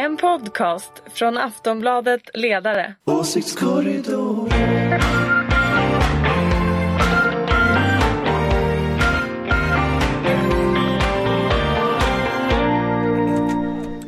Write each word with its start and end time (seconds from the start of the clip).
En 0.00 0.16
podcast 0.16 0.92
från 1.14 1.38
Aftonbladet 1.38 2.22
Ledare. 2.34 2.94
Åsiktskorridor. 3.04 4.48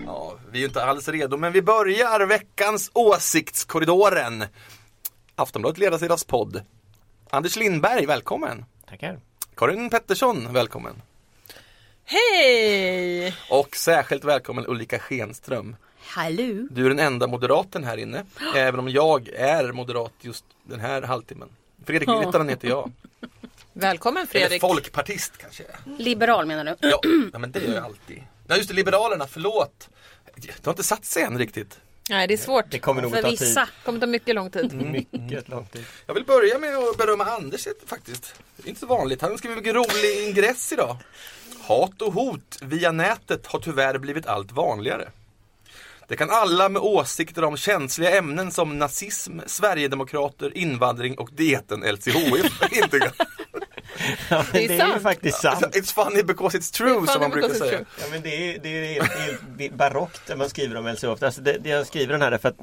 Ja, 0.07 0.35
vi 0.51 0.59
är 0.59 0.61
ju 0.61 0.65
inte 0.65 0.85
alls 0.85 1.09
redo, 1.09 1.37
men 1.37 1.53
vi 1.53 1.63
börjar 1.63 2.27
veckans 2.27 2.91
Åsiktskorridoren. 2.95 4.45
Aftonbladet 5.35 5.79
Ledarsidas-podd. 5.79 6.63
Anders 7.31 7.57
Lindberg, 7.57 8.07
välkommen. 8.07 8.65
Tackar. 8.89 9.21
Karin 9.57 9.91
Pettersson, 9.91 10.53
välkommen. 10.53 11.03
Hej! 12.05 13.37
Och 13.51 13.77
särskilt 13.77 14.25
välkommen 14.25 14.65
Ulrika 14.69 14.99
Schenström. 14.99 15.77
Hallå! 16.01 16.67
Du 16.71 16.85
är 16.85 16.89
den 16.89 16.99
enda 16.99 17.27
moderaten 17.27 17.85
här 17.85 17.97
inne, 17.97 18.25
även 18.57 18.81
om 18.81 18.89
jag 18.89 19.29
är 19.29 19.73
moderat 19.73 20.13
just 20.21 20.45
den 20.65 20.81
här 20.81 21.03
halvtimmen. 21.03 21.49
Fredrik 21.87 22.09
Virtanen 22.09 22.49
heter 22.49 22.69
jag. 22.69 22.93
Välkommen 23.73 24.27
Eller 24.31 24.41
Fredrik. 24.41 24.61
folkpartist 24.61 25.33
kanske. 25.39 25.65
Liberal 25.99 26.47
menar 26.47 26.65
du? 26.65 26.89
Ja, 26.89 27.01
ja, 27.33 27.39
men 27.39 27.53
det 27.53 27.61
gör 27.61 27.75
jag 27.75 27.85
alltid. 27.85 28.23
Ja, 28.47 28.57
just 28.57 28.69
det, 28.69 28.75
Liberalerna, 28.75 29.27
förlåt. 29.27 29.89
Det 30.37 30.65
har 30.67 30.73
inte 30.73 30.83
satt 30.83 31.05
sig 31.05 31.23
än 31.23 31.39
riktigt. 31.39 31.79
Nej, 32.11 32.27
det 32.27 32.35
är 32.35 32.39
svårt. 32.39 32.65
Det 32.71 32.79
kommer 32.79 33.03
nog 33.03 33.13
För 33.13 33.23
ta 33.23 33.31
vissa. 33.31 33.61
Det 33.61 33.69
kommer 33.85 34.01
ta 34.01 34.07
mycket 34.07 34.35
lång 34.35 34.51
tid. 34.51 34.73
Mm. 34.73 34.93
tid. 34.93 35.07
Mycket 35.11 35.49
lång 35.49 35.67
tid. 35.67 35.85
Jag 36.07 36.15
vill 36.15 36.25
börja 36.25 36.59
med 36.59 36.77
att 36.77 36.97
berömma 36.97 37.25
Anders 37.25 37.69
faktiskt. 37.87 38.35
Det 38.57 38.67
är 38.67 38.69
inte 38.69 38.81
så 38.81 38.87
vanligt. 38.87 39.23
Han 39.23 39.39
skriver 39.39 39.57
mycket 39.57 39.75
rolig 39.75 40.29
ingress 40.29 40.73
idag. 40.73 40.97
Hat 41.63 42.03
och 42.03 42.13
hot 42.13 42.59
via 42.63 42.93
nätet 42.93 43.47
har 43.47 43.59
tyvärr 43.59 43.99
blivit 43.99 44.27
allt 44.27 44.53
vanligare. 44.53 45.09
Det 46.09 46.17
kan 46.17 46.31
alla 46.31 46.69
med 46.69 46.83
åsikter 46.83 47.45
om 47.45 47.57
känsliga 47.57 48.19
ämnen 48.19 48.51
som 48.51 48.79
nazism, 48.79 49.41
Sverigedemokrater, 49.47 50.59
invandring 50.59 51.19
och 51.19 51.31
dieten 51.33 51.81
LCHF 51.81 52.73
inte 52.73 53.13
Ja, 54.31 54.45
men 54.53 54.63
är 54.63 54.69
det 54.69 54.75
är, 54.75 54.87
ju 54.87 54.91
sant. 54.93 55.03
faktiskt 55.03 55.45
Alltså, 55.45 55.61
sant. 55.65 55.75
It's 55.77 55.95
funny 55.95 56.23
because 56.23 56.59
it's 56.59 56.75
true 56.75 56.95
funny 56.95 57.07
som 57.07 57.21
man 57.21 57.31
brukar 57.31 57.49
it's 57.49 57.59
säga. 57.59 57.71
true. 57.71 57.85
Ja, 58.01 58.05
men 58.11 58.23
det 58.23 58.55
är, 58.55 58.59
det 58.63 58.69
är 58.69 58.85
helt, 59.03 59.13
helt 59.61 59.75
barockt 59.75 60.29
när 60.29 60.37
man 60.37 60.49
skriver 60.51 60.77
om 60.77 60.87
LCHF. 60.89 61.23
Alltså 61.23 61.41
det, 61.41 61.53
det 61.61 61.69
jag 61.69 61.87
skriver 61.87 62.13
den 62.13 62.23
här 62.23 62.33
är 62.33 62.39
för 62.39 62.49
att 62.49 62.57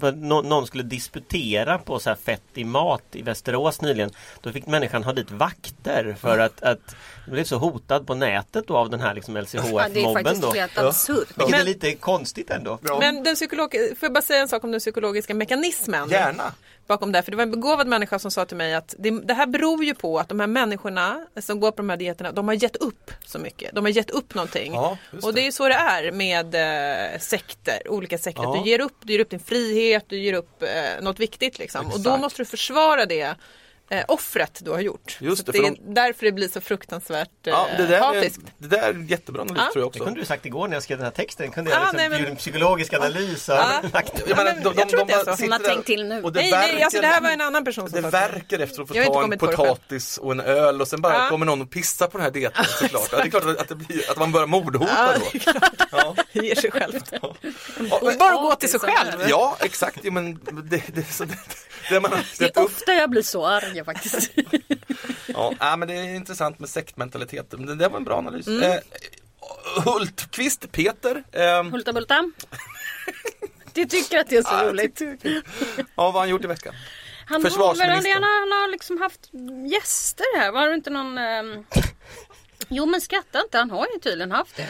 för 0.00 0.08
att 0.08 0.16
nå- 0.16 0.42
någon 0.42 0.66
skulle 0.66 0.82
disputera 0.82 1.78
på 1.78 1.98
så 1.98 2.08
här 2.10 2.16
fett 2.24 2.42
i 2.54 2.64
mat 2.64 3.02
i 3.12 3.22
Västerås 3.22 3.80
nyligen. 3.82 4.10
Då 4.40 4.52
fick 4.52 4.66
människan 4.66 5.04
ha 5.04 5.12
dit 5.12 5.30
vakter 5.30 6.16
för 6.20 6.38
att, 6.38 6.62
att 6.62 6.96
blev 7.26 7.44
så 7.44 7.56
hotad 7.58 8.06
på 8.06 8.14
nätet 8.14 8.66
då 8.68 8.76
av 8.76 8.90
den 8.90 9.00
här 9.00 9.14
liksom 9.14 9.36
Ja, 9.36 9.42
det 9.42 9.48
är 9.48 9.88
LCHF-mobben 9.88 10.24
faktiskt 10.24 10.42
då. 10.42 10.52
helt 10.52 10.78
absurt. 10.78 11.28
Vilket 11.34 11.50
Men- 11.50 11.60
är 11.60 11.64
lite 11.64 11.94
konstigt 11.94 12.50
ändå. 12.50 12.78
Ja. 12.82 12.98
Men 12.98 13.22
den 13.22 13.34
psykolog... 13.34 13.72
får 13.72 13.96
jag 14.00 14.12
bara 14.12 14.22
säga 14.22 14.40
en 14.40 14.48
sak 14.48 14.64
om 14.64 14.70
den 14.70 14.80
psykologiska 14.80 15.34
mekanismen? 15.34 16.08
Gärna. 16.08 16.52
Bakom 16.86 17.12
det, 17.12 17.22
för 17.22 17.30
det 17.30 17.36
var 17.36 17.42
en 17.42 17.50
begåvad 17.50 17.86
människa 17.86 18.18
som 18.18 18.30
sa 18.30 18.44
till 18.44 18.56
mig 18.56 18.74
att 18.74 18.94
det, 18.98 19.10
det 19.10 19.34
här 19.34 19.46
beror 19.46 19.84
ju 19.84 19.94
på 19.94 20.18
att 20.18 20.28
de 20.28 20.40
här 20.40 20.46
människorna 20.46 21.26
som 21.40 21.60
går 21.60 21.70
på 21.70 21.76
de 21.76 21.90
här 21.90 21.96
dieterna, 21.96 22.32
de 22.32 22.48
har 22.48 22.54
gett 22.54 22.76
upp 22.76 23.10
så 23.24 23.38
mycket. 23.38 23.74
De 23.74 23.84
har 23.84 23.92
gett 23.92 24.10
upp 24.10 24.34
någonting. 24.34 24.74
Ja, 24.74 24.98
just 25.12 25.24
och 25.26 25.34
det 25.34 25.40
det. 25.40 25.46
är 25.46 25.50
så 25.50 25.68
det 25.68 25.74
är 25.74 26.12
med 26.12 26.54
eh, 27.14 27.18
sekter, 27.18 27.90
olika 27.90 28.18
sekter. 28.18 28.42
Ja. 28.42 28.62
Du 28.64 28.70
ger 28.70 28.80
upp, 28.80 28.96
du 29.02 29.12
ger 29.12 29.20
upp 29.20 29.30
din 29.30 29.40
frihet, 29.40 30.04
du 30.08 30.18
ger 30.18 30.32
upp 30.32 30.62
eh, 30.62 31.02
något 31.02 31.20
viktigt 31.20 31.58
liksom. 31.58 31.86
Och 31.86 32.00
då 32.00 32.16
måste 32.16 32.42
du 32.42 32.46
försvara 32.46 33.06
det 33.06 33.34
eh, 33.88 34.04
offret 34.08 34.60
du 34.64 34.70
har 34.70 34.80
gjort. 34.80 35.16
Just 35.20 35.46
det, 35.46 35.52
det 35.52 35.58
för 35.58 35.66
är 35.66 35.76
därför 35.94 36.26
det 36.26 36.32
blir 36.32 36.48
så 36.48 36.60
fruktansvärt 36.60 37.28
eh, 37.46 37.52
Ja, 37.52 37.66
det, 37.76 37.86
där 37.86 37.92
är, 37.94 38.00
hatiskt. 38.00 38.40
det 38.58 38.68
där 38.68 38.78
är 38.82 39.06
jättebra 39.10 39.42
analys 39.42 39.62
Ja. 39.66 39.72
tror 39.72 39.82
jag 39.82 39.82
Det 39.82 39.86
också. 39.86 40.04
kunde 40.04 40.20
du 40.20 40.26
sagt 40.26 40.46
igår 40.46 40.68
när 40.68 40.76
jag 40.76 40.82
skrev 40.82 40.98
den 40.98 41.04
här 41.04 41.12
texten. 41.12 41.50
Kunde 41.50 41.70
Ah, 41.70 41.74
jag 41.74 41.80
liksom 41.82 41.96
nej, 41.96 42.08
men- 42.08 42.20
gjort 42.20 42.28
en 42.28 42.36
psykologisk 42.36 42.92
analys 42.94 43.48
Ja. 43.48 43.80
Jag, 44.26 44.28
menar, 44.28 44.44
men 44.44 44.62
de, 44.62 44.62
de, 44.62 44.74
jag 44.78 44.88
tror 44.88 45.04
det 45.04 45.12
är 45.12 45.24
bara 45.24 45.24
så. 45.24 45.36
sitter 45.36 45.52
Hon 45.52 45.52
har 45.52 45.68
tänkt 45.68 45.86
till 45.86 46.04
nu. 46.08 46.22
och 46.22 46.32
det 46.32 46.40
Nej, 46.40 46.50
nej, 46.50 46.82
alltså 46.82 47.00
det 47.00 47.06
här 47.06 47.12
verkar- 47.20 47.24
var 47.24 47.30
en 47.30 47.40
annan 47.40 47.64
person 47.64 47.90
som 47.90 48.02
Det 48.02 48.10
verkar 48.10 48.58
efter 48.58 48.82
att 48.82 48.88
få 48.88 48.94
ta 48.94 49.24
en 49.24 49.30
det 49.30 49.38
potatis 49.38 50.18
och 50.18 50.32
en 50.32 50.40
öl 50.40 50.80
och 50.80 50.88
sen 50.88 51.00
bara 51.00 51.12
Ja. 51.14 51.28
kommer 51.28 51.46
någon 51.46 51.62
och 51.62 51.70
pissar 51.70 52.06
på 52.06 52.18
den 52.18 52.24
här 52.24 52.30
dieten 52.30 52.64
såklart. 52.80 53.08
Ja, 53.12 53.18
det 53.18 53.24
är 53.24 53.30
klart 53.30 53.44
att, 53.60 53.68
det 53.68 53.74
blir, 53.74 54.10
att 54.10 54.16
man 54.18 54.32
börjar 54.32 54.46
mordhota 54.46 54.92
Ja, 54.96 55.12
då. 55.18 55.38
det. 55.52 55.62
Ja. 55.92 56.14
Det 56.32 56.46
ger 56.46 56.54
sig 56.54 56.70
självt. 56.70 57.10
Bara 58.18 58.32
gå 58.42 58.54
till 58.54 58.70
sig 58.70 58.80
själv. 58.80 59.12
ja 59.28 59.56
exakt, 59.60 60.04
men 60.04 60.34
det, 60.70 60.82
det, 60.94 61.12
så, 61.12 61.24
det, 61.24 61.34
det 61.90 62.00
man 62.00 62.10
Det 62.38 62.56
är 62.56 62.62
ofta 62.64 62.92
jag 62.94 63.10
blir 63.10 63.22
så 63.22 63.46
arg 63.46 63.84
faktiskt. 63.84 64.30
Ja, 65.26 65.52
ja, 65.60 65.76
men 65.76 65.88
det 65.88 65.94
är 65.94 66.14
intressant 66.14 66.58
med 66.58 66.68
sektmentaliteten. 66.68 67.58
Men 67.58 67.68
det 67.68 67.74
där 67.84 67.88
var 67.90 67.96
en 67.96 68.04
bra 68.04 68.18
analys. 68.18 68.46
Mm. 68.46 68.62
Eh, 68.62 68.78
Hultqvist, 69.84 70.72
Peter. 70.72 71.24
Eh, 71.32 71.64
Hulta 71.64 71.92
Bulta. 71.92 72.30
Du 73.72 73.84
tycker 73.86 74.18
att 74.18 74.28
det 74.28 74.36
är 74.36 74.42
så 74.42 74.48
ja, 74.54 74.64
roligt. 74.70 75.00
ja, 75.00 75.42
vad 75.94 76.12
har 76.12 76.20
han 76.20 76.28
gjort 76.28 76.44
i 76.44 76.46
veckan? 76.46 76.74
Han 77.26 77.42
har, 77.42 77.50
Försvarsministern. 77.50 78.12
han, 78.12 78.22
han 78.22 78.52
har 78.60 78.70
liksom 78.70 79.00
haft 79.00 79.20
gäster 79.72 80.38
här. 80.38 80.52
Var 80.52 80.68
det 80.68 80.74
inte 80.74 80.90
någon... 80.90 81.18
ehm, 81.18 81.64
Jo 82.68 82.86
men 82.86 83.00
skratta 83.00 83.40
inte, 83.40 83.58
han 83.58 83.70
har 83.70 83.86
ju 83.94 83.98
tydligen 84.00 84.32
haft 84.32 84.56
det. 84.56 84.68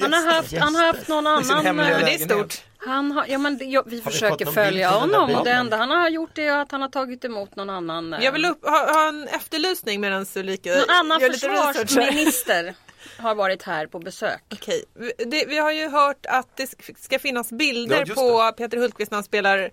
Han 0.00 0.12
har 0.12 0.32
haft, 0.34 0.56
han 0.58 0.74
har 0.74 0.86
haft 0.86 1.08
någon 1.08 1.26
annan... 1.26 1.66
eh, 1.66 1.72
Men 1.72 2.04
det 2.04 2.14
är 2.14 2.18
stort. 2.18 2.62
Han 2.86 3.12
har, 3.12 3.24
ja 3.28 3.38
men 3.38 3.70
ja, 3.70 3.82
vi 3.86 3.96
Har 4.00 4.04
vi 4.04 4.12
försöker 4.12 4.44
någon 4.44 4.54
följa 4.54 4.90
honom 4.90 5.34
och 5.34 5.44
det 5.44 5.50
enda 5.52 5.76
han 5.76 5.90
har 5.90 6.08
gjort 6.08 6.38
är 6.38 6.52
att 6.52 6.72
han 6.72 6.82
har 6.82 6.88
tagit 6.88 7.24
emot 7.24 7.56
någon 7.56 7.70
annan... 7.70 8.12
eh, 8.14 8.24
Jag 8.24 8.32
vill 8.32 8.44
upp, 8.44 8.64
ha, 8.64 8.92
ha 8.92 9.08
en 9.08 9.28
efterlysning 9.28 10.00
medan 10.00 10.26
Ulrika 10.36 10.70
Någon 10.70 10.90
annan 10.90 11.20
försvarsminister 11.20 12.74
har 13.18 13.34
varit 13.34 13.62
här 13.62 13.86
på 13.86 13.98
besök. 13.98 14.42
Okej, 14.52 14.84
vi- 14.94 15.24
det, 15.26 15.44
vi 15.48 15.58
har 15.58 15.72
ju 15.72 15.88
hört 15.88 16.26
att 16.26 16.56
det 16.56 16.64
sk- 16.64 17.02
ska 17.04 17.18
finnas 17.18 17.50
bilder 17.52 18.04
Ja, 18.08 18.14
på 18.14 18.52
Peter 18.56 18.78
Hultqvist 18.78 19.10
när 19.10 19.16
han 19.16 19.24
spelar 19.24 19.70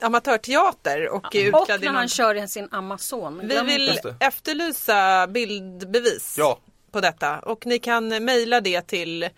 amatörteater 0.00 1.08
och 1.08 1.34
är 1.36 1.54
Och 1.54 1.60
utklädd 1.60 1.82
i 1.82 1.84
när 1.84 1.92
någon... 1.92 1.96
han 1.98 2.08
kör 2.08 2.46
sin 2.46 2.68
Amazon. 2.70 3.38
Vi 3.40 3.46
Glöm 3.46 3.66
vill 3.66 4.00
efterlysa 4.20 5.26
bildbevis 5.26 6.36
Ja. 6.38 6.58
på 6.92 7.00
detta 7.00 7.38
och 7.38 7.66
ni 7.66 7.78
kan 7.78 8.24
mejla 8.24 8.60
det 8.60 8.80
till 8.82 9.28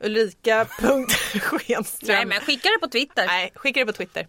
ulrika.schenström. 0.00 2.08
Nej 2.16 2.26
men 2.26 2.40
skicka 2.40 2.68
det 2.68 2.78
på 2.80 2.88
Twitter. 2.88 3.26
Nej, 3.26 3.52
skicka 3.54 3.80
det 3.80 3.86
på 3.86 3.92
Twitter. 3.92 4.26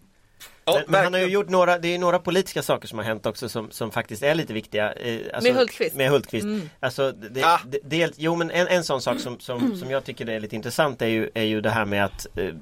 Men, 0.64 0.82
men 0.88 1.04
han 1.04 1.12
har 1.12 1.20
ju 1.20 1.26
gjort 1.26 1.48
några, 1.48 1.78
det 1.78 1.94
är 1.94 1.98
några 1.98 2.18
politiska 2.18 2.62
saker 2.62 2.88
som 2.88 2.98
har 2.98 3.04
hänt 3.04 3.26
också 3.26 3.48
som, 3.48 3.70
som 3.70 3.90
faktiskt 3.90 4.22
är 4.22 4.34
lite 4.34 4.52
viktiga. 4.52 4.88
Alltså, 4.88 5.42
Med 5.42 5.54
Hultqvist? 5.54 5.96
Med 5.96 6.10
Hultqvist. 6.10 6.46
Alltså, 6.80 7.12
det, 7.12 7.42
Ah. 7.44 7.60
det, 7.66 7.78
det, 7.84 8.12
jo 8.16 8.36
men 8.36 8.50
en, 8.50 8.68
en 8.68 8.84
sån 8.84 9.02
sak 9.02 9.20
som, 9.20 9.40
som, 9.40 9.76
som 9.76 9.90
jag 9.90 10.04
tycker 10.04 10.28
är 10.28 10.40
lite 10.40 10.56
intressant 10.56 11.02
är 11.02 11.06
ju, 11.06 11.30
är 11.34 11.42
ju 11.42 11.60
det 11.60 11.70
här 11.70 11.84
med 11.84 12.04
att 12.04 12.26
eh, 12.38 12.54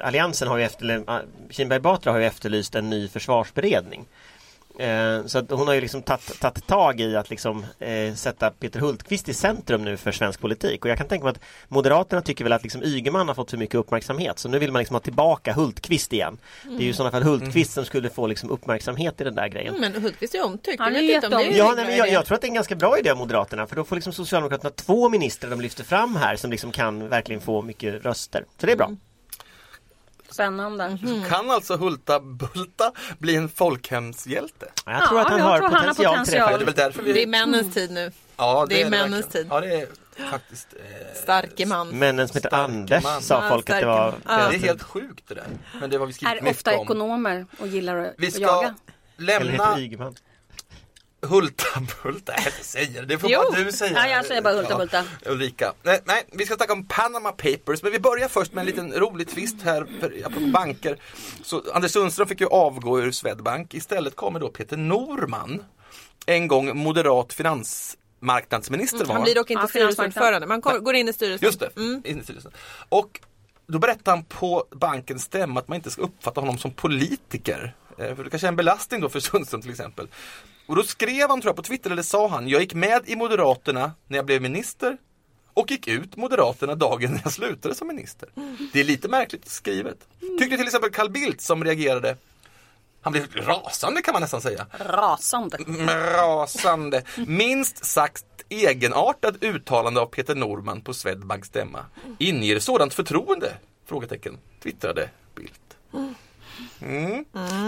Alliansen 0.00 0.48
har 0.48 0.58
ju 0.58 0.64
efter, 0.64 1.04
Kinberg 1.50 1.80
Batra 1.80 2.12
har 2.12 2.18
ju 2.18 2.26
efterlyst 2.26 2.74
en 2.74 2.90
ny 2.90 3.08
försvarsberedning. 3.08 4.06
Eh, 4.78 5.26
så 5.26 5.38
att 5.38 5.50
hon 5.50 5.66
har 5.66 5.74
ju 5.74 5.80
liksom 5.80 6.02
tagit 6.02 6.66
tag 6.66 7.00
i 7.00 7.16
att 7.16 7.30
liksom, 7.30 7.66
eh, 7.78 8.14
sätta 8.14 8.50
Peter 8.50 8.80
Hultqvist 8.80 9.28
i 9.28 9.34
centrum 9.34 9.84
nu 9.84 9.96
för 9.96 10.12
svensk 10.12 10.40
politik. 10.40 10.84
Och 10.84 10.90
jag 10.90 10.98
kan 10.98 11.08
tänka 11.08 11.24
mig 11.24 11.30
att 11.30 11.40
Moderaterna 11.68 12.22
tycker 12.22 12.44
väl 12.44 12.52
att 12.52 12.62
liksom 12.62 12.82
Ygeman 12.82 13.28
har 13.28 13.34
fått 13.34 13.50
för 13.50 13.58
mycket 13.58 13.74
uppmärksamhet. 13.74 14.38
Så 14.38 14.48
nu 14.48 14.58
vill 14.58 14.72
man 14.72 14.80
liksom 14.80 14.94
ha 14.94 15.00
tillbaka 15.00 15.52
Hultqvist 15.52 16.12
igen. 16.12 16.38
Det 16.64 16.76
är 16.76 16.80
ju 16.80 16.88
i 16.88 16.92
sådana 16.92 17.10
fall 17.10 17.22
Hultqvist 17.22 17.72
som 17.72 17.84
skulle 17.84 18.10
få 18.10 18.26
liksom 18.26 18.50
uppmärksamhet 18.50 19.20
i 19.20 19.24
den 19.24 19.34
där 19.34 19.48
grejen. 19.48 19.74
Men 19.80 20.02
Hultqvist 20.02 20.34
är 20.34 20.44
omtyckt. 20.44 20.80
Han 20.80 20.96
är 20.96 21.00
vet 21.00 21.14
inte 21.14 21.26
om 21.26 21.30
det 21.30 21.36
är 21.36 21.40
jätteomtyckt. 21.40 21.58
Ja, 21.58 21.72
nej, 21.76 21.84
men 21.86 21.96
jag, 21.96 22.08
jag 22.08 22.26
tror 22.26 22.34
att 22.34 22.40
det 22.40 22.46
är 22.46 22.50
en 22.50 22.54
ganska 22.54 22.74
bra 22.74 22.98
idé 22.98 23.10
av 23.10 23.16
Moderaterna 23.16 23.66
för 23.66 23.76
då 23.76 23.84
får 23.84 23.96
liksom 23.96 24.12
Socialdemokraterna 24.12 24.70
två 24.70 25.08
ministrar 25.08 25.50
de 25.50 25.60
lyfter 25.60 25.84
fram 25.84 26.16
här 26.16 26.36
som 26.36 26.50
liksom 26.50 26.72
kan 26.72 27.08
verkligen 27.08 27.40
få 27.40 27.62
mycket 27.62 28.04
röster. 28.04 28.44
Så 28.60 28.66
det 28.66 28.72
är 28.72 28.76
bra. 28.76 28.90
Spännande. 30.36 30.98
Kan 31.28 31.50
alltså 31.50 31.76
Hulta 31.76 32.20
Bulta 32.20 32.92
bli 33.18 33.36
en 33.36 33.48
folkhemshjälte? 33.48 34.66
Jag 34.86 35.08
tror 35.08 35.18
Ja, 35.20 35.24
att 35.26 35.30
han 35.32 35.40
har 35.40 35.58
tror 35.58 35.68
han 35.68 35.74
har 35.74 35.94
potential, 35.94 36.16
det 36.16 36.24
potential. 36.26 36.58
Det 36.58 36.62
är 36.62 36.64
väl 36.66 36.74
därför 36.74 37.02
vi... 37.02 37.12
Det 37.12 37.22
är 37.22 37.26
männens 37.26 37.74
tid 37.74 37.90
nu. 37.90 38.12
ja, 38.36 38.66
det 38.68 38.82
är 38.82 38.90
männens 38.90 39.24
verkligen. 39.26 39.44
tid. 39.44 39.52
Ja, 39.52 39.60
det 39.60 39.74
är 39.80 39.88
faktiskt... 40.30 40.68
Eh, 40.74 41.22
Starke 41.22 41.66
man. 41.66 41.88
Männen 41.88 42.28
som 42.28 42.36
heter 42.36 42.54
Anders 42.54 43.04
man. 43.04 43.22
sa 43.22 43.42
Ja, 43.44 43.48
folk 43.50 43.70
att 43.70 43.80
det 43.80 43.86
var. 43.86 44.14
Ja. 44.26 44.36
det 44.48 44.56
är 44.56 44.58
helt 44.58 44.82
sjukt 44.82 45.24
det 45.28 45.34
där. 45.34 45.44
Men 45.80 45.90
det 45.90 45.96
har 45.96 46.06
vi 46.06 46.12
skrivit 46.12 46.38
Är 46.38 46.42
mycket 46.42 46.56
ofta 46.56 46.76
om. 46.78 46.84
ekonomer 46.84 47.46
och 47.58 47.66
gillar 47.66 47.96
att 47.96 48.14
Vi 48.18 48.26
att 48.26 48.32
ska 48.32 48.42
jaga. 48.42 48.74
Eller 49.18 49.40
lämna 49.40 49.78
heter 51.26 51.36
Ygeman. 51.36 51.56
Hulta 51.78 52.02
Bulta. 52.02 52.32
Nej, 52.36 52.52
jag 52.56 52.64
säger 52.64 53.00
det. 53.00 53.06
Det 53.06 53.18
får 53.18 53.30
Jo. 53.30 53.40
bara 53.52 53.64
du 53.64 53.72
säga. 53.72 53.92
Ja, 53.94 54.08
jag 54.08 54.26
säger 54.26 54.42
bara 54.42 54.54
Hulta 54.54 54.78
Bulta. 54.78 55.04
Ulrika. 55.26 55.72
Nej, 55.82 56.00
nej, 56.04 56.26
vi 56.32 56.46
ska 56.46 56.56
snacka 56.56 56.72
om 56.72 56.86
Panama 56.86 57.32
Papers. 57.32 57.82
Men 57.82 57.92
vi 57.92 57.98
börjar 58.00 58.28
först 58.28 58.52
med 58.52 58.60
en 58.62 58.66
liten 58.66 58.92
rolig 58.92 59.28
twist 59.28 59.56
här. 59.64 59.86
För, 60.00 60.14
apropå 60.24 60.46
banker. 60.46 60.96
Så 61.42 61.62
Anders 61.74 61.90
Sundström 61.92 62.28
fick 62.28 62.40
ju 62.40 62.46
avgå 62.46 63.00
ur 63.00 63.10
Swedbank. 63.10 63.74
Istället 63.74 64.16
kommer 64.16 64.40
då 64.40 64.48
Peter 64.48 64.76
Norman. 64.76 65.64
En 66.26 66.48
gång 66.48 66.76
moderat 66.76 67.32
finansmarknadsminister 67.32 69.04
var 69.04 69.14
Han 69.14 69.22
blir 69.22 69.34
dock 69.34 69.50
inte 69.50 69.62
Ja, 69.62 69.68
styrelseordförande. 69.68 70.46
Man 70.46 70.60
går 70.60 70.78
går 70.78 70.94
in 70.94 71.08
i 71.08 71.12
styrelsen. 71.12 71.46
Just 71.46 71.60
det, 71.60 71.70
in 72.10 72.20
i 72.20 72.24
styrelsen. 72.24 72.52
Och 72.88 73.20
då 73.66 73.78
berättade 73.78 74.10
han 74.10 74.24
på 74.24 74.64
bankens 74.70 75.22
stämma 75.22 75.60
att 75.60 75.68
man 75.68 75.76
inte 75.76 75.90
ska 75.90 76.02
uppfatta 76.02 76.40
honom 76.40 76.58
som 76.58 76.70
politiker. 76.70 77.74
Eh, 77.98 78.14
För 78.16 78.24
det 78.24 78.30
kanske 78.30 78.46
är 78.46 78.48
en 78.48 78.56
belastning 78.56 79.00
då 79.00 79.08
för 79.08 79.20
Sundström 79.20 79.62
till 79.62 79.70
exempel. 79.70 80.08
Och 80.66 80.76
då 80.76 80.82
skrev 80.82 81.28
han 81.28 81.40
tror 81.40 81.48
jag 81.48 81.56
på 81.56 81.62
Twitter, 81.62 81.90
eller 81.90 82.02
sa 82.02 82.28
han, 82.28 82.48
jag 82.48 82.60
gick 82.60 82.74
med 82.74 83.02
i 83.06 83.16
Moderaterna 83.16 83.92
när 84.06 84.18
jag 84.18 84.26
blev 84.26 84.42
minister 84.42 84.96
och 85.54 85.70
gick 85.70 85.88
ut 85.88 86.16
Moderaterna 86.16 86.74
dagen 86.74 87.10
när 87.10 87.20
jag 87.24 87.32
slutade 87.32 87.74
som 87.74 87.88
minister. 87.88 88.28
Det 88.72 88.80
är 88.80 88.84
lite 88.84 89.08
märkligt 89.08 89.48
skrivet. 89.48 89.98
Tyckte 90.38 90.56
till 90.56 90.66
exempel 90.66 90.90
Carl 90.90 91.10
Bildt 91.10 91.40
som 91.40 91.64
reagerade 91.64 92.16
han 93.06 93.12
blev 93.12 93.26
rasande 93.36 94.02
kan 94.02 94.12
man 94.12 94.22
nästan 94.22 94.40
säga. 94.40 94.66
Rasande. 94.78 95.56
Rasande. 96.16 97.02
Minst 97.26 97.84
sagt 97.84 98.24
egenartat 98.48 99.34
uttalande 99.40 100.00
av 100.00 100.06
Peter 100.06 100.34
Norman 100.34 100.80
på 100.80 100.94
Swedbanks 100.94 101.48
stämma. 101.48 101.84
Inger 102.18 102.58
sådant 102.58 102.94
förtroende? 102.94 103.54
Frågetecken, 103.84 104.38
twittrade 104.62 105.10
Bildt. 105.34 105.76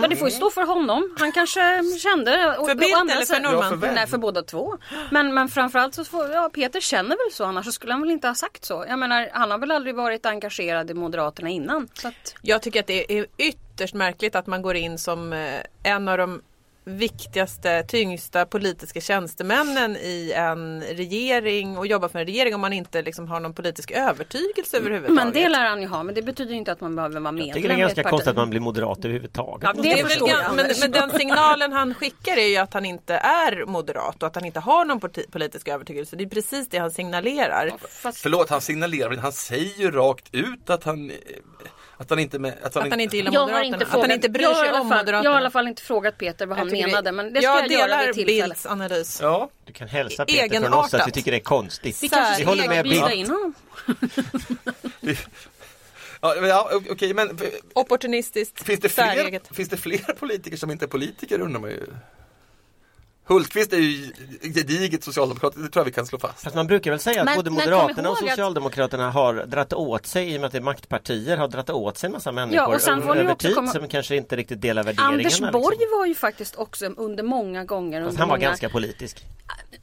Men 0.01 0.11
det 0.11 0.17
får 0.17 0.29
ju 0.29 0.35
stå 0.35 0.51
för 0.51 0.63
honom. 0.67 1.15
Han 1.19 1.33
kanske 1.33 1.83
kände... 2.03 2.57
och- 2.59 2.69
För 2.69 2.75
Bildt 2.75 2.97
eller 3.17 3.25
för 3.27 3.41
Norman? 3.41 3.81
Ja? 3.83 3.93
Nej, 3.95 4.07
för 4.07 4.19
båda 4.19 4.43
två. 4.43 4.79
Men, 5.11 5.35
men 5.35 5.49
framförallt 5.49 5.95
så 5.95 6.05
får, 6.05 6.31
ja, 6.31 6.51
Peter 6.55 6.81
känner 6.81 7.09
väl 7.11 7.33
så, 7.33 7.45
annars 7.45 7.67
så 7.67 7.73
skulle 7.73 7.93
han 7.93 8.01
väl 8.03 8.11
inte 8.11 8.27
ha 8.29 8.35
sagt 8.35 8.65
så. 8.65 8.85
Jag 8.89 8.99
menar, 8.99 9.29
han 9.33 9.51
har 9.51 9.59
väl 9.59 9.71
aldrig 9.71 9.95
varit 9.95 10.27
engagerad 10.27 10.91
i 10.91 10.95
Moderaterna 10.95 11.49
innan. 11.49 11.89
Så 11.95 12.09
att, 12.09 12.35
Jag 12.43 12.63
tycker 12.63 12.81
att 12.81 12.87
det 12.87 13.13
är 13.19 13.27
ytterst 13.39 13.95
märkligt 13.95 14.35
att 14.35 14.47
man 14.47 14.63
går 14.63 14.77
in 14.77 14.99
som 14.99 15.33
eh, 15.33 15.61
en 15.83 16.09
av 16.09 16.19
de 16.19 16.43
viktigaste, 16.89 17.83
tyngsta 17.83 18.47
politiska 18.47 19.01
tjänstemännen 19.01 19.97
i 19.97 20.33
en 20.37 20.83
regering 20.83 21.79
och 21.79 21.87
jobbar 21.87 22.09
för 22.09 22.19
en 22.19 22.27
regering 22.27 22.55
om 22.55 22.61
man 22.61 22.73
inte 22.73 23.03
liksom 23.03 23.29
har 23.29 23.41
någon 23.41 23.55
politisk 23.55 23.91
övertygelse 23.91 24.77
överhuvudtaget. 24.77 25.25
men 25.25 25.33
det 25.33 25.49
lär 25.49 25.69
han 25.69 25.81
ju 25.83 25.89
ha, 25.89 26.03
men 26.03 26.15
det 26.15 26.23
betyder 26.23 26.55
inte 26.55 26.73
att 26.73 26.81
man 26.81 26.97
behöver 26.97 27.21
vara 27.21 27.35
Jag 27.35 27.45
tycker 27.45 27.55
medlem 27.55 27.69
det 27.69 27.83
är 27.83 27.87
ganska 27.87 28.03
konstigt 28.03 28.29
att 28.29 28.37
man 28.37 28.51
blir 28.51 28.61
moderat 28.61 28.99
överhuvudtaget. 28.99 29.63
Ja, 29.63 29.73
det 29.73 29.83
Det 29.83 30.01
är 30.01 30.05
väl, 30.05 30.29
jag, 30.29 30.57
men, 30.57 30.67
men 30.81 30.91
den 30.91 31.11
signalen 31.11 31.73
han 31.73 31.95
skickar 31.95 32.37
är 32.37 32.49
ju 32.49 32.57
att 32.57 32.75
han 32.75 32.85
inte 32.85 33.15
är 33.15 33.67
moderat 33.67 34.23
och 34.23 34.27
att 34.27 34.35
han 34.35 34.45
inte 34.45 34.61
har 34.61 34.85
någon 34.85 35.01
politi- 35.01 35.31
politisk 35.31 35.69
övertygelse. 35.69 36.17
Det 36.17 36.25
är 36.25 36.29
precis 36.29 36.69
det 36.69 36.79
han 36.79 36.91
signalerar. 36.91 37.73
Fast, 38.03 38.19
Förlåt, 38.19 38.51
han 38.51 38.61
signalerar, 38.61 39.11
men 39.11 39.19
han 39.19 39.33
säger 39.33 39.81
ju 39.81 39.91
rakt 39.91 40.35
ut 40.35 40.71
att 40.71 40.85
han, 40.85 41.13
att 41.99 42.11
han 42.11 42.19
inte 42.19 42.39
med, 42.39 42.55
att 42.63 42.75
han, 42.75 42.83
Att 42.85 42.91
han 42.91 43.01
inte 43.01 43.17
gillar 43.17 43.33
jag 43.33 43.41
har 43.41 43.47
Moderaterna. 43.47 43.67
inte 43.75 43.85
att 43.85 43.91
frågat, 43.91 44.07
han 44.09 44.15
inte 44.15 44.29
bryr 44.29 44.43
jag 44.43 44.51
har 44.55 44.57
i 44.57 44.59
sig 44.59 44.69
alla 44.69 44.81
om 44.81 44.89
fall, 44.89 44.99
Moderaterna. 44.99 45.25
Jag 45.25 45.31
har 45.31 45.37
i 45.39 45.43
alla 45.43 45.51
fall 45.51 45.69
inte 45.69 45.83
frågat 45.83 46.19
Peter 46.19 46.47
vad 46.47 46.59
han 46.59 46.69
menade, 46.69 47.13
men 47.13 47.33
det 47.33 47.41
ska 47.43 47.51
jag 47.51 47.63
jag, 47.65 47.71
göra 47.73 47.87
delar 47.87 48.07
vid 48.07 48.15
tillfälle. 48.15 48.43
Bildts 48.45 48.67
analys. 48.67 49.19
Ja, 49.23 49.51
Du 49.65 49.73
kan 49.73 49.89
hälsa 49.89 50.25
Peter 50.25 50.39
från 50.39 50.51
Egenartat. 50.51 50.85
oss 50.87 50.95
att 50.95 51.09
vi 51.09 51.13
tycker 51.13 51.31
det 51.31 51.37
är 51.37 51.41
konstigt. 51.41 52.03
Vi 52.03 52.09
kanske 52.09 52.39
Vi 52.39 52.45
håller 52.45 52.69
med 52.69 52.85
Bildt. 52.85 53.13
in 53.13 53.27
honom. 53.31 53.55
ja, 56.21 56.37
ja 56.37 56.71
okej 56.91 57.15
men 57.15 57.39
Opportunistiskt, 57.75 58.65
finns 58.65 58.81
det, 58.81 58.89
fler, 58.89 59.55
finns 59.55 59.69
det 59.69 59.77
fler 59.77 59.99
politiker 60.19 60.57
som 60.57 60.71
inte 60.71 60.85
är 60.85 60.89
politiker 60.89 61.41
undrar 61.41 61.61
man 61.61 61.71
ju. 61.71 61.87
Hultqvist 63.29 63.73
är 63.73 63.77
ju 63.77 64.13
gediget 64.55 65.05
socialdemokrat, 65.05 65.53
det 65.57 65.61
tror 65.61 65.71
jag 65.81 65.85
vi 65.85 65.93
kan 65.93 66.07
slå 66.07 66.19
fast. 66.19 66.41
Fast 66.45 66.57
man 66.57 66.67
brukar 66.67 66.91
väl 66.91 67.01
säga 67.01 67.21
att 67.21 67.25
Men- 67.25 67.37
både 67.37 67.51
Moderaterna 67.51 68.11
och 68.11 68.17
ihåg 68.21 68.25
att- 68.29 68.31
Socialdemokraterna 68.31 69.11
har 69.11 69.35
dratt 69.47 69.73
åt 69.73 70.07
sig, 70.07 70.33
i 70.33 70.37
och 70.37 70.41
med 70.41 70.47
att 70.47 70.53
det 70.53 70.59
är 70.59 70.63
maktpartier, 70.63 71.37
har 71.37 71.49
dratt 71.49 71.71
åt 71.71 71.99
sig 71.99 72.07
en 72.07 72.13
massa 72.13 72.33
människor 72.33 72.57
Ja, 72.57 72.75
och 72.75 72.81
sen 72.81 73.03
får 73.03 73.17
över 73.17 73.35
tid 73.35 73.55
komma- 73.55 73.73
som 73.73 73.89
kanske 73.89 74.17
inte 74.17 74.37
riktigt 74.37 74.61
delar 74.61 74.83
värderingarna. 74.85 75.09
Anders 75.15 75.41
Borg 75.41 75.77
liksom. 75.79 75.99
var 75.99 76.07
ju 76.07 76.15
faktiskt 76.15 76.57
också 76.57 76.87
under 76.87 77.23
många 77.23 77.65
gånger 77.65 78.01
Fast 78.01 78.11
under 78.11 78.19
han 78.21 78.29
var 78.29 78.37
många... 78.37 78.49
ganska 78.49 78.69
politisk. 78.69 79.25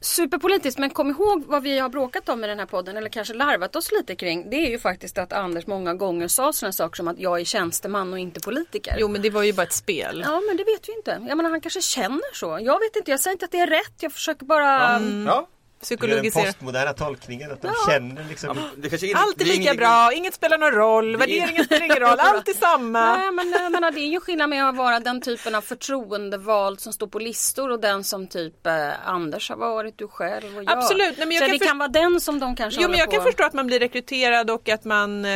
Superpolitiskt, 0.00 0.78
men 0.78 0.90
kom 0.90 1.10
ihåg 1.10 1.44
vad 1.46 1.62
vi 1.62 1.78
har 1.78 1.88
bråkat 1.88 2.28
om 2.28 2.44
i 2.44 2.46
den 2.46 2.58
här 2.58 2.66
podden 2.66 2.96
eller 2.96 3.08
kanske 3.08 3.34
larvat 3.34 3.76
oss 3.76 3.92
lite 3.92 4.16
kring. 4.16 4.50
Det 4.50 4.56
är 4.56 4.70
ju 4.70 4.78
faktiskt 4.78 5.18
att 5.18 5.32
Anders 5.32 5.66
många 5.66 5.94
gånger 5.94 6.28
sa 6.28 6.52
sådana 6.52 6.72
saker 6.72 6.96
som 6.96 7.08
att 7.08 7.18
jag 7.18 7.40
är 7.40 7.44
tjänsteman 7.44 8.12
och 8.12 8.18
inte 8.18 8.40
politiker. 8.40 8.96
Jo 8.98 9.08
men 9.08 9.22
det 9.22 9.30
var 9.30 9.42
ju 9.42 9.52
bara 9.52 9.62
ett 9.62 9.72
spel. 9.72 10.22
Ja 10.26 10.42
men 10.48 10.56
det 10.56 10.64
vet 10.64 10.88
vi 10.88 10.92
inte. 10.92 11.26
Jag 11.28 11.36
menar 11.36 11.50
han 11.50 11.60
kanske 11.60 11.80
känner 11.80 12.34
så. 12.34 12.58
Jag 12.62 12.80
vet 12.80 12.96
inte, 12.96 13.10
jag 13.10 13.20
säger 13.20 13.32
inte 13.34 13.44
att 13.44 13.52
det 13.52 13.60
är 13.60 13.66
rätt. 13.66 13.94
Jag 14.00 14.12
försöker 14.12 14.46
bara... 14.46 14.96
Mm. 14.96 15.26
Ja, 15.26 15.48
Det 15.88 15.94
är 15.94 15.98
den 15.98 16.08
Psykologisera. 16.08 16.44
postmoderna 16.44 16.92
tolkningen 16.92 17.52
att 17.52 17.62
de 17.62 17.70
känner 17.88 18.24
liksom 18.28 18.58
kanske 18.90 19.06
är, 19.10 19.16
Allt 19.16 19.40
är 19.40 19.44
lika 19.44 19.56
ingen- 19.62 19.76
bra, 19.76 20.10
inget 20.14 20.34
spelar 20.34 20.58
någon 20.58 20.70
roll, 20.72 21.16
värderingen 21.16 21.64
spelar 21.64 21.84
ingen 21.84 21.96
roll, 22.00 22.16
allt 22.18 22.48
är 22.48 22.54
samma. 22.54 23.16
Nej 23.16 23.32
men 23.32 23.50
jag 23.52 23.72
menar, 23.72 23.90
det 23.90 24.00
är 24.00 24.08
ju 24.08 24.20
skillnad 24.20 24.48
med 24.50 24.68
att 24.68 24.76
vara 24.76 25.00
den 25.00 25.20
typen 25.20 25.54
av 25.54 25.60
förtroendevald 25.60 26.80
som 26.80 26.92
står 26.92 27.06
på 27.06 27.18
listor 27.18 27.70
och 27.70 27.80
den 27.80 28.04
som 28.04 28.26
typ 28.26 28.66
eh, 28.66 29.08
Anders 29.08 29.50
har 29.50 29.56
varit, 29.56 29.98
du 29.98 30.08
själv 30.08 30.56
och 30.56 30.64
jag. 30.64 30.72
Absolut, 30.78 31.18
nej, 31.18 31.26
men 31.26 31.36
jag 31.36 31.38
så 31.42 31.46
kan 31.46 31.52
det 31.52 31.58
för- 31.58 31.66
kan 31.66 31.78
vara 31.78 31.88
den 31.88 32.20
som 32.20 32.40
de 32.40 32.56
kanske 32.56 32.82
Jo 32.82 32.88
men 32.88 32.98
jag 32.98 33.10
kan 33.10 33.18
på- 33.20 33.24
förstå 33.26 33.44
att 33.44 33.52
man 33.52 33.66
blir 33.66 33.78
rekryterad 33.80 34.50
och 34.50 34.68
att 34.68 34.84
man 34.84 35.24
eh, 35.24 35.30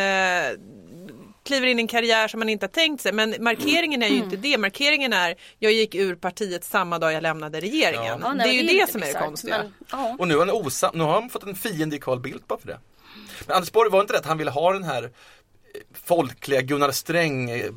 kliver 1.50 1.66
in 1.66 1.78
i 1.78 1.82
en 1.82 1.88
karriär 1.88 2.28
som 2.28 2.38
man 2.40 2.48
inte 2.48 2.66
har 2.66 2.70
tänkt 2.70 3.00
sig. 3.02 3.12
Men 3.12 3.34
markeringen 3.40 4.02
är 4.02 4.06
ju 4.08 4.14
Mm. 4.14 4.24
inte 4.24 4.36
det. 4.36 4.58
Markeringen 4.58 5.12
är 5.12 5.34
jag 5.58 5.72
gick 5.72 5.94
ur 5.94 6.14
partiet 6.14 6.64
samma 6.64 6.98
dag 6.98 7.12
jag 7.12 7.22
lämnade 7.22 7.60
regeringen. 7.60 8.20
Ja, 8.22 8.32
nej, 8.34 8.46
det 8.46 8.52
är 8.52 8.62
ju 8.62 8.62
det, 8.68 8.72
lite 8.74 8.92
som 8.92 9.02
är 9.02 9.06
det 9.06 9.12
konstiga. 9.26 9.58
men, 9.58 9.72
ja. 9.90 10.16
Och 10.18 10.28
nu, 10.28 10.34
är 10.34 10.38
han 10.38 10.50
osam, 10.50 10.90
nu 10.94 11.04
har 11.04 11.12
han 11.12 11.30
fått 11.30 11.42
en 11.42 11.54
fiende 11.54 11.96
i 11.96 11.98
Carl 11.98 12.20
Bildt 12.20 12.48
bara 12.48 12.58
för 12.58 12.66
det. 12.66 12.78
Men 13.46 13.56
Anders 13.56 13.72
Borg 13.72 13.90
var 13.90 14.00
inte 14.00 14.12
det 14.12 14.18
att 14.18 14.26
han 14.26 14.38
ville 14.38 14.50
ha 14.50 14.72
den 14.72 14.84
här 14.84 15.10
folkliga 16.04 16.60
Gunnar 16.60 16.90
Sträng 16.90 17.50
eh, 17.50 17.70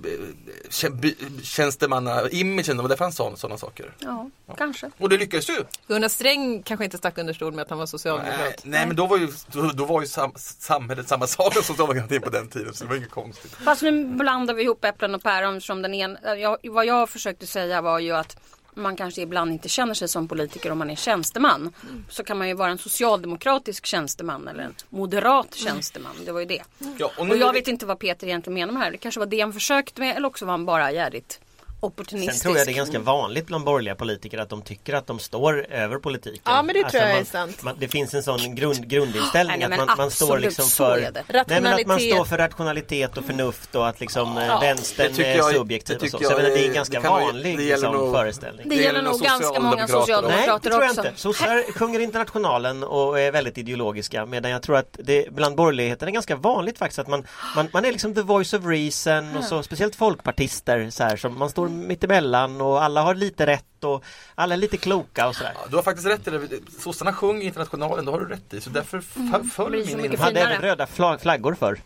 by- 0.91 1.15
tjänstemanna-imagen, 1.43 2.77
det 2.77 2.89
därför 2.89 3.05
han 3.05 3.11
sa 3.11 3.35
sådana 3.35 3.57
saker. 3.57 3.93
ja, 3.99 4.29
kanske. 4.57 4.91
Och 4.97 5.09
det 5.09 5.17
lyckades 5.17 5.49
ju. 5.49 5.63
Gunnar 5.87 6.07
Sträng 6.07 6.63
kanske 6.63 6.85
inte 6.85 6.97
stack 6.97 7.17
under 7.17 7.33
stol 7.33 7.53
med 7.53 7.61
att 7.63 7.69
han 7.69 7.77
var 7.77 7.83
Nej, 7.83 7.87
socialdemokrat. 7.87 8.61
nej 8.63 8.87
men 8.87 8.95
då 8.95 9.07
var 9.07 9.17
ju, 9.17 9.27
då, 9.51 9.61
då 9.61 9.85
var 9.85 10.01
ju 10.01 10.07
sam, 10.07 10.31
samhället 10.37 11.07
samma 11.07 11.27
sak 11.27 11.53
som 11.53 11.63
socialdemokratin 11.63 12.21
på 12.21 12.29
den 12.29 12.47
tiden 12.47 12.73
så 12.73 12.83
det 12.83 12.89
var 12.89 12.95
inget 12.97 13.11
konstigt. 13.11 13.51
Fast 13.55 13.81
nu 13.81 14.05
blandar 14.05 14.53
vi 14.53 14.63
ihop 14.63 14.85
äpplen 14.85 15.15
och 15.15 15.23
päron 15.23 15.61
som 15.61 15.81
den 15.81 15.93
en, 15.93 16.17
jag, 16.39 16.57
Vad 16.63 16.85
jag 16.85 17.09
försökte 17.09 17.47
säga 17.47 17.81
var 17.81 17.99
ju 17.99 18.11
att 18.11 18.37
man 18.75 18.95
kanske 18.95 19.21
ibland 19.21 19.51
inte 19.51 19.69
känner 19.69 19.93
sig 19.93 20.07
som 20.07 20.27
politiker 20.27 20.71
om 20.71 20.77
man 20.77 20.89
är 20.89 20.95
tjänsteman. 20.95 21.73
Så 22.09 22.23
kan 22.23 22.37
man 22.37 22.47
ju 22.47 22.53
vara 22.53 22.71
en 22.71 22.77
socialdemokratisk 22.77 23.85
tjänsteman 23.85 24.47
eller 24.47 24.63
en 24.63 24.75
moderat 24.89 25.55
tjänsteman. 25.55 26.11
Det 26.25 26.31
var 26.31 26.39
ju 26.39 26.45
det. 26.45 26.61
Ja, 26.97 27.11
och 27.17 27.25
nu 27.27 27.31
Och 27.33 27.37
jag 27.39 27.49
det- 27.53 27.59
vet 27.59 27.67
inte 27.67 27.85
vad 27.85 27.99
Peter 27.99 28.27
egentligen 28.27 28.53
menar 28.53 28.73
med 28.73 28.81
det 28.81 28.85
här. 28.85 28.91
Det 28.91 28.97
kanske 28.97 29.19
var 29.19 29.25
det 29.27 29.41
han 29.41 29.53
försökte 29.53 30.01
med 30.01 30.15
eller 30.15 30.27
också 30.27 30.45
var 30.45 30.51
han 30.53 30.65
bara 30.65 30.91
jävligt 30.91 31.39
Sen 31.83 31.87
opportunistisk. 31.91 32.43
tror 32.43 32.57
jag 32.57 32.67
det 32.67 32.71
är 32.71 32.75
ganska 32.75 32.99
vanligt 32.99 33.45
bland 33.47 33.63
borgerliga 33.65 33.95
politiker 33.95 34.37
att 34.37 34.49
de 34.49 34.61
tycker 34.61 34.93
att 34.93 35.07
de 35.07 35.19
står 35.19 35.65
över 35.71 35.97
politiken. 35.97 36.41
Ja, 36.45 36.61
men 36.63 36.75
det 36.75 36.89
tror 36.89 37.01
jag 37.01 37.11
är 37.11 37.15
man, 37.15 37.25
sant. 37.25 37.63
Man, 37.63 37.75
det 37.79 37.87
finns 37.87 38.13
en 38.13 38.23
sån 38.23 38.55
grund, 38.55 38.87
grundinställning 38.87 39.59
Nej, 39.59 39.69
men 39.69 39.79
att 39.79 39.87
man, 39.87 39.97
man 39.97 40.11
står 40.11 40.39
liksom 40.39 40.65
för 40.65 40.97
är. 40.97 41.11
Nej, 41.11 41.11
men 41.23 41.25
att 41.25 41.47
man 41.47 41.75
Rationalitet. 41.79 42.13
står 42.15 42.25
för 42.25 42.37
rationalitet 42.37 43.17
och 43.17 43.25
förnuft 43.25 43.75
och 43.75 43.87
att 43.87 43.99
liksom 43.99 44.37
eh, 44.37 44.45
Ja. 44.47 44.59
vänstern 44.59 45.07
Det 45.11 45.15
tycker 45.17 45.29
är 45.29 45.35
jag- 45.37 45.51
subjektiv 45.55 45.97
det 45.99 46.05
och 46.05 46.11
så. 46.11 46.17
så 46.17 46.23
jag 46.23 46.41
det 46.41 46.47
är 46.47 46.57
är- 46.63 46.67
en 46.67 46.73
ganska 46.73 46.99
det 47.01 47.09
vanlig 47.09 47.57
det 47.57 47.63
liksom, 47.63 47.93
nog- 47.93 48.13
föreställning. 48.15 48.69
Det 48.69 48.75
gäller 48.75 49.01
nog 49.01 49.19
ganska 49.21 49.59
många 49.59 49.87
socialdemokrater 49.87 50.49
Nej, 50.49 50.59
det 50.63 50.69
tror 50.69 50.83
jag 50.83 50.89
också. 50.91 51.07
inte. 51.07 51.19
Sossar 51.21 51.71
sjunger 51.73 51.99
Internationalen 51.99 52.83
och 52.83 53.19
är 53.19 53.31
väldigt 53.31 53.57
ideologiska 53.57 54.25
medan 54.25 54.51
jag 54.51 54.61
tror 54.61 54.75
att 54.77 54.97
det 55.03 55.31
bland 55.31 55.55
borgerligheten 55.55 56.07
är 56.07 56.11
ganska 56.11 56.35
vanligt 56.35 56.77
faktiskt 56.77 56.99
att 56.99 57.07
man, 57.07 57.23
man, 57.55 57.67
man 57.73 57.85
är 57.85 57.91
liksom 57.91 58.15
the 58.15 58.21
voice 58.21 58.53
of 58.53 58.65
reason 58.65 59.37
och 59.37 59.43
så 59.43 59.63
speciellt 59.63 59.95
folkpartister 59.95 60.89
så 60.89 61.03
här 61.03 61.15
som 61.17 61.39
man 61.39 61.49
står 61.49 61.69
mittemellan 61.73 62.61
och 62.61 62.83
alla 62.83 63.01
har 63.01 63.15
lite 63.15 63.45
rätt 63.45 63.83
och 63.83 64.03
alla 64.35 64.53
är 64.53 64.57
lite 64.57 64.77
kloka 64.77 65.27
och 65.27 65.35
sådär. 65.35 65.51
Ja, 65.55 65.67
du 65.69 65.75
har 65.75 65.83
faktiskt 65.83 66.07
rätt 66.07 66.27
i 66.27 66.31
det. 66.31 66.59
Sossarna 66.79 67.13
sjöng 67.13 67.41
i 67.41 67.45
Internationalen, 67.45 68.05
det 68.05 68.11
har 68.11 68.19
du 68.19 68.25
rätt 68.25 68.53
i. 68.53 68.61
Så 68.61 68.69
därför 68.69 69.03
mm, 69.15 69.49
föll 69.49 69.71
blir 69.71 69.81
så 69.81 69.87
min 69.87 69.97
mycket 69.97 70.11
De 70.11 70.23
hade 70.23 70.39
även 70.39 70.61
röda 70.61 70.85
fla- 70.85 71.17
flaggor 71.17 71.53
för. 71.55 71.79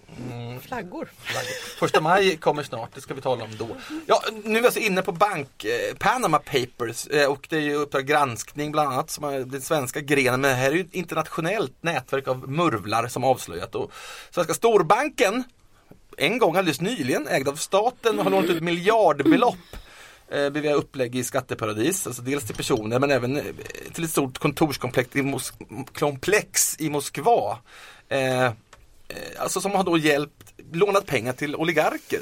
Flaggor. 0.61 1.09
Första 1.79 2.01
maj 2.01 2.37
kommer 2.37 2.63
snart, 2.63 2.89
det 2.95 3.01
ska 3.01 3.13
vi 3.13 3.21
tala 3.21 3.43
om 3.43 3.49
då. 3.57 3.67
Ja, 4.05 4.21
nu 4.43 4.57
är 4.57 4.61
vi 4.61 4.65
alltså 4.67 4.79
inne 4.79 5.01
på 5.01 5.11
bank, 5.11 5.63
eh, 5.65 5.95
Panama 5.99 6.39
Papers 6.39 7.07
eh, 7.07 7.31
och 7.31 7.47
det 7.49 7.55
är 7.57 7.61
ju 7.61 7.73
Uppdrag 7.75 8.05
granskning 8.05 8.71
bland 8.71 8.93
annat 8.93 9.09
som 9.09 9.23
är 9.23 9.39
den 9.39 9.61
svenska 9.61 9.99
grenen. 10.01 10.41
Men 10.41 10.49
det 10.51 10.57
här 10.57 10.71
är 10.71 10.75
ju 10.75 10.81
ett 10.81 10.93
internationellt 10.93 11.83
nätverk 11.83 12.27
av 12.27 12.49
murvlar 12.49 13.07
som 13.07 13.23
avslöjat. 13.23 13.75
Och 13.75 13.91
Svenska 14.31 14.53
Storbanken, 14.53 15.43
en 16.17 16.37
gång 16.37 16.55
alldeles 16.55 16.81
nyligen 16.81 17.27
ägd 17.27 17.47
av 17.47 17.55
staten 17.55 18.17
och 18.19 18.23
har 18.23 18.31
lånat 18.31 18.49
ut 18.49 18.63
miljardbelopp 18.63 19.57
eh, 20.31 20.49
via 20.49 20.73
upplägg 20.73 21.15
i 21.15 21.23
skatteparadis, 21.23 22.07
alltså 22.07 22.21
dels 22.21 22.45
till 22.45 22.55
personer 22.55 22.99
men 22.99 23.11
även 23.11 23.37
eh, 23.37 23.43
till 23.93 24.03
ett 24.03 24.09
stort 24.09 24.37
kontorskomplex 24.37 25.15
i, 25.15 25.21
Mos- 25.21 25.53
komplex 25.99 26.75
i 26.79 26.89
Moskva. 26.89 27.57
Eh, 28.09 28.45
eh, 28.45 28.51
alltså 29.39 29.61
som 29.61 29.71
har 29.71 29.83
då 29.83 29.97
hjälpt, 29.97 30.53
lånat 30.73 31.05
pengar 31.05 31.33
till 31.33 31.55
oligarker 31.55 32.21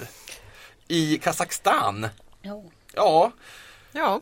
i 0.87 1.17
Kazakstan. 1.17 2.07
Ja. 2.41 2.63
Ja, 2.93 3.31
Ja, 3.91 4.21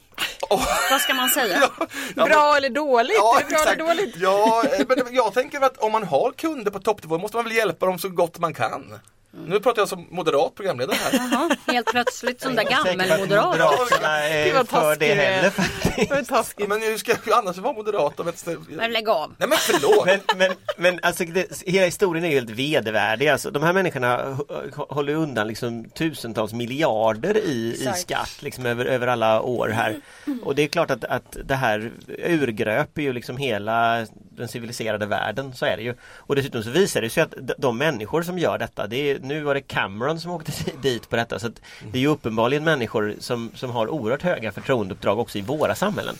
Vad 0.91 1.01
ska 1.01 1.13
man 1.13 1.29
säga? 1.29 1.69
ja, 2.15 2.25
bra 2.25 2.57
eller 2.57 2.69
dåligt? 2.69 3.15
Ja, 3.17 3.39
är 3.39 3.43
det 3.43 3.49
bra 3.49 3.57
exakt. 3.59 3.79
eller 3.79 3.87
dåligt? 3.87 4.15
Ja, 4.17 4.63
men 4.87 5.15
jag 5.15 5.33
tänker 5.33 5.61
att 5.61 5.77
om 5.77 5.91
man 5.91 6.03
har 6.03 6.31
kunder 6.31 6.71
på 6.71 6.79
toppnivå 6.79 7.17
måste 7.17 7.37
man 7.37 7.43
väl 7.45 7.55
hjälpa 7.55 7.85
dem 7.85 7.99
så 7.99 8.09
gott 8.09 8.39
man 8.39 8.53
kan. 8.53 8.99
Nu 9.35 9.59
pratar 9.59 9.81
jag 9.81 9.89
som 9.89 10.07
moderat 10.09 10.55
programledare 10.55 10.95
här. 11.03 11.13
Jaha, 11.31 11.55
helt 11.67 11.87
plötsligt 11.87 12.41
som 12.41 12.55
där 12.55 12.63
Jag 12.63 12.71
är 12.71 12.83
säker 12.83 12.97
på 12.97 13.03
att 13.03 13.09
gammelmoderat. 13.09 13.45
Moderaterna 13.49 14.07
Det 14.17 14.49
är 14.49 14.53
var 14.53 14.63
för 14.63 14.95
det 14.95 15.13
heller 15.13 15.49
faktiskt. 15.49 16.67
Men 16.69 16.81
hur 16.81 16.97
ska 16.97 17.11
jag 17.25 17.37
annars 17.39 17.57
vara 17.57 17.73
moderat 17.73 18.19
om 18.19 18.27
ett... 18.27 18.45
Men 18.69 18.91
lägg 18.93 19.09
av. 19.09 19.35
Nej 19.37 19.49
men 19.49 19.57
förlåt! 19.57 20.05
Men, 20.05 20.19
men, 20.37 20.51
men 20.77 20.99
alltså 21.03 21.25
det, 21.25 21.63
hela 21.65 21.85
historien 21.85 22.25
är 22.25 22.29
ju 22.29 22.33
helt 22.35 22.49
vedervärdig. 22.49 23.27
Alltså, 23.27 23.51
de 23.51 23.63
här 23.63 23.73
människorna 23.73 24.37
håller 24.75 25.13
undan 25.15 25.47
liksom 25.47 25.89
tusentals 25.89 26.53
miljarder 26.53 27.37
i, 27.37 27.73
i 27.73 27.91
skatt 27.95 28.37
liksom 28.39 28.65
över, 28.65 28.85
över 28.85 29.07
alla 29.07 29.41
år 29.41 29.67
här. 29.69 30.01
Och 30.43 30.55
det 30.55 30.61
är 30.61 30.67
klart 30.67 30.91
att, 30.91 31.03
att 31.03 31.37
det 31.45 31.55
här 31.55 31.91
urgröper 32.27 33.01
ju 33.01 33.13
liksom 33.13 33.37
hela 33.37 34.05
den 34.35 34.47
civiliserade 34.47 35.05
världen, 35.05 35.53
så 35.55 35.65
är 35.65 35.77
det 35.77 35.83
ju. 35.83 35.95
Och 36.17 36.35
dessutom 36.35 36.63
så 36.63 36.69
visar 36.69 37.01
det 37.01 37.09
sig 37.09 37.23
att 37.23 37.33
de- 37.41 37.53
de 37.57 37.77
människor 37.77 38.21
som 38.21 38.39
gör 38.39 38.57
detta, 38.57 38.87
det 38.87 39.11
är, 39.11 39.19
nu 39.23 39.41
var 39.43 39.53
det 39.53 39.61
Cameron 39.61 40.19
som 40.19 40.31
åkte 40.31 40.51
dit 40.81 41.09
på 41.09 41.15
detta, 41.15 41.39
så 41.39 41.47
att 41.47 41.61
det 41.91 41.97
är 41.97 42.01
ju 42.01 42.07
uppenbarligen 42.07 42.63
människor 42.63 43.15
som, 43.19 43.51
som 43.55 43.69
har 43.69 43.87
oerhört 43.87 44.21
höga 44.21 44.51
förtroendeuppdrag 44.51 45.19
också 45.19 45.37
i 45.37 45.41
våra 45.41 45.75
samhällen. 45.75 46.15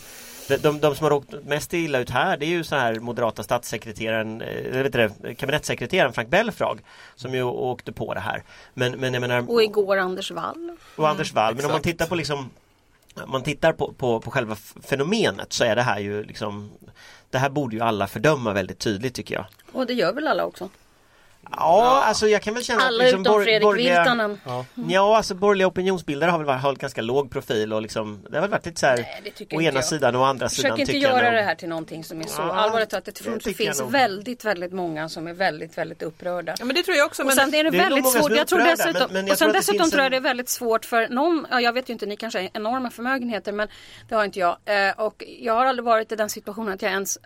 De, 0.48 0.56
de, 0.56 0.80
de 0.80 0.94
som 0.94 1.04
har 1.04 1.12
åkt 1.12 1.34
mest 1.44 1.74
illa 1.74 1.98
ut 1.98 2.10
här 2.10 2.36
det 2.36 2.46
är 2.46 2.48
ju 2.48 2.64
så 2.64 2.76
här 2.76 2.94
moderata 2.94 3.42
statssekreteraren, 3.42 4.40
eh, 4.42 4.48
eller 4.48 4.82
vet 4.82 4.92
du 4.92 5.10
det, 5.22 5.34
kabinettssekreteraren 5.34 6.12
Frank 6.12 6.28
Belfrag 6.28 6.80
som 7.16 7.34
ju 7.34 7.42
åkte 7.42 7.92
på 7.92 8.14
det 8.14 8.20
här. 8.20 8.42
Men, 8.74 8.92
men 8.92 9.14
jag 9.14 9.20
menar, 9.20 9.50
Och 9.50 9.62
igår 9.62 9.96
Anders 9.96 10.30
Wall. 10.30 10.76
och 10.96 11.08
Anders 11.08 11.32
Wall, 11.32 11.54
men 11.54 11.64
om 11.64 11.70
man 11.70 11.80
exakt. 11.80 11.84
tittar 11.84 12.06
på 12.06 12.14
liksom 12.14 12.50
om 13.14 13.30
man 13.30 13.42
tittar 13.42 13.72
på, 13.72 13.92
på, 13.92 14.20
på 14.20 14.30
själva 14.30 14.56
fenomenet 14.82 15.52
så 15.52 15.64
är 15.64 15.76
det 15.76 15.82
här 15.82 16.00
ju 16.00 16.24
liksom 16.24 16.70
Det 17.30 17.38
här 17.38 17.48
borde 17.50 17.76
ju 17.76 17.82
alla 17.82 18.06
fördöma 18.06 18.52
väldigt 18.52 18.78
tydligt 18.78 19.14
tycker 19.14 19.34
jag. 19.34 19.44
Och 19.72 19.86
det 19.86 19.92
gör 19.92 20.12
väl 20.12 20.28
alla 20.28 20.44
också. 20.44 20.68
Ja, 21.50 22.02
alltså 22.04 22.28
jag 22.28 22.42
kan 22.42 22.54
väl 22.54 22.64
känna 22.64 22.82
Alla 22.82 22.96
att 22.96 23.04
liksom 23.04 23.20
utom 23.20 23.42
Fredrik 23.42 23.62
borgerliga- 23.62 23.98
Virtanen. 24.00 24.40
Ja, 24.88 25.16
alltså 25.16 25.34
borgerliga 25.34 25.66
opinionsbildare 25.68 26.30
har 26.30 26.38
väl 26.38 26.46
varit- 26.46 26.62
hållit 26.62 26.80
ganska 26.80 27.02
låg 27.02 27.30
profil 27.30 27.72
och 27.72 27.82
liksom 27.82 28.22
Det 28.30 28.36
har 28.36 28.40
väl 28.42 28.50
varit 28.50 28.66
lite 28.66 28.80
så 28.80 28.86
här 28.86 28.96
Nej, 29.24 29.46
Å 29.54 29.60
ena 29.62 29.74
jag. 29.74 29.84
sidan 29.84 30.14
och 30.16 30.20
å 30.22 30.24
andra 30.24 30.48
sidan 30.48 30.70
Försök 30.76 30.88
inte 30.88 30.98
göra 30.98 31.30
det 31.30 31.42
här 31.42 31.54
till 31.54 31.68
någonting 31.68 32.04
som 32.04 32.20
är 32.20 32.24
så 32.26 32.42
Ja, 32.42 32.54
allvarligt 32.54 32.94
att 32.94 33.04
det, 33.04 33.24
det 33.24 33.38
det 33.44 33.54
finns 33.54 33.80
väldigt, 33.80 34.44
väldigt 34.44 34.72
många 34.72 35.08
som 35.08 35.26
är 35.26 35.32
väldigt, 35.34 35.78
väldigt 35.78 36.02
upprörda. 36.02 36.54
Ja, 36.58 36.64
men 36.64 36.74
det 36.76 36.82
tror 36.82 36.96
jag 36.96 37.06
också. 37.06 37.22
Och 37.22 37.26
Men 37.26 37.36
sen 37.36 37.54
är 37.54 37.64
det, 37.64 37.70
Det 37.70 37.78
är 37.78 37.82
väldigt 37.82 38.04
som 38.12 38.20
svårt. 38.20 38.30
är 38.30 38.36
Jag 38.36 38.46
tror 38.46 38.58
dessutom, 38.58 38.92
men- 39.00 39.12
men 39.12 39.26
jag 39.26 39.32
och 39.32 39.38
tror 39.38 39.46
sen 39.46 39.48
att 39.48 39.52
det 39.52 39.58
dessutom 39.58 39.90
tror 39.90 39.98
jag 40.00 40.06
en- 40.06 40.10
det 40.12 40.16
är 40.16 40.20
väldigt 40.20 40.48
svårt 40.48 40.84
för 40.84 41.08
någon, 41.08 41.46
ja, 41.50 41.60
jag 41.60 41.72
vet 41.72 41.88
ju 41.88 41.92
inte, 41.92 42.06
ni 42.06 42.16
kanske 42.16 42.38
har 42.40 42.48
enorma 42.54 42.90
förmögenheter 42.90 43.52
men 43.52 43.68
det 44.08 44.14
har 44.14 44.24
inte 44.24 44.38
jag. 44.38 44.56
Eh, 44.64 44.90
och 45.00 45.24
jag 45.40 45.54
har 45.54 45.66
aldrig 45.66 45.84
varit 45.84 46.12
i 46.12 46.16
den 46.16 46.30
situationen 46.30 46.72
att 46.74 46.82
jag 46.82 46.90
ens 46.92 47.18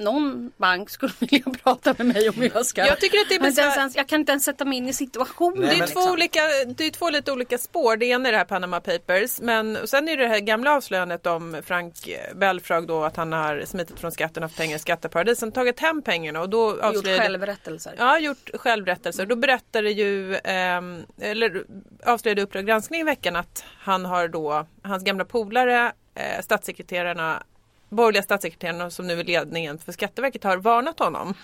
någon 0.00 0.52
bank 0.56 0.90
skulle 0.90 1.12
vilja 1.18 1.44
prata 1.62 1.94
med 1.98 2.06
mig 2.06 2.28
om 2.28 2.50
jag 2.54 2.66
ska. 2.66 2.86
Jag 2.86 3.00
tycker 3.00 3.18
att 3.18 3.28
det 3.28 3.34
är 3.34 3.40
besvär- 3.40 3.78
ens, 3.78 3.96
jag 3.96 4.08
kan 4.08 4.20
inte 4.20 4.32
ens 4.32 4.44
sätta 4.44 4.64
mig 4.64 4.78
in 4.78 4.88
i 4.88 4.92
situationen. 4.92 5.60
Nej, 5.60 5.76
Det 5.78 5.82
är, 5.82 5.86
två 5.86 6.00
olika, 6.00 6.40
det 6.76 6.86
är 6.86 6.90
två 6.90 7.10
lite 7.10 7.32
olika 7.32 7.58
spår. 7.58 7.96
Det 7.96 8.06
ena 8.06 8.28
är 8.28 8.32
det 8.32 8.38
här 8.38 8.44
Panama 8.44 8.80
Papers 8.80 9.40
men 9.40 9.76
och 9.76 9.88
sen 9.88 10.08
är 10.08 10.16
det 10.16 10.22
det 10.22 10.28
här 10.28 10.40
gamla 10.40 10.72
avslöjandet 10.76 11.26
om 11.26 11.62
Frank 11.64 11.94
Belfrag 12.34 12.86
då 12.86 13.04
att 13.04 13.16
han 13.16 13.32
har 13.32 13.62
smitit 13.66 14.00
från 14.00 14.12
skatten 14.12 14.42
och 14.42 14.48
haft 14.48 14.58
pengar 14.58 14.76
i 14.76 14.78
skatteparadisen, 14.78 15.52
tagit 15.52 15.80
hem 15.80 16.02
pengarna 16.02 16.40
och 16.40 16.48
då 16.48 16.70
gjort 16.70 16.80
avslöjade 16.82 17.22
självrättelser. 17.22 17.94
Ja, 17.98 18.18
gjort 18.18 18.50
självrättelser. 18.54 19.26
Då 19.26 19.36
berättade 19.36 19.90
ju, 19.90 20.36
ehm, 20.44 21.02
eller 21.20 21.64
avslöjade 22.04 22.42
Uppdrag 22.42 22.66
granskning 22.66 23.00
i 23.00 23.04
veckan 23.04 23.36
att 23.36 23.64
han 23.78 24.04
har 24.04 24.28
då, 24.28 24.66
hans 24.82 25.04
gamla 25.04 25.24
polare, 25.24 25.92
eh, 26.14 26.42
statssekreterarna, 26.42 27.42
borgerliga 27.90 28.22
statssekreterarna 28.22 28.90
som 28.90 29.06
nu 29.06 29.20
är 29.20 29.24
ledningen 29.24 29.78
för 29.78 29.92
Skatteverket 29.92 30.44
har 30.44 30.56
varnat 30.56 30.98
honom. 30.98 31.34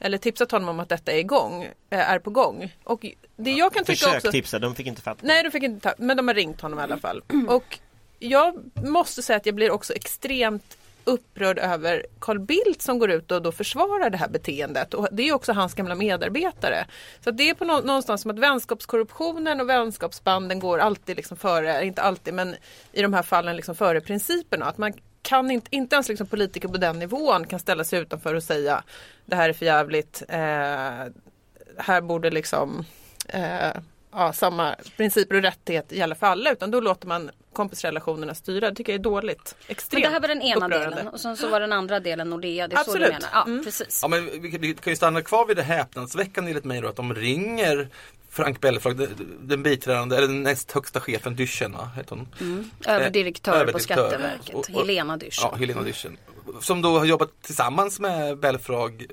Eller 0.00 0.18
tipsat 0.18 0.50
honom 0.50 0.68
om 0.68 0.80
att 0.80 0.88
detta 0.88 1.12
är 1.12 1.18
igång, 1.18 1.64
eh, 1.90 2.10
är 2.10 2.18
på 2.18 2.30
gång. 2.30 2.74
Och 2.84 3.06
det 3.36 3.50
jag 3.50 3.72
kan 3.72 3.84
tycka 3.84 3.96
Försök 3.96 4.16
också... 4.16 4.30
tipsa, 4.30 4.58
de 4.58 4.74
fick 4.74 4.86
inte 4.86 5.02
fatta. 5.02 5.20
Nej, 5.22 5.42
de 5.42 5.50
fick 5.50 5.62
inte 5.62 5.88
ta, 5.88 5.94
men 5.98 6.16
de 6.16 6.28
har 6.28 6.34
ringt 6.34 6.60
honom 6.60 6.78
i 6.78 6.82
alla 6.82 6.98
fall. 6.98 7.22
Och 7.48 7.78
jag 8.18 8.54
måste 8.74 9.22
säga 9.22 9.36
att 9.36 9.46
jag 9.46 9.54
blir 9.54 9.70
också 9.70 9.92
extremt 9.92 10.76
upprörd 11.04 11.58
över 11.58 12.06
Carl 12.18 12.38
Bildt 12.38 12.82
som 12.82 12.98
går 12.98 13.10
ut 13.10 13.30
och 13.30 13.42
då 13.42 13.52
försvarar 13.52 14.10
det 14.10 14.16
här 14.16 14.28
beteendet. 14.28 14.94
Och 14.94 15.08
det 15.12 15.28
är 15.28 15.32
också 15.32 15.52
hans 15.52 15.74
gamla 15.74 15.94
medarbetare. 15.94 16.86
Så 17.24 17.30
det 17.30 17.50
är 17.50 17.54
på 17.54 17.64
nå- 17.64 17.80
någonstans 17.80 18.22
som 18.22 18.30
att 18.30 18.38
vänskapskorruptionen 18.38 19.60
och 19.60 19.68
vänskapsbanden 19.68 20.60
går 20.60 20.78
alltid 20.78 21.16
liksom 21.16 21.36
före, 21.36 21.84
inte 21.84 22.02
alltid 22.02 22.34
men 22.34 22.56
i 22.92 23.02
de 23.02 23.14
här 23.14 23.22
fallen 23.22 23.56
liksom 23.56 23.74
före 23.74 24.00
principerna. 24.00 24.64
Att 24.64 24.78
man 24.78 24.92
kan 25.28 25.50
inte, 25.50 25.76
inte 25.76 25.96
ens 25.96 26.08
liksom 26.08 26.26
politiker 26.26 26.68
på 26.68 26.76
den 26.76 26.98
nivån 26.98 27.46
kan 27.46 27.58
ställa 27.58 27.84
sig 27.84 28.00
utanför 28.00 28.34
och 28.34 28.42
säga 28.42 28.82
det 29.24 29.36
här 29.36 29.48
är 29.48 29.52
för 29.52 29.66
jävligt. 29.66 30.22
Eh, 30.28 30.38
här 31.76 32.00
borde 32.00 32.30
liksom 32.30 32.84
eh, 33.28 33.72
ja, 34.12 34.32
samma 34.32 34.74
principer 34.96 35.34
och 35.36 35.42
rättigheter 35.42 35.96
gälla 35.96 36.14
för 36.14 36.26
alla 36.26 36.52
utan 36.52 36.70
då 36.70 36.80
låter 36.80 37.06
man 37.06 37.30
kompisrelationerna 37.52 38.34
styra. 38.34 38.70
Det 38.70 38.76
tycker 38.76 38.92
jag 38.92 38.98
är 38.98 39.02
dåligt. 39.02 39.54
Men 39.66 39.70
Extremt 39.72 40.04
det 40.04 40.10
här 40.10 40.20
var 40.20 40.28
den 40.28 40.42
ena 40.42 40.66
upprörande. 40.66 40.96
delen 40.96 41.08
och 41.08 41.20
sen 41.20 41.36
så 41.36 41.48
var 41.48 41.60
den 41.60 41.72
andra 41.72 42.00
delen 42.00 42.30
Nordea. 42.30 42.68
Det 42.68 42.74
är 42.74 42.76
så 42.76 42.80
Absolut. 42.90 43.06
du 43.08 43.12
menar. 43.12 43.28
Ja, 43.32 43.44
Mm. 43.46 43.64
precis. 43.64 43.98
Ja 44.02 44.08
men 44.08 44.24
vi 44.42 44.58
vi 44.58 44.74
kan 44.74 44.90
ju 44.92 44.96
stanna 44.96 45.22
kvar 45.22 45.46
vid 45.46 45.56
det 45.56 45.62
häpnadsväckande 45.62 46.50
enligt 46.50 46.64
mig 46.64 46.80
då 46.80 46.88
att 46.88 46.96
de 46.96 47.14
ringer 47.14 47.88
Frank 48.30 48.60
Belfrag, 48.60 48.96
den- 49.40 49.62
biträdande, 49.62 50.16
eller 50.16 50.26
den 50.26 50.42
näst 50.42 50.72
högsta 50.72 51.00
chefen, 51.00 51.36
Dyschen 51.36 51.72
va, 51.72 51.90
heter 51.96 52.16
hon? 52.16 52.28
Överdirektör, 52.86 53.52
Eh, 53.52 53.56
på 53.56 53.60
överdirektör. 53.62 54.08
Skatteverket. 54.08 54.54
Och- 54.54 54.70
och- 54.70 54.80
Helena 54.86 55.16
Dysch. 55.16 55.38
Ja, 55.42 55.54
Helena 55.58 55.82
Dyschen. 55.82 56.16
Som 56.60 56.82
då 56.82 56.98
har 56.98 57.04
jobbat 57.04 57.30
tillsammans 57.42 58.00
med 58.00 58.38
Belfrag, 58.38 59.06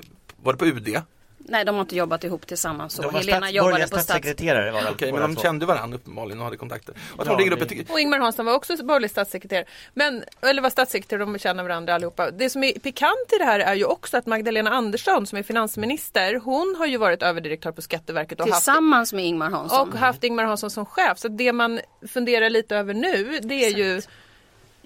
var 0.43 0.53
det 0.53 0.60
på 0.60 0.65
UD? 0.65 1.01
Nej, 1.48 1.66
de 1.66 1.75
har 1.75 1.82
inte 1.82 1.96
jobbat 1.96 2.24
ihop 2.24 2.48
tillsammans. 2.48 2.94
Så. 2.94 3.02
De 3.02 3.14
var 3.14 3.20
Helena 3.20 3.38
stats, 3.40 3.54
jobbade 3.54 3.82
på 3.82 3.88
stats... 3.88 4.04
statssekreterare 4.04 4.72
var. 4.72 4.82
Okej, 4.92 5.12
men 5.12 5.22
de 5.22 5.36
två. 5.36 5.42
kände 5.42 5.66
varandra 5.66 5.96
uppenbarligen 5.98 6.40
och 6.40 6.46
hade 6.46 6.58
kontakter. 6.58 6.96
Och 7.18 7.28
Ja, 7.28 7.36
det- 7.38 7.75
ett 7.82 7.92
Och 7.92 8.00
Ingmar 8.00 8.20
Hansson 8.20 8.46
var 8.46 8.54
också 8.54 8.84
borgerlig 8.84 9.10
statssekreterare. 9.12 9.66
Men, 9.94 10.24
eller 10.42 10.62
var 10.62 10.70
statssekreterare, 10.70 11.25
de 11.25 11.40
känner 11.40 11.64
varandra 11.64 11.96
allihopa. 11.96 12.32
Det 12.32 12.50
som 12.50 12.64
är 12.64 12.80
pikant 12.80 13.34
i 13.36 13.38
det 13.38 13.46
här 13.46 13.60
är 13.60 13.75
ju 13.75 13.86
också 13.86 14.18
att 14.18 14.25
Magdalena 14.25 14.70
Andersson 14.70 15.28
som 15.28 15.38
är 15.38 15.44
finansminister, 15.44 16.40
hon 16.44 16.75
har 16.78 16.86
ju 16.86 16.98
varit 16.98 17.24
överdirektör 17.24 17.72
på 17.72 17.82
Skatteverket 17.82 18.40
och 18.42 18.48
haft 18.50 18.64
Tillsammans 18.64 19.14
med 19.14 19.25
Ingmar 19.25 19.50
Hansson. 19.50 19.90
och 19.90 19.96
haft 19.96 20.24
Ingmar 20.24 20.44
Hansson 20.44 20.72
som 20.72 20.86
chef. 20.86 21.20
Så 21.20 21.28
det 21.28 21.54
man 21.54 21.80
funderar 22.14 22.50
lite 22.50 22.75
över 22.78 22.94
nu 22.94 23.40
det 23.44 23.66
är 23.66 23.70
ju 23.78 24.02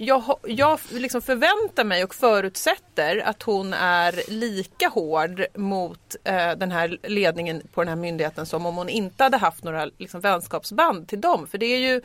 jag, 0.01 0.23
jag 0.43 0.79
liksom 0.91 1.21
förväntar 1.21 1.83
mig 1.83 2.03
och 2.03 2.15
förutsätter 2.15 3.17
att 3.17 3.43
hon 3.43 3.73
är 3.73 4.31
lika 4.31 4.87
hård 4.87 5.45
mot 5.55 6.15
eh, 6.23 6.51
den 6.51 6.71
här 6.71 6.97
ledningen 7.03 7.61
på 7.73 7.81
den 7.81 7.87
här 7.87 7.95
myndigheten 7.95 8.45
som 8.45 8.65
om 8.65 8.75
hon 8.75 8.89
inte 8.89 9.23
hade 9.23 9.37
haft 9.37 9.63
några 9.63 9.85
liksom, 9.97 10.21
vänskapsband 10.21 11.07
till 11.07 11.21
dem. 11.21 11.47
För 11.47 11.57
det 11.57 11.65
är 11.65 11.79
ju 11.79 12.01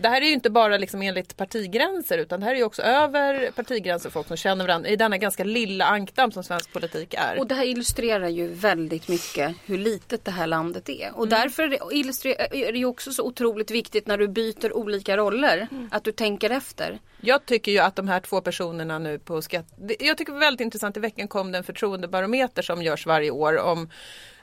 det 0.00 0.08
här 0.08 0.20
är 0.20 0.26
ju 0.26 0.32
inte 0.32 0.50
bara 0.50 0.78
liksom 0.78 1.02
enligt 1.02 1.36
partigränser 1.36 2.18
utan 2.18 2.40
det 2.40 2.46
här 2.46 2.52
är 2.52 2.58
ju 2.58 2.64
också 2.64 2.82
över 2.82 3.50
partigränser 3.50 4.10
folk 4.10 4.26
som 4.28 4.36
känner 4.36 4.66
varandra 4.66 4.90
i 4.90 4.96
denna 4.96 5.18
ganska 5.18 5.44
lilla 5.44 5.84
ankdamm 5.84 6.32
som 6.32 6.44
svensk 6.44 6.72
politik 6.72 7.14
är. 7.14 7.38
Och 7.38 7.46
det 7.46 7.54
här 7.54 7.64
illustrerar 7.64 8.28
ju 8.28 8.48
väldigt 8.48 9.08
mycket 9.08 9.56
hur 9.66 9.78
litet 9.78 10.24
det 10.24 10.30
här 10.30 10.46
landet 10.46 10.88
är. 10.88 11.18
Och 11.18 11.28
därför 11.28 11.62
är 11.62 12.72
det, 12.72 12.78
ju 12.78 12.84
också 12.84 13.12
så 13.12 13.22
otroligt 13.22 13.70
viktigt 13.70 14.06
när 14.06 14.18
du 14.18 14.28
byter 14.28 14.76
olika 14.76 15.16
roller. 15.16 15.68
Att 15.90 16.04
du 16.04 16.12
tänker 16.12 16.50
efter. 16.50 16.98
Jag 17.20 17.46
tycker 17.46 17.72
ju 17.72 17.78
att 17.78 17.96
de 17.96 18.08
här 18.08 18.20
två 18.20 18.40
personerna 18.40 18.98
nu 18.98 19.18
på 19.18 19.42
skatt... 19.42 19.66
Jag 20.00 20.18
tycker 20.18 20.32
det 20.32 20.38
var 20.38 20.46
väldigt 20.46 20.60
intressant, 20.60 20.96
i 20.96 21.00
veckan 21.00 21.28
kom 21.28 21.52
det 21.52 21.58
en 21.58 21.64
förtroendebarometer 21.64 22.62
som 22.62 22.82
görs 22.82 23.06
varje 23.06 23.30
år 23.30 23.58
om 23.58 23.90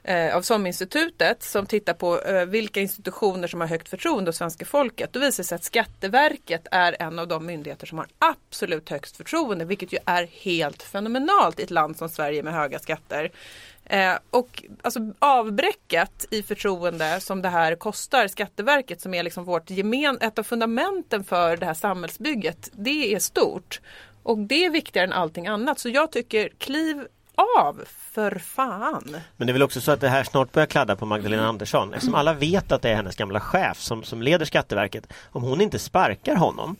eh, 0.06 0.36
av 0.36 0.42
SOM-institutet 0.42 1.44
som 1.44 1.66
tittar 1.66 1.94
på 1.94 2.22
eh, 2.22 2.46
vilka 2.46 2.82
institutioner 2.82 3.48
som 3.48 3.62
har 3.62 3.68
högt 3.68 3.90
förtroende 3.90 4.30
hos 4.30 4.38
svenska 4.38 4.66
folket. 4.66 5.14
Då 5.14 5.20
visar 5.20 5.44
det 5.44 5.48
sig 5.48 5.56
att 5.56 5.64
Skatteverket 5.64 6.68
är 6.72 6.96
en 7.00 7.20
av 7.20 7.28
de 7.28 7.46
myndigheter 7.46 7.88
som 7.88 7.98
har 7.98 8.08
absolut 8.20 8.90
högst 8.90 9.18
förtroende 9.18 9.66
vilket 9.66 9.94
ju 9.94 9.98
är 10.06 10.24
helt 10.24 10.84
fenomenalt 10.84 11.60
i 11.60 11.64
ett 11.64 11.72
land 11.72 11.98
som 11.98 12.10
Sverige 12.10 12.44
med 12.44 12.54
höga 12.54 12.80
skatter. 12.80 13.32
Eh, 13.86 14.18
och 14.30 14.64
alltså 14.82 15.00
avbräcket 15.20 16.26
i 16.32 16.44
förtroende 16.44 17.20
som 17.20 17.42
det 17.42 17.50
här 17.50 17.76
kostar 17.76 18.28
Skatteverket 18.28 19.02
som 19.02 19.14
är 19.14 19.24
liksom 19.24 19.46
vårt 19.46 19.70
gemen, 19.70 20.18
ett 20.22 20.40
av 20.40 20.44
fundamenten 20.44 21.24
för 21.24 21.58
det 21.58 21.66
här 21.66 21.74
samhällsbygget. 21.74 22.70
Det 22.74 23.16
är 23.16 23.20
stort. 23.20 23.82
Och 24.24 24.38
det 24.38 24.66
är 24.66 24.70
viktigare 24.70 25.08
än 25.08 25.14
allting 25.14 25.48
annat. 25.48 25.80
Så 25.80 25.90
jag 25.90 26.12
tycker 26.12 26.50
kliv 26.58 27.08
av 27.38 27.82
för 27.88 28.40
fan. 28.40 29.18
Men 29.38 29.48
det 29.48 29.52
är 29.52 29.54
väl 29.54 29.64
också 29.64 29.82
så 29.82 29.92
att 29.92 30.02
det 30.02 30.10
här 30.10 30.24
snart 30.24 30.52
börjar 30.52 30.68
kladda 30.68 30.96
på 30.96 31.06
Magdalena 31.06 31.48
Andersson 31.48 31.94
eftersom 31.94 32.16
alla 32.16 32.34
vet 32.34 32.72
att 32.72 32.82
det 32.82 32.90
är 32.90 32.96
hennes 32.96 33.16
gamla 33.16 33.40
chef 33.40 33.80
som, 33.80 34.04
som 34.04 34.22
leder 34.22 34.46
Skatteverket. 34.46 35.14
Om 35.32 35.44
hon 35.44 35.62
inte 35.62 35.80
sparkar 35.80 36.36
honom 36.36 36.76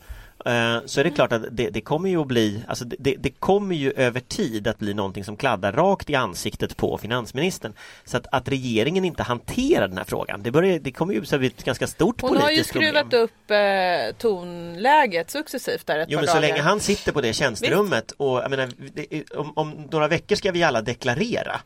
så 0.86 1.00
är 1.00 1.04
det 1.04 1.10
klart 1.10 1.32
att 1.32 1.42
det, 1.50 1.70
det 1.70 1.80
kommer 1.80 2.08
ju 2.08 2.20
att 2.20 2.26
bli, 2.26 2.62
alltså 2.68 2.84
det- 2.84 3.14
det, 3.18 3.30
kommer 3.30 3.74
ju 3.74 3.92
över 3.92 4.20
tid 4.20 4.68
att 4.68 4.78
bli 4.78 4.94
någonting 4.94 5.24
som 5.24 5.36
kladdar 5.36 5.72
rakt 5.72 6.10
i 6.10 6.14
ansiktet 6.14 6.76
på 6.76 6.98
finansministern. 6.98 7.72
Så 8.04 8.16
att, 8.16 8.26
att 8.32 8.48
regeringen 8.48 9.04
inte 9.04 9.22
hanterar 9.22 9.88
den 9.88 9.96
här 9.98 10.04
frågan, 10.04 10.42
det, 10.42 10.50
börjar, 10.50 10.78
det 10.78 10.92
kommer 10.92 11.14
ju 11.14 11.20
att 11.22 11.38
bli 11.38 11.46
ett 11.46 11.64
ganska 11.64 11.86
stort 11.86 12.20
Hon 12.20 12.30
har 12.36 12.36
ju 12.36 12.44
politiskt 12.46 12.72
problem. 12.72 12.90
skruvat 12.94 13.14
upp 13.14 13.50
eh, 13.50 14.16
tonläget 14.18 15.30
successivt 15.30 15.86
där 15.86 15.98
ett 15.98 16.08
Jo 16.10 16.18
men 16.18 16.26
så 16.26 16.34
dagar. 16.34 16.48
länge 16.48 16.62
han 16.62 16.80
sitter 16.80 17.12
på 17.12 17.20
det 17.20 17.32
tjänsterummet 17.32 18.10
och 18.16 18.38
jag 18.38 18.50
menar, 18.50 18.68
om, 19.36 19.52
om 19.56 19.88
några 19.90 20.08
veckor 20.08 20.36
ska 20.36 20.52
vi 20.52 20.62
alla 20.62 20.82
deklarera 20.82 21.60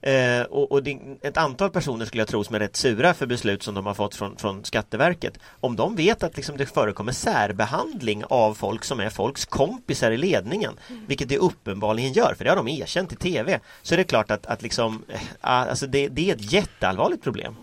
Eh, 0.00 0.42
och, 0.42 0.72
och 0.72 0.82
det, 0.82 0.98
ett 1.22 1.36
antal 1.36 1.70
personer 1.70 2.06
skulle 2.06 2.20
jag 2.20 2.28
tro 2.28 2.44
som 2.44 2.54
är 2.54 2.58
rätt 2.58 2.76
sura 2.76 3.14
för 3.14 3.26
beslut 3.26 3.62
som 3.62 3.74
de 3.74 3.86
har 3.86 3.94
fått 3.94 4.14
från, 4.14 4.36
från 4.36 4.64
Skatteverket. 4.64 5.38
Om 5.60 5.76
de 5.76 5.96
vet 5.96 6.22
att 6.22 6.36
liksom 6.36 6.56
det 6.56 6.66
förekommer 6.66 7.12
särbehandling 7.12 8.24
av 8.24 8.54
folk 8.54 8.84
som 8.84 9.00
är 9.00 9.10
folks 9.10 9.44
kompisar 9.44 10.10
i 10.10 10.16
ledningen, 10.16 10.72
vilket 11.06 11.28
det 11.28 11.38
uppenbarligen 11.38 12.12
gör, 12.12 12.34
för 12.34 12.44
det 12.44 12.50
har 12.50 12.56
de 12.56 12.68
erkänt 12.68 13.12
i 13.12 13.16
TV, 13.16 13.60
så 13.82 13.94
är 13.94 13.96
det 13.96 14.04
klart 14.04 14.30
att, 14.30 14.46
att 14.46 14.62
liksom, 14.62 15.04
eh, 15.08 15.20
alltså 15.40 15.86
det, 15.86 16.08
det 16.08 16.30
är 16.30 16.34
ett 16.34 16.52
jätteallvarligt 16.52 17.22
problem. 17.22 17.56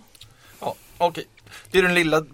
Ja, 0.59 0.75
Okej, 0.97 1.25
det 1.71 1.77
är 1.77 1.83
den 1.83 1.93
lilla 1.93 2.25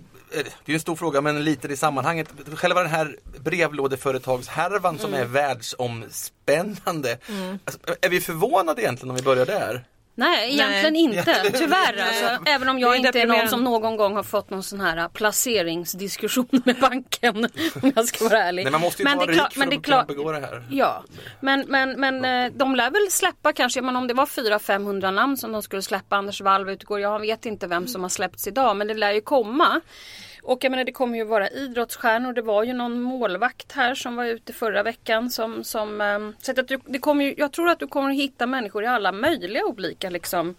det 0.66 0.72
är 0.72 0.74
en 0.74 0.80
stor 0.80 0.96
fråga 0.96 1.22
men 1.22 1.44
lite 1.44 1.68
i 1.68 1.78
sammanhanget. 1.78 2.28
Själva 2.54 2.82
den 2.82 2.92
här 2.92 3.18
brevlådeföretagshärvan 3.40 5.00
som 5.00 5.14
är 5.14 5.26
världsomspännande. 5.26 7.18
Alltså, 7.66 7.80
är 8.02 8.10
vi 8.10 8.22
förvånade 8.22 8.82
egentligen 8.82 9.10
om 9.10 9.16
vi 9.16 9.24
börjar 9.24 9.46
där? 9.46 9.86
Nej, 10.20 10.54
egentligen 10.54 10.96
inte. 11.18 11.52
Tyvärr 11.54 12.08
alltså. 12.08 12.44
Även 12.46 12.70
om 12.70 12.80
jag 12.80 12.94
är 12.94 12.98
inte 12.98 13.22
är 13.22 13.28
någon 13.28 13.48
som 13.48 13.64
någon 13.64 13.98
gång 13.98 14.16
har 14.16 14.24
fått 14.24 14.50
någon 14.50 14.64
sån 14.64 14.82
här 14.82 14.98
äh, 14.98 15.08
placeringsdiskussion 15.08 16.48
med 16.66 16.76
banken. 16.76 17.36
Om 17.82 17.92
jag 17.96 18.06
ska 18.06 18.30
vara 18.30 18.44
ärlig. 18.44 18.64
Nej, 18.64 18.72
man 18.72 18.82
måste 18.82 19.02
ju 19.02 19.04
Men 19.04 19.18
vara 19.18 19.28
det 19.28 19.34
rik 19.34 19.54
för 19.54 19.60
men 19.60 19.70
det 19.70 19.76
att 19.76 19.84
kunna 19.84 20.04
begå 20.04 20.32
det 20.32 20.40
här. 20.40 20.64
Ja, 20.70 21.04
men, 21.40 21.66
men, 21.68 22.00
men 22.00 22.26
eh, 22.26 22.52
de 22.56 22.76
lär 22.76 22.92
väl 22.92 23.12
släppa 23.12 23.54
kanske, 23.54 23.82
men 23.82 23.96
om 23.96 24.08
det 24.08 24.14
var 24.14 24.26
400-500 24.26 25.12
namn 25.12 25.38
som 25.38 25.52
de 25.52 25.62
skulle 25.62 25.82
släppa, 25.82 26.16
Anders 26.16 26.42
Wall 26.42 26.70
utgår, 26.70 27.00
jag 27.00 27.20
vet 27.20 27.46
inte 27.46 27.68
vem 27.68 27.88
som 27.88 28.02
har 28.02 28.10
släppts 28.10 28.48
idag, 28.48 28.78
men 28.78 28.88
det 28.88 28.94
lär 28.94 29.12
ju 29.12 29.22
komma. 29.22 29.82
Och 30.44 30.64
jag 30.64 30.72
menar 30.72 30.84
det 30.84 30.92
kommer 30.92 31.18
ju 31.18 31.24
vara 31.24 31.50
idrottsstjärnor, 31.50 32.34
det 32.34 32.42
var 32.42 32.64
ju 32.64 32.74
någon 32.74 33.02
målvakt 33.02 33.72
här 33.72 33.96
som 33.96 34.16
var 34.16 34.26
ute 34.26 34.54
förra 34.54 34.84
veckan 34.84 35.30
som, 35.30 35.64
som 35.64 36.02
eh, 36.02 36.20
så 36.42 36.52
att 36.60 36.68
du, 36.68 36.80
det 36.86 37.00
kommer 37.00 37.26
ju, 37.26 37.34
jag 37.38 37.52
tror 37.52 37.70
att 37.70 37.80
du 37.80 37.88
kommer 37.88 38.10
att 38.10 38.16
hitta 38.16 38.46
människor 38.48 38.84
i 38.84 38.88
alla 38.88 39.12
möjliga 39.12 39.66
olika 39.66 40.10
liksom 40.10 40.56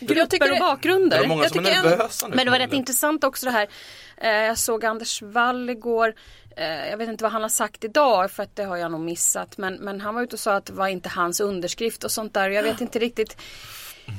grupper 0.00 0.26
tycker 0.26 0.52
och 0.52 0.58
bakgrunder. 0.58 1.18
Det 1.18 1.24
är 1.24 1.28
många 1.28 1.42
Jag 1.42 1.52
som 1.52 1.66
är 1.66 1.70
en- 1.70 2.30
nu. 2.30 2.36
Men 2.36 2.44
det 2.46 2.50
var 2.50 2.58
rätt 2.58 2.72
intressant 2.72 3.24
också 3.24 3.46
det 3.46 3.52
här. 3.52 3.68
Eh, 4.16 4.30
jag 4.30 4.58
såg 4.58 4.84
Anders 4.84 5.22
Wall 5.22 5.70
igår. 5.70 6.14
Eh, 6.56 6.88
jag 6.90 6.96
vet 6.96 7.08
inte 7.08 7.24
vad 7.24 7.32
han 7.32 7.42
har 7.42 7.48
sagt 7.48 7.84
idag 7.84 8.30
för 8.30 8.42
att 8.42 8.56
det 8.56 8.64
har 8.64 8.76
jag 8.76 8.90
nog 8.90 9.00
missat. 9.00 9.58
Men, 9.58 9.74
men 9.74 10.00
han 10.00 10.14
var 10.14 10.22
ute 10.22 10.36
och 10.36 10.40
sa 10.40 10.54
att 10.54 10.66
det 10.66 10.72
var 10.72 10.88
inte 10.88 11.08
hans 11.08 11.40
underskrift 11.40 12.04
och 12.04 12.10
sånt 12.10 12.34
där. 12.34 12.50
Jag 12.50 12.62
vet 12.62 12.80
inte 12.80 12.98
riktigt. 12.98 13.36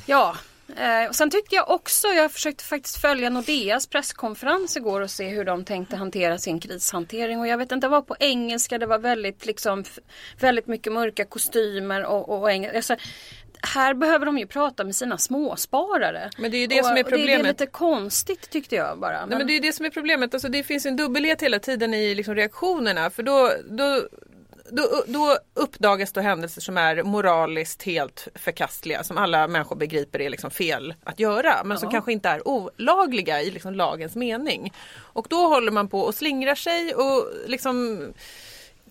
Ja. 0.06 0.36
Eh, 0.78 1.10
och 1.10 1.16
sen 1.16 1.30
tyckte 1.30 1.56
jag 1.56 1.70
också, 1.70 2.08
jag 2.08 2.32
försökte 2.32 2.64
faktiskt 2.64 2.98
följa 2.98 3.30
Nordeas 3.30 3.88
presskonferens 3.88 4.78
igår 4.78 5.02
och 5.02 5.10
se 5.12 5.28
hur 5.30 5.46
de 5.46 5.66
tänkte 5.66 5.96
hantera 5.96 6.38
sin 6.38 6.60
krishantering. 6.60 7.40
Och 7.40 7.48
jag 7.48 7.58
vet 7.58 7.72
inte, 7.72 7.88
det 7.88 7.92
var 7.92 8.02
på 8.02 8.16
engelska, 8.20 8.78
det 8.78 8.86
var 8.86 9.00
väldigt 9.00 9.46
liksom 9.46 9.84
väldigt 10.40 10.68
mycket 10.68 10.94
mörka 10.94 11.26
kostymer 11.26 12.06
och, 12.06 12.30
och 12.42 12.52
engelska. 12.52 12.78
Alltså, 12.78 12.96
här 13.62 13.94
behöver 13.94 14.26
de 14.26 14.38
ju 14.38 14.48
prata 14.48 14.84
med 14.84 14.96
sina 14.96 15.18
småsparare. 15.18 16.30
Men 16.38 16.52
det 16.52 16.58
är 16.58 16.60
ju 16.60 16.68
det 16.68 16.80
Och- 16.80 16.86
som 16.86 16.98
är 16.98 17.04
och 17.04 17.10
Det 17.10 17.16
är 17.16 17.18
problemet. 17.18 17.46
lite 17.48 17.66
konstigt 17.66 18.50
tyckte 18.50 18.76
jag 18.76 19.00
bara. 19.00 19.26
Nej, 19.26 19.38
men 19.38 19.48
det 19.48 19.54
är 19.58 19.62
det 19.62 19.74
som 19.74 19.86
är 19.86 19.90
problemet. 19.90 20.34
Alltså, 20.34 20.50
det 20.50 20.64
finns 20.64 20.86
en 20.86 20.96
dubbelhet 20.96 21.42
hela 21.44 21.60
tiden 21.60 21.94
i 21.94 22.16
liksom, 22.16 22.36
reaktionerna. 22.36 23.10
För 23.10 23.24
då, 23.24 23.52
då, 23.70 24.02
då, 24.72 25.04
då 25.08 25.38
uppdagas 25.54 26.12
då 26.14 26.22
händelser 26.22 26.62
som 26.62 26.78
är 26.78 27.04
moraliskt 27.04 27.84
helt 27.84 28.28
förkastliga. 28.36 29.04
Som 29.04 29.18
alla 29.18 29.48
människor 29.48 29.76
begriper 29.76 30.22
är 30.22 30.30
liksom 30.30 30.52
fel 30.52 30.94
att 31.04 31.20
göra. 31.20 31.64
Men 31.64 31.78
som 31.78 31.88
Ja. 31.88 31.92
kanske 31.92 32.12
inte 32.12 32.30
är 32.30 32.48
olagliga 32.48 33.42
i 33.42 33.52
liksom, 33.52 33.74
lagens 33.74 34.16
mening. 34.16 34.74
Och 34.98 35.28
då 35.30 35.48
håller 35.48 35.72
man 35.72 35.88
på 35.88 36.00
och 36.02 36.16
slingrar 36.16 36.56
sig 36.56 36.96
och 36.96 37.32
liksom 37.48 38.02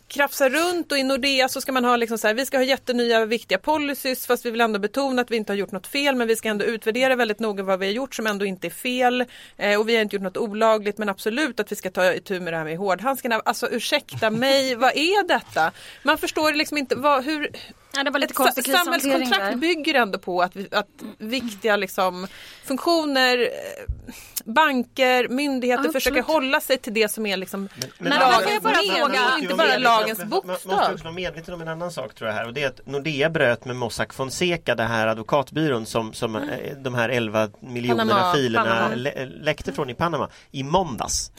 krafsar 0.08 0.50
runt 0.50 0.92
och 0.92 0.98
i 0.98 1.02
Nordea 1.02 1.48
så 1.48 1.60
ska 1.60 1.72
man 1.72 1.84
ha 1.84 1.96
liksom 1.96 2.18
så 2.18 2.26
här, 2.26 2.34
vi 2.34 2.46
ska 2.46 2.56
ha 2.56 2.64
jättenya 2.64 3.24
viktiga 3.24 3.58
policies 3.58 4.26
fast 4.26 4.46
vi 4.46 4.50
vill 4.50 4.60
ändå 4.60 4.78
betona 4.78 5.22
att 5.22 5.30
vi 5.30 5.36
inte 5.36 5.52
har 5.52 5.56
gjort 5.56 5.72
något 5.72 5.86
fel 5.86 6.16
men 6.16 6.28
vi 6.28 6.36
ska 6.36 6.48
ändå 6.48 6.64
utvärdera 6.64 7.16
väldigt 7.16 7.40
noga 7.40 7.62
vad 7.62 7.78
vi 7.78 7.86
har 7.86 7.92
gjort 7.92 8.14
som 8.14 8.26
ändå 8.26 8.44
inte 8.44 8.66
är 8.66 8.70
fel 8.70 9.24
eh, 9.56 9.80
och 9.80 9.88
vi 9.88 9.94
har 9.94 10.02
inte 10.02 10.16
gjort 10.16 10.22
något 10.22 10.36
olagligt 10.36 10.98
men 10.98 11.08
absolut 11.08 11.60
att 11.60 11.72
vi 11.72 11.76
ska 11.76 11.90
ta 11.90 12.12
itu 12.12 12.40
med 12.40 12.52
det 12.52 12.56
här 12.56 12.64
med 12.64 12.78
hårdhandskarna. 12.78 13.40
Alltså 13.44 13.68
ursäkta 13.70 14.30
mig, 14.30 14.74
vad 14.74 14.90
är 14.90 15.28
detta? 15.28 15.72
Man 16.02 16.18
förstår 16.18 16.52
liksom 16.52 16.78
inte 16.78 16.96
vad, 16.96 17.24
hur, 17.24 17.50
Ja, 17.96 18.04
det 18.04 18.10
var 18.10 18.18
lite 18.20 18.30
ett 18.32 18.36
konstig 18.36 18.66
samhällskontrakt 18.66 19.44
där. 19.44 19.56
bygger 19.56 19.94
ändå 19.94 20.18
på 20.18 20.42
att, 20.42 20.56
vi, 20.56 20.68
att 20.70 20.86
viktiga 21.18 21.76
liksom, 21.76 22.26
funktioner, 22.64 23.38
eh, 23.38 24.14
banker, 24.44 25.28
myndigheter 25.28 25.84
Ja, 25.84 25.92
försöker 25.92 26.18
absolut. 26.18 26.34
hålla 26.34 26.60
sig 26.60 26.78
till 26.78 26.94
det 26.94 27.08
som 27.08 27.26
är 27.26 27.36
liksom 27.36 27.68
Men 27.98 28.10
lagens 28.20 28.52
jag 28.52 28.62
bara 28.62 28.72
mening 28.76 28.92
fråga- 28.96 29.32
och 29.34 29.38
inte 29.38 29.54
bara 29.54 29.78
lagens 29.78 30.18
Man 30.18 30.28
måste 30.28 30.46
bokstav. 30.68 30.92
också 30.92 31.04
vara 31.04 31.14
medveten 31.14 31.54
om 31.54 31.60
en 31.60 31.68
annan 31.68 31.90
sak 31.90 32.14
tror 32.14 32.28
jag 32.30 32.36
här 32.36 32.46
och 32.46 32.54
det 32.54 32.62
är 32.62 32.68
att 32.68 32.86
Nordea 32.86 33.30
bröt 33.30 33.64
med 33.64 33.76
Mossack 33.76 34.12
Fonseca, 34.12 34.74
det 34.74 34.82
här 34.82 35.06
advokatbyrån 35.06 35.86
som, 35.86 36.12
som 36.12 36.36
eh, 36.36 36.42
de 36.76 36.94
här 36.94 37.08
11 37.08 37.48
miljonerna 37.60 38.12
Panama, 38.14 38.32
filerna 38.34 38.64
Panama. 38.64 38.94
lä- 38.94 39.26
läckte 39.26 39.72
från 39.72 39.90
i 39.90 39.94
Panama 39.94 40.28
i 40.50 40.62
måndags. 40.62 41.32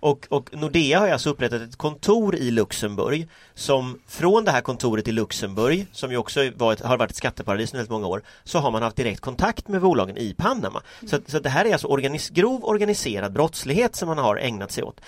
Och, 0.00 0.26
och 0.30 0.50
Nordea 0.52 0.98
har 1.00 1.08
alltså 1.08 1.30
upprättat 1.30 1.62
ett 1.62 1.76
kontor 1.76 2.34
i 2.36 2.50
Luxemburg 2.50 3.28
som 3.54 3.98
från 4.06 4.44
det 4.44 4.50
här 4.50 4.60
kontoret 4.60 5.08
i 5.08 5.12
Luxemburg 5.12 5.86
som 5.92 6.10
ju 6.10 6.16
också 6.16 6.42
ett, 6.44 6.60
har 6.60 6.96
varit 6.98 7.10
ett 7.10 7.16
skatteparadis 7.16 7.74
väldigt 7.74 7.90
många 7.90 8.06
år 8.06 8.22
så 8.44 8.58
har 8.58 8.70
man 8.70 8.82
haft 8.82 8.96
direkt 8.96 9.20
kontakt 9.20 9.68
med 9.68 9.80
bolagen 9.80 10.16
i 10.16 10.34
Panama. 10.34 10.82
Så, 11.06 11.16
att- 11.16 11.30
så 11.30 11.36
att 11.36 11.42
det 11.42 11.48
här 11.48 11.64
är 11.64 11.72
alltså 11.72 11.86
organis 11.86 12.28
grov 12.28 12.64
organiserad 12.64 13.32
brottslighet 13.32 13.96
som 13.96 14.08
man 14.08 14.18
har 14.18 14.36
ägnat 14.36 14.72
sig 14.72 14.84
åt. 14.84 15.00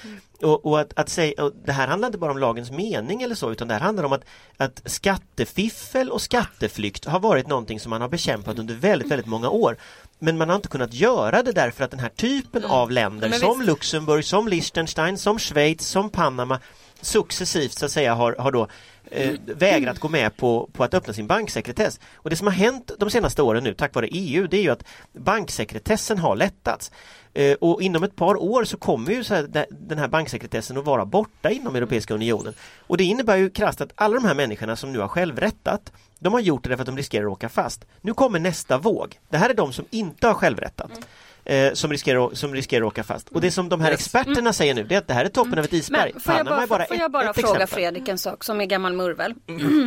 Och, 0.43 0.67
och 0.67 0.81
att, 0.81 0.99
att 0.99 1.09
säga, 1.09 1.45
och 1.45 1.53
det 1.65 1.73
här 1.73 1.89
handlar 1.89 2.09
inte 2.09 2.19
bara 2.19 2.31
om 2.31 2.39
lagens 2.39 2.71
mening 2.71 3.23
eller 3.23 3.35
så 3.35 3.53
utan 3.53 3.69
det 3.69 3.75
här 3.75 3.81
handlar 3.81 4.05
om 4.05 4.13
att, 4.13 4.25
att 4.57 4.83
skattefiffel 4.85 6.11
och 6.11 6.23
skatteflykt 6.23 7.05
har 7.05 7.21
varit 7.21 7.47
någonting 7.49 7.81
som 7.81 7.91
man 7.91 8.01
har 8.01 8.09
bekämpat 8.09 8.59
under 8.59 8.75
väldigt, 8.75 9.11
väldigt 9.11 9.27
många 9.27 9.51
år. 9.51 9.77
Men 10.23 10.39
man 10.39 10.49
har 10.49 10.57
inte 10.57 10.69
kunnat 10.69 10.95
göra 10.95 11.43
det 11.43 11.53
därför 11.53 11.85
att 11.85 11.91
den 11.91 12.01
här 12.01 12.09
typen 12.09 12.65
av 12.65 12.91
länder 12.91 13.31
som. 13.31 13.63
Luxemburg, 13.63 14.25
som 14.25 14.49
Liechtenstein, 14.49 15.19
som 15.19 15.39
Schweiz, 15.39 15.87
som 15.87 16.11
Panama 16.11 16.61
successivt 17.03 17.79
så 17.79 17.87
att 17.87 17.93
säga 17.93 18.15
har, 18.15 18.37
har 18.39 18.53
då 18.53 18.69
eh, 19.11 19.31
vägrat 19.45 19.99
gå 19.99 20.09
med 20.09 20.37
på, 20.37 20.71
på 20.73 20.85
att 20.85 20.95
öppna 20.95 21.13
sin 21.13 21.27
banksekretess. 21.27 22.01
Och 22.15 22.31
det 22.31 22.37
som 22.37 22.47
har 22.47 22.55
hänt 22.55 22.91
de 22.99 23.11
senaste 23.11 23.43
åren 23.43 23.65
nu 23.65 23.75
tack 23.75 23.95
vare 23.95 24.09
EU 24.11 24.47
det 24.47 24.57
är 24.57 24.63
ju 24.63 24.71
att 24.71 24.85
banksekretessen 25.13 26.19
har 26.19 26.37
lättats. 26.37 26.91
Eh, 27.35 27.55
och 27.55 27.83
inom 27.83 28.03
ett 28.03 28.17
par 28.17 28.43
år 28.43 28.65
så 28.65 28.77
kommer 28.77 29.13
ju 29.13 29.25
så 29.25 29.35
här, 29.35 29.67
den 29.71 29.99
här 29.99 30.09
banksekretessen 30.09 30.79
att 30.79 30.85
vara 30.85 31.05
borta 31.05 31.51
inom 31.51 31.77
Europeiska 31.77 32.15
unionen. 32.15 32.55
Och 32.79 32.97
det 32.97 33.05
innebär 33.05 33.37
ju 33.37 33.51
krasst 33.51 33.81
att 33.81 33.93
alla 33.95 34.15
de 34.15 34.25
här 34.25 34.35
människorna 34.35 34.77
som 34.77 34.93
nu 34.93 34.99
har 34.99 35.09
självrättat 35.09 35.93
de 36.23 36.33
har 36.33 36.41
gjort 36.41 36.63
det 36.63 36.69
därför 36.69 36.83
att 36.83 36.87
de 36.87 36.97
riskerar 36.97 37.27
att 37.27 37.33
åka 37.33 37.49
fast. 37.49 37.85
Nu 38.01 38.15
kommer 38.15 38.39
nästa 38.39 38.79
våg. 38.79 39.19
Det 39.29 39.39
här 39.39 39.51
är 39.51 39.55
de 39.55 39.73
som 39.73 39.85
inte 39.91 40.27
har 40.27 40.35
självrättat. 40.35 40.91
Mm. 40.91 41.03
Eh, 41.45 41.73
som, 41.73 41.91
riskerar, 41.91 42.35
som 42.35 42.55
riskerar 42.55 42.87
att 42.87 42.93
åka 42.93 43.05
fast. 43.05 43.29
Och 43.29 43.41
det 43.41 43.51
som 43.51 43.69
de 43.69 43.81
här 43.81 43.91
Yes. 43.91 44.01
experterna 44.01 44.53
säger 44.53 44.75
nu 44.75 44.85
det 44.85 44.95
är 44.95 44.99
att 44.99 45.09
det 45.09 45.15
här 45.15 45.25
är 45.25 45.29
toppen 45.29 45.59
av 45.59 45.65
ett 45.65 45.73
isberg. 45.73 46.11
Men 46.13 46.21
får 46.21 46.35
jag 46.35 46.47
bara, 46.47 46.63
är 46.63 46.87
får 46.87 46.97
jag 46.97 47.11
bara 47.11 47.35
fråga 47.35 47.49
exempel. 47.49 47.67
Fredrik 47.67 48.09
en 48.09 48.19
sak 48.19 48.45
som 48.45 48.61
är 48.61 48.65
gammal 48.67 48.93
murvel. 48.93 49.35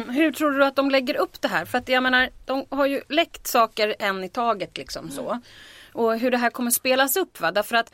Hur 0.09 0.31
tror 0.31 0.51
du 0.51 0.65
att 0.65 0.75
de 0.75 0.91
lägger 0.91 1.15
upp 1.17 1.41
det 1.41 1.47
här? 1.47 1.65
För 1.65 1.77
att 1.77 1.89
jag 1.89 2.03
menar, 2.03 2.29
de 2.45 2.65
har 2.69 2.85
ju 2.85 3.01
läckt 3.09 3.47
saker 3.47 3.95
en 3.99 4.23
i 4.23 4.29
taget 4.29 4.77
liksom 4.77 5.11
så. 5.11 5.41
Och 5.93 6.19
hur 6.19 6.31
det 6.31 6.37
här 6.37 6.49
kommer 6.49 6.71
spelas 6.71 7.15
upp 7.17 7.41
va? 7.41 7.51
Därför 7.51 7.75
att 7.75 7.93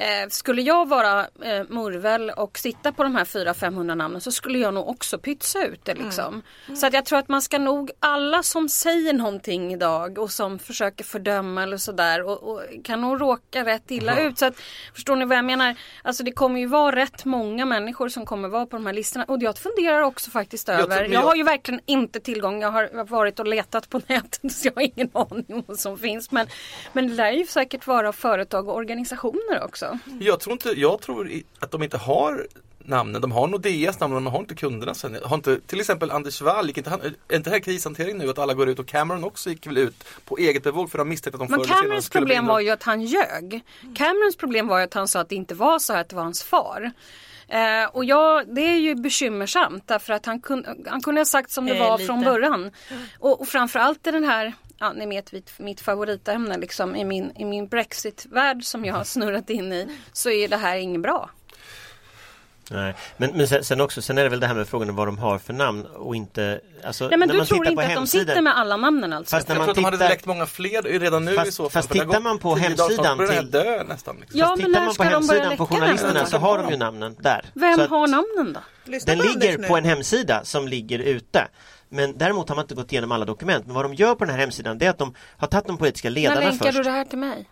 eh, 0.00 0.28
skulle 0.28 0.62
jag 0.62 0.88
vara 0.88 1.20
eh, 1.42 1.62
murvel 1.68 2.30
och 2.30 2.58
sitta 2.58 2.92
på 2.92 3.02
de 3.02 3.16
här 3.16 3.24
400-500 3.24 3.94
namnen 3.94 4.20
så 4.20 4.32
skulle 4.32 4.58
jag 4.58 4.74
nog 4.74 4.88
också 4.88 5.18
pytsa 5.18 5.64
ut 5.66 5.84
det 5.84 5.94
liksom. 5.94 6.42
Så 6.76 6.86
att 6.86 6.92
jag 6.92 7.04
tror 7.04 7.18
att 7.18 7.28
man 7.28 7.42
ska 7.42 7.58
nog, 7.58 7.90
alla 8.00 8.42
som 8.42 8.68
säger 8.68 9.12
någonting 9.12 9.72
idag 9.72 10.18
och 10.18 10.30
som 10.32 10.58
försöker 10.58 11.04
fördöma 11.04 11.62
eller 11.62 11.76
sådär 11.76 12.22
och, 12.22 12.42
och 12.42 12.60
kan 12.84 13.00
nog 13.00 13.20
råka 13.20 13.64
rätt 13.64 13.90
illa 13.90 14.20
ut. 14.20 14.38
Så 14.38 14.46
att, 14.46 14.54
förstår 14.94 15.16
ni 15.16 15.24
vad 15.24 15.38
jag 15.38 15.44
menar? 15.44 15.74
Alltså 16.02 16.22
det 16.22 16.32
kommer 16.32 16.60
ju 16.60 16.66
vara 16.66 16.96
rätt 16.96 17.24
många 17.24 17.64
människor 17.66 18.08
som 18.08 18.26
kommer 18.26 18.48
vara 18.48 18.66
på 18.66 18.76
de 18.76 18.86
här 18.86 18.92
listorna 18.92 19.24
och 19.24 19.42
jag 19.42 19.58
funderar 19.58 20.00
också 20.00 20.30
faktiskt 20.30 20.68
Jag 20.68 20.80
över. 20.80 21.02
Jag, 21.02 21.12
jag- 21.12 21.20
har 21.20 21.34
ju 21.34 21.42
verkligen 21.42 21.80
inte 21.86 22.20
tillgång, 22.20 22.62
jag 22.62 22.70
har 22.70 23.04
varit 23.04 23.38
och 23.40 23.46
letat 23.46 23.88
på 23.90 24.00
nätet 24.06 24.52
så 24.52 24.68
jag 24.68 24.72
har 24.74 24.82
ingen 24.82 25.10
aning 25.12 25.44
om 25.48 25.64
vad 25.66 25.78
som 25.78 25.98
finns. 25.98 26.30
Men, 26.30 26.46
men 26.92 27.08
det 27.08 27.14
lär 27.14 27.32
ju 27.32 27.46
säkert 27.46 27.86
vara 27.86 28.12
företag 28.12 28.68
och 28.68 28.74
organisationer 28.74 29.62
också. 29.64 29.89
Jag 30.20 30.40
tror, 30.40 30.52
inte, 30.52 30.68
jag 30.68 31.00
tror 31.00 31.30
att 31.58 31.70
de 31.70 31.82
inte 31.82 31.96
har 31.98 32.46
namnen. 32.84 33.20
De 33.20 33.32
har 33.32 33.46
Nordeas 33.46 34.00
namn 34.00 34.14
men 34.14 34.24
de 34.24 34.30
har 34.30 34.40
inte 34.40 34.54
kunderna 34.54 34.94
sen. 34.94 35.18
Har 35.24 35.36
inte, 35.36 35.60
till 35.60 35.80
exempel 35.80 36.10
Anders 36.10 36.42
Wall, 36.42 36.66
gick 36.66 36.78
inte 36.78 36.90
han, 36.90 37.00
är 37.00 37.36
inte 37.36 37.50
det 37.50 37.56
här 37.56 37.60
krishantering 37.60 38.18
nu 38.18 38.30
att 38.30 38.38
alla 38.38 38.54
går 38.54 38.68
ut 38.68 38.78
och 38.78 38.86
Cameron 38.86 39.24
också 39.24 39.50
gick 39.50 39.66
väl 39.66 39.78
ut 39.78 40.04
på 40.24 40.36
eget 40.38 40.62
bevåg 40.62 40.90
för 40.90 40.98
de 40.98 41.08
misstänkte 41.08 41.42
att 41.42 41.48
de 41.48 41.56
Men 41.56 41.66
Camerons 41.66 42.10
problem 42.10 42.46
var 42.46 42.60
ju 42.60 42.70
att 42.70 42.82
han 42.82 43.02
ljög. 43.02 43.64
Camerons 43.94 44.36
problem 44.36 44.66
var 44.68 44.78
ju 44.78 44.84
att 44.84 44.94
han 44.94 45.08
sa 45.08 45.20
att 45.20 45.28
det 45.28 45.34
inte 45.34 45.54
var 45.54 45.78
så 45.78 45.92
här, 45.92 46.00
att 46.00 46.08
det 46.08 46.16
var 46.16 46.22
hans 46.22 46.42
far. 46.42 46.92
Eh, 47.50 47.84
och 47.92 48.04
ja, 48.04 48.42
det 48.46 48.60
är 48.60 48.76
ju 48.78 48.94
bekymmersamt 48.94 49.88
därför 49.88 50.12
att 50.12 50.26
han, 50.26 50.40
kun, 50.40 50.84
han 50.86 51.00
kunde 51.02 51.20
ha 51.20 51.24
sagt 51.24 51.50
som 51.50 51.66
det 51.66 51.76
Eh, 51.76 51.88
var 51.88 51.98
lite. 51.98 52.06
från 52.06 52.24
början. 52.24 52.70
Och, 53.18 53.40
och 53.40 53.48
framförallt 53.48 54.06
i 54.06 54.10
den 54.10 54.24
här, 54.24 54.54
ja 54.78 54.92
ni 54.92 55.06
vet 55.06 55.32
mitt, 55.32 55.58
mitt 55.58 55.80
favoritämne 55.80 56.58
liksom 56.58 56.96
i 56.96 57.04
min, 57.04 57.32
i 57.36 57.44
min 57.44 57.68
Brexit-värld 57.68 58.64
som 58.64 58.84
jag 58.84 58.94
har 58.94 59.04
snurrat 59.04 59.50
in 59.50 59.72
i 59.72 59.88
så 60.12 60.30
är 60.30 60.48
det 60.48 60.56
här 60.56 60.76
inget 60.76 61.00
bra. 61.02 61.30
Nej. 62.72 62.94
Men, 63.16 63.30
men 63.34 63.48
sen, 63.48 63.64
sen 63.64 63.80
också, 63.80 64.02
sen 64.02 64.18
är 64.18 64.22
det 64.22 64.28
väl 64.28 64.40
det 64.40 64.46
här 64.46 64.54
med 64.54 64.68
frågan 64.68 64.90
om 64.90 64.96
vad 64.96 65.08
de 65.08 65.18
har 65.18 65.38
för 65.38 65.52
namn 65.52 65.86
och 65.86 66.16
inte 66.16 66.60
alltså, 66.84 67.08
Nej 67.08 67.18
men 67.18 67.26
när 67.28 67.32
du 67.34 67.38
man 67.38 67.46
tror 67.46 67.58
tittar 67.58 67.70
inte 67.70 67.82
på 67.82 67.88
att 67.88 67.94
de 67.94 68.00
hemsidan- 68.00 68.26
sitter 68.26 68.42
med 68.42 68.58
alla 68.58 68.76
namnen 68.76 69.12
alltså? 69.12 69.36
Fast 69.36 69.48
när 69.48 69.54
Jag 69.56 69.58
man 69.60 69.64
tror 69.66 69.70
att 69.70 69.76
de 69.76 69.84
hade 69.84 69.96
tittar- 69.96 70.08
läckt 70.08 70.26
många 70.26 70.46
fler 70.46 70.82
redan 71.00 71.24
nu 71.24 71.34
Fast- 71.34 71.48
i 71.48 71.52
så 71.52 71.62
fall. 71.62 71.70
fast 71.70 71.90
tittar 71.90 72.20
man 72.20 72.38
på 72.38 72.54
hemsidan 72.56 73.18
till- 73.28 73.50
dö 73.50 73.84
nästan. 73.84 74.16
Liksom. 74.20 74.40
Ja, 74.40 74.46
Fast 74.46 74.56
men 74.62 74.66
tittar 74.66 74.80
när 74.80 74.86
man 74.86 74.94
på 74.94 75.02
hemsidan 75.02 75.56
på 75.56 75.66
journalisterna 75.66 76.26
så 76.26 76.38
har 76.38 76.58
de 76.58 76.70
ju 76.70 76.76
namnen 76.76 77.16
där. 77.20 77.44
Vem 77.54 77.80
att 77.80 77.90
har 77.90 78.06
namnen 78.08 78.52
då? 78.52 78.60
Lyssna 78.90 79.14
Den 79.14 79.24
ligger 79.26 79.58
nu. 79.58 79.68
på 79.68 79.76
en 79.76 79.84
hemsida 79.84 80.44
som 80.44 80.68
ligger 80.68 80.98
ute. 80.98 81.48
Men 81.88 82.18
däremot 82.18 82.48
har 82.48 82.56
man 82.56 82.64
inte 82.64 82.74
gått 82.74 82.92
igenom 82.92 83.12
alla 83.12 83.24
dokument. 83.24 83.66
Men 83.66 83.74
vad 83.74 83.84
de 83.84 83.94
gör 83.94 84.14
på 84.14 84.24
den 84.24 84.34
här 84.34 84.40
hemsidan 84.40 84.78
det 84.78 84.86
är 84.86 84.90
att 84.90 84.98
de 84.98 85.14
har 85.36 85.48
tagit 85.48 85.66
de 85.66 85.76
politiska 85.76 86.08
När 86.08 86.14
ledarna 86.14 86.40
länkar 86.40 86.64
först. 86.66 86.76
du 86.76 86.82
det 86.82 86.90
här 86.90 87.04
till 87.04 87.18
mig? 87.18 87.48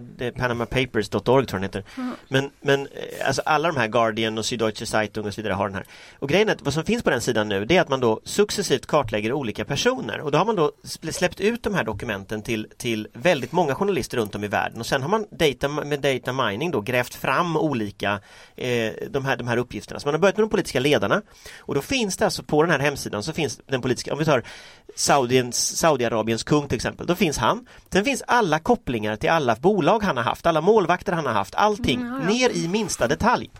Det 0.00 0.26
är 0.26 0.30
panamapapers.org 0.30 1.22
tror 1.22 1.44
jag 1.44 1.46
den 1.50 1.62
heter. 1.62 1.84
Men, 2.28 2.50
men 2.60 2.80
eh, 2.80 3.26
alltså 3.26 3.42
alla 3.46 3.68
de 3.68 3.76
här 3.76 3.88
Guardian 3.88 4.38
och 4.38 4.44
Süddeutsche 4.44 4.86
Zeitung 4.86 5.26
och 5.26 5.34
så 5.34 5.42
vidare 5.42 5.54
har 5.54 5.68
den 5.68 5.74
här. 5.74 5.84
Och 6.18 6.28
grejen 6.28 6.48
är 6.48 6.52
att 6.52 6.62
vad 6.62 6.74
som 6.74 6.84
finns 6.84 7.02
på 7.02 7.10
den 7.10 7.20
sidan 7.20 7.48
nu 7.48 7.64
det 7.64 7.76
är 7.76 7.80
att 7.80 7.88
man 7.88 8.00
då 8.00 8.20
successivt 8.24 8.86
kartlägger 8.86 9.32
olika 9.32 9.64
personer 9.64 10.20
och 10.20 10.30
då 10.30 10.38
har 10.38 10.44
man 10.44 10.56
då 10.56 10.72
sl- 10.82 11.12
släppt 11.12 11.40
ut 11.40 11.62
de 11.62 11.74
här 11.74 11.84
dokumenten 11.84 12.42
till, 12.42 12.68
till 12.76 13.08
väldigt 13.12 13.52
många 13.52 13.74
journalister 13.74 14.18
runt 14.18 14.34
om 14.34 14.44
i 14.44 14.48
världen 14.48 14.80
och 14.80 14.86
sen 14.86 15.02
har 15.02 15.08
man 15.08 15.26
data, 15.30 15.68
med 15.68 16.00
data 16.00 16.32
mining 16.32 16.70
då 16.70 16.80
grävt 16.80 17.14
fram 17.14 17.56
olika 17.56 18.20
eh, 18.56 18.92
de, 19.10 19.24
här, 19.24 19.36
de 19.36 19.48
här 19.48 19.56
uppgifterna. 19.56 20.00
Så 20.00 20.08
man 20.08 20.14
har 20.14 20.18
börjat 20.18 20.36
med 20.36 20.44
de 20.44 20.50
politiska 20.50 20.80
ledarna 20.80 21.22
och 21.58 21.74
då 21.74 21.82
finns 21.82 22.16
det 22.16 22.24
alltså 22.24 22.42
på 22.42 22.62
den 22.62 22.70
här 22.70 22.78
hemsidan 22.78 23.22
så 23.22 23.32
finns 23.32 23.60
den 23.66 23.82
politiska, 23.82 24.12
om 24.12 24.18
vi 24.18 24.24
tar 24.24 24.42
Saudiens, 24.96 25.76
Saudiarabiens 25.76 26.42
kung 26.42 26.68
till 26.68 26.76
exempel, 26.76 27.06
då 27.06 27.14
finns 27.14 27.38
han. 27.38 27.66
Sen 27.92 28.04
finns 28.04 28.22
alla 28.26 28.58
kopplingar 28.58 29.16
till 29.16 29.30
alla 29.30 29.56
bolag 29.56 29.83
han 30.02 30.16
har 30.16 30.24
haft, 30.24 30.46
alla 30.46 30.60
målvakter 30.60 31.12
han 31.12 31.26
har 31.26 31.32
haft, 31.32 31.54
allting 31.54 32.18
ner 32.26 32.50
i 32.50 32.68
minsta 32.68 33.08
detalj. 33.08 33.50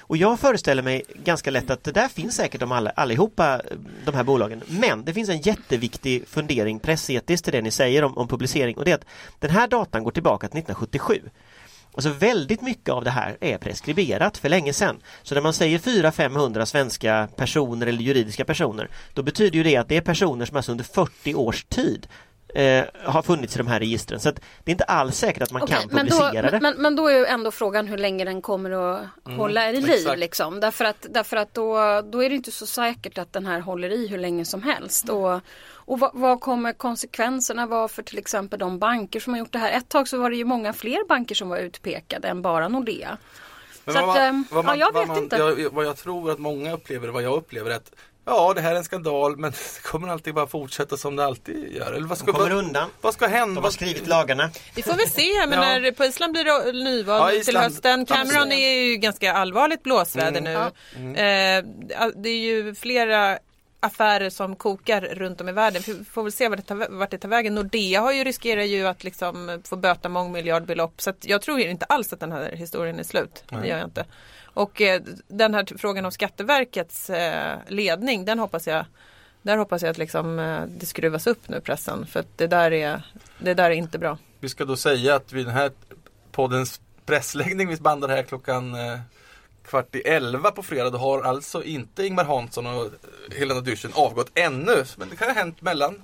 Och 0.00 0.16
jag 0.16 0.40
föreställer 0.40 0.82
mig 0.82 1.02
ganska 1.24 1.50
lätt 1.50 1.70
att 1.70 1.84
det 1.84 1.92
där 1.92 2.08
finns 2.08 2.36
säkert 2.36 2.62
om 2.62 2.72
alla, 2.72 2.90
allihopa 2.90 3.54
eh, 3.54 3.76
de 4.04 4.14
här 4.14 4.24
bolagen. 4.24 4.62
Men 4.66 5.04
det 5.04 5.14
finns 5.14 5.28
en 5.28 5.40
jätteviktig 5.40 6.28
fundering 6.28 6.78
pressetiskt 6.78 7.44
till 7.44 7.52
det 7.52 7.62
ni 7.62 7.70
säger 7.70 8.04
om, 8.04 8.18
om 8.18 8.28
publicering 8.28 8.78
och 8.78 8.84
det 8.84 8.90
är 8.90 8.94
att 8.94 9.06
den 9.38 9.50
här 9.50 9.68
datan 9.68 10.04
går 10.04 10.10
tillbaka 10.10 10.48
till 10.48 10.58
1977. 10.58 11.30
Alltså 11.94 12.10
väldigt 12.10 12.60
mycket 12.60 12.88
av 12.88 13.04
det 13.04 13.10
här 13.10 13.36
är 13.40 13.58
preskriberat 13.58 14.38
för 14.38 14.48
länge 14.48 14.72
sedan. 14.72 15.00
Så 15.22 15.34
när 15.34 15.42
man 15.42 15.52
säger 15.52 15.78
400-500 15.78 16.64
svenska 16.64 17.28
personer 17.36 17.86
eller 17.86 18.02
juridiska 18.02 18.44
personer 18.44 18.88
då 19.14 19.22
betyder 19.22 19.56
ju 19.56 19.62
det 19.62 19.76
att 19.76 19.88
det 19.88 19.96
är 19.96 20.00
personer 20.00 20.46
som 20.46 20.56
alltså 20.56 20.72
under 20.72 20.84
40 20.84 21.34
års 21.34 21.64
tid 21.64 22.06
eh, 22.54 22.84
har 23.04 23.22
funnits 23.22 23.54
i 23.54 23.58
de 23.58 23.66
här 23.66 23.78
registren. 23.78 24.20
Så 24.20 24.28
att 24.28 24.36
det 24.64 24.70
är 24.70 24.72
inte 24.72 24.84
alls 24.84 25.18
säkert 25.18 25.42
att 25.42 25.50
man 25.52 25.62
Okej, 25.62 25.76
kan 25.76 25.88
men, 25.90 26.06
då, 26.06 26.16
publicera 26.16 26.50
det. 26.50 26.60
men, 26.60 26.74
men 26.78 26.96
då 26.96 27.08
är 27.08 27.18
ju 27.18 27.24
ändå 27.26 27.50
frågan 27.50 27.86
hur 27.86 27.98
länge 27.98 28.24
den 28.24 28.42
kommer 28.42 28.70
att 28.70 29.06
hålla 29.36 29.70
i 29.70 29.80
liv. 29.80 30.08
Liksom. 30.16 30.60
Därför 30.60 30.84
att, 30.84 31.06
därför 31.10 31.36
att 31.36 31.54
då, 31.54 31.74
då 32.00 32.22
är 32.22 32.28
det 32.28 32.34
inte 32.34 32.52
så 32.52 32.66
säkert 32.66 33.18
att 33.18 33.32
den 33.32 33.46
här 33.46 33.60
håller 33.60 33.90
i 33.90 34.06
hur 34.08 34.18
länge 34.18 34.44
som 34.44 34.62
helst. 34.62 35.08
Och, 35.08 35.40
och 35.84 35.98
vad, 36.00 36.10
vad 36.14 36.40
kommer 36.40 36.72
konsekvenserna 36.72 37.66
vara 37.66 37.88
för 37.88 38.02
till 38.02 38.18
exempel 38.18 38.58
de 38.58 38.78
banker 38.78 39.20
som 39.20 39.32
har 39.32 39.40
gjort 39.40 39.52
det 39.52 39.58
här? 39.58 39.72
Ett 39.72 39.88
tag 39.88 40.08
så 40.08 40.18
var 40.18 40.30
det 40.30 40.36
ju 40.36 40.44
många 40.44 40.72
fler 40.72 41.08
banker 41.08 41.34
som 41.34 41.48
var 41.48 41.58
utpekade 41.58 42.28
än 42.28 42.42
bara 42.42 42.68
Nordea. 42.68 43.18
Men 43.84 43.94
Så 43.94 44.00
vad, 44.00 44.10
att, 44.10 44.16
man- 44.16 44.26
ehm, 44.26 44.44
vad 44.50 44.64
man, 44.64 44.78
ja, 44.78 44.86
jag 44.86 44.92
vad 44.92 45.02
vet 45.02 45.08
man, 45.08 45.18
inte. 45.22 45.36
Jag, 45.36 45.72
vad 45.72 45.84
jag 45.86 45.96
tror 45.96 46.30
att 46.30 46.38
många 46.38 46.72
upplever, 46.72 47.08
vad 47.08 47.22
jag 47.22 47.34
upplever 47.34 47.70
är 47.70 47.74
att 47.74 47.92
Ja, 48.24 48.52
det 48.54 48.60
här 48.60 48.72
är 48.72 48.76
en 48.76 48.84
skandal 48.84 49.36
men 49.36 49.50
det 49.50 49.82
kommer 49.82 50.08
alltid 50.08 50.34
bara 50.34 50.46
fortsätta 50.46 50.96
som 50.96 51.16
det 51.16 51.24
alltid 51.24 51.72
gör. 51.76 51.92
Eller 51.92 52.06
vad 52.06 52.18
ska, 52.18 52.26
De 52.26 52.32
kommer 52.32 52.50
vad, 52.54 52.64
undan. 52.64 52.90
vad 53.00 53.14
ska 53.14 53.26
hända? 53.26 53.54
De 53.60 53.64
har 53.64 53.70
skrivit 53.70 54.06
lagarna. 54.06 54.50
Vi 54.74 54.82
får 54.82 54.92
väl 54.92 55.08
se, 55.08 55.46
men 55.48 55.52
Ja. 55.52 55.60
när 55.78 55.90
på 55.92 56.04
Island 56.04 56.32
blir 56.32 56.44
det 56.44 56.72
nyval 56.84 57.34
Ja, 57.34 57.42
till 57.44 57.56
hösten. 57.56 58.06
Cameron 58.06 58.26
Absolut. 58.36 58.52
är 58.58 58.82
ju 58.82 58.96
ganska 58.96 59.32
allvarligt 59.32 59.82
blåsväder 59.82 60.40
Mm. 60.40 60.44
nu. 60.44 60.52
Ja. 60.52 60.66
Eh, 61.22 61.64
det 62.16 62.28
är 62.28 62.38
ju 62.38 62.74
flera 62.74 63.38
affärer 63.80 64.30
som 64.30 64.56
kokar 64.56 65.00
runt 65.00 65.40
om 65.40 65.48
i 65.48 65.52
världen. 65.52 65.82
Vi 65.86 66.04
får 66.04 66.22
väl 66.22 66.32
se 66.32 66.48
vart 66.48 66.58
det 66.58 66.64
tar, 66.64 66.86
vart 66.90 67.10
det 67.10 67.18
tar 67.18 67.28
vägen. 67.28 67.54
Nordea 67.54 68.00
har 68.00 68.12
ju 68.12 68.24
riskerar 68.24 68.62
ju 68.62 68.86
att 68.86 69.04
liksom 69.04 69.62
få 69.64 69.76
böta 69.76 70.08
mångmiljardbelopp. 70.08 71.00
Så 71.02 71.10
att 71.10 71.16
jag 71.24 71.42
tror 71.42 71.60
inte 71.60 71.84
alls 71.84 72.12
att 72.12 72.20
den 72.20 72.32
här 72.32 72.50
historien 72.56 72.98
är 72.98 73.02
slut. 73.04 73.44
Det 73.48 73.68
gör 73.68 73.78
jag 73.78 73.86
inte. 73.86 74.04
Och 74.54 74.80
eh, 74.80 75.02
den 75.28 75.54
här 75.54 75.78
frågan 75.78 76.04
om 76.04 76.12
Skatteverkets 76.12 77.10
eh, 77.10 77.58
ledning, 77.68 78.24
den 78.24 78.38
hoppas 78.38 78.66
jag 78.66 78.84
där 79.42 79.56
hoppas 79.56 79.82
jag 79.82 79.90
att 79.90 79.98
liksom, 79.98 80.38
eh, 80.38 80.62
det 80.62 80.86
skruvas 80.86 81.26
upp 81.26 81.48
nu 81.48 81.60
pressen 81.60 82.06
för 82.06 82.20
att 82.20 82.38
det 82.38 82.46
där 82.46 82.72
är, 82.72 83.02
det 83.38 83.54
där 83.54 83.70
är 83.70 83.74
inte 83.74 83.98
bra. 83.98 84.18
Vi 84.40 84.48
ska 84.48 84.64
då 84.64 84.76
säga 84.76 85.14
att 85.14 85.32
vid 85.32 85.46
den 85.46 85.54
här 85.54 85.70
poddens 86.32 86.80
pressläggning, 87.06 87.68
vi 87.68 87.76
bandar 87.76 88.08
här 88.08 88.22
klockan 88.22 88.76
kvart 89.64 89.94
i 89.94 90.00
elva 90.00 90.50
på 90.50 90.62
fredag, 90.62 90.90
då 90.90 90.98
har 90.98 91.22
alltså 91.22 91.64
inte 91.64 92.06
Ingmar 92.06 92.24
Hansson 92.24 92.66
och 92.66 92.90
Helena 93.36 93.60
Dyrssen 93.60 93.90
avgått 93.94 94.30
ännu. 94.34 94.84
Men 94.96 95.08
det 95.08 95.16
kan 95.16 95.28
ha 95.28 95.34
hänt 95.34 95.62
mellan 95.62 96.02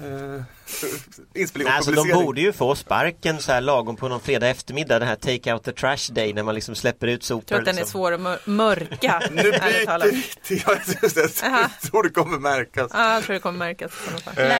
inspelning 1.34 1.66
och 1.66 1.70
Nej, 1.70 1.76
alltså, 1.76 1.90
de 1.90 2.12
borde 2.12 2.40
ju 2.40 2.52
få 2.52 2.74
sparken 2.74 3.38
så 3.38 3.52
här 3.52 3.60
lagom 3.60 3.96
på 3.96 4.08
någon 4.08 4.20
fredag 4.20 4.48
eftermiddag, 4.48 4.98
den 4.98 5.08
här 5.08 5.16
take 5.16 5.52
out 5.52 5.64
the 5.64 5.72
trash 5.72 6.12
day 6.12 6.32
när 6.32 6.42
man 6.42 6.54
liksom 6.54 6.74
släpper 6.74 7.06
ut 7.06 7.22
sopor. 7.22 7.42
Jag 7.42 7.48
tror 7.48 7.58
att 7.58 7.64
den 7.64 7.74
är 7.74 7.78
liksom. 7.80 7.92
svår 7.92 8.12
att 8.12 8.20
mör- 8.20 8.38
mörka. 8.44 9.22
Nu 9.30 9.42
byter 9.42 10.10
vi 10.12 10.22
till, 10.42 10.62
jag 10.66 11.80
tror 11.82 12.02
det 12.02 12.10
kommer 12.10 12.38
märkas. 12.38 12.90
Ja, 12.94 13.14
jag 13.14 13.22
tror 13.22 13.34
det 13.34 13.40
kommer 13.40 13.58
märkas. 13.58 13.92
i 13.92 14.04
sådana 14.04 14.20
fall. 14.20 14.59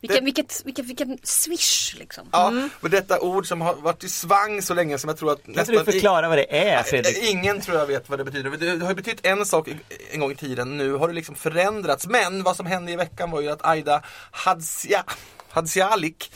Vilken, 0.00 0.24
vilket, 0.24 0.62
vilket, 0.64 0.84
vilken 0.84 1.18
swish 1.22 1.94
liksom. 1.98 2.28
Ja, 2.32 2.52
och 2.80 2.90
detta 2.90 3.20
ord 3.20 3.46
som 3.46 3.60
har 3.60 3.74
varit 3.74 4.04
i 4.04 4.08
svang 4.08 4.62
så 4.62 4.74
länge 4.74 4.98
som 4.98 5.08
jag 5.08 5.18
tror 5.18 5.32
att 5.32 5.44
Kan 5.44 5.58
inte 5.58 5.72
du 5.72 5.84
förklara 5.84 6.28
vad 6.28 6.38
det 6.38 6.58
är 6.58 6.82
Fredrik? 6.82 7.18
Ingen 7.30 7.60
tror 7.60 7.78
jag 7.78 7.86
vet 7.86 8.08
vad 8.08 8.18
det 8.18 8.24
betyder. 8.24 8.50
Det 8.50 8.76
det 8.76 8.84
har 8.84 8.90
ju 8.90 8.94
betytt 8.94 9.26
en 9.26 9.46
sak 9.46 9.68
en 10.10 10.20
gång 10.20 10.32
i 10.32 10.34
tiden. 10.34 10.76
Nu 10.76 10.92
har 10.92 11.08
det 11.08 11.14
liksom 11.14 11.34
förändrats. 11.34 12.06
Men 12.06 12.42
vad 12.42 12.56
som 12.56 12.66
hände 12.66 12.92
i 12.92 12.96
veckan 12.96 13.30
var 13.30 13.40
ju 13.40 13.50
att 13.50 13.66
Aida 13.66 14.02
Hadzia, 14.30 15.04
Hadzialik, 15.50 16.32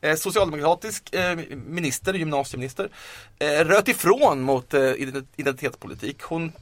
eh, 0.00 0.16
socialdemokratisk 0.16 1.14
eh, 1.14 1.38
minister, 1.66 2.14
gymnasieminister, 2.14 2.88
eh, 3.38 3.64
röt 3.64 3.88
ifrån 3.88 4.40
mot 4.40 4.74
identitetspolitik. 5.36 6.22
Hon 6.22 6.52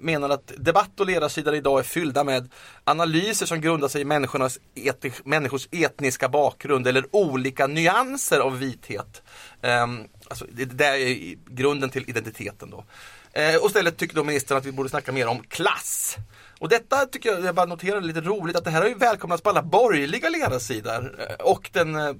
menar 0.00 0.30
att 0.30 0.52
debatt 0.56 1.00
och 1.00 1.06
ledarsidor 1.06 1.54
idag 1.54 1.78
är 1.78 1.82
fyllda 1.82 2.24
med 2.24 2.50
analyser 2.84 3.46
som 3.46 3.60
grundar 3.60 3.88
sig 3.88 4.00
i 4.00 4.04
människornas 4.04 4.58
eti- 4.74 5.20
människors 5.24 5.68
etniska 5.70 6.28
bakgrund 6.28 6.86
eller 6.86 7.04
olika 7.10 7.66
nyanser 7.66 8.38
av 8.38 8.58
vithet. 8.58 9.22
Ehm, 9.62 10.04
alltså, 10.28 10.46
det, 10.52 10.64
där 10.64 10.92
är 10.92 11.36
grunden 11.54 11.90
till 11.90 12.04
identiteten 12.10 12.70
då. 12.70 12.84
Och 13.60 13.66
istället 13.66 13.96
tycker 13.96 14.14
då 14.14 14.24
ministern 14.24 14.58
att 14.58 14.64
vi 14.64 14.72
borde 14.72 14.88
snacka 14.88 15.12
mer 15.12 15.26
om 15.26 15.42
klass. 15.42 16.16
Och 16.62 16.68
detta 16.68 17.06
tycker 17.06 17.28
jag, 17.28 17.44
jag 17.44 17.54
bara 17.54 17.66
noterar 17.66 18.00
lite 18.00 18.20
roligt 18.20 18.56
att 18.56 18.64
det 18.64 18.70
här 18.70 18.80
har 18.80 18.88
ju 18.88 18.94
välkomnats 18.94 19.42
på 19.42 19.50
alla 19.50 19.62
borgerliga 19.62 20.28
ledarsidor 20.28 21.26
eh, 21.28 21.44
och 21.44 21.70
den 21.72 21.96
eh, 21.96 22.12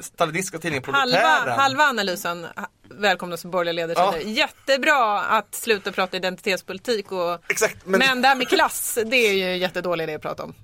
stalinistiska 0.00 0.58
tidningen 0.58 0.84
Halva, 0.94 1.16
Proletären. 1.18 1.58
halva 1.60 1.84
analysen 1.84 2.44
ha- 2.56 2.68
välkomnas 2.90 3.40
som 3.40 3.50
borgerliga 3.50 3.86
ledarsidor. 3.86 4.14
Ja. 4.14 4.28
Jättebra 4.30 5.20
att 5.20 5.54
sluta 5.54 5.92
prata 5.92 6.16
identitetspolitik 6.16 7.12
och 7.12 7.38
Exakt, 7.50 7.76
men... 7.86 7.98
men- 7.98 8.22
det 8.22 8.28
här 8.28 8.34
med 8.34 8.48
klass, 8.48 8.98
det 9.06 9.16
är 9.16 9.32
ju 9.32 9.56
jättedålig 9.56 10.04
idé 10.04 10.14
att 10.14 10.22
prata 10.22 10.42
om. 10.44 10.54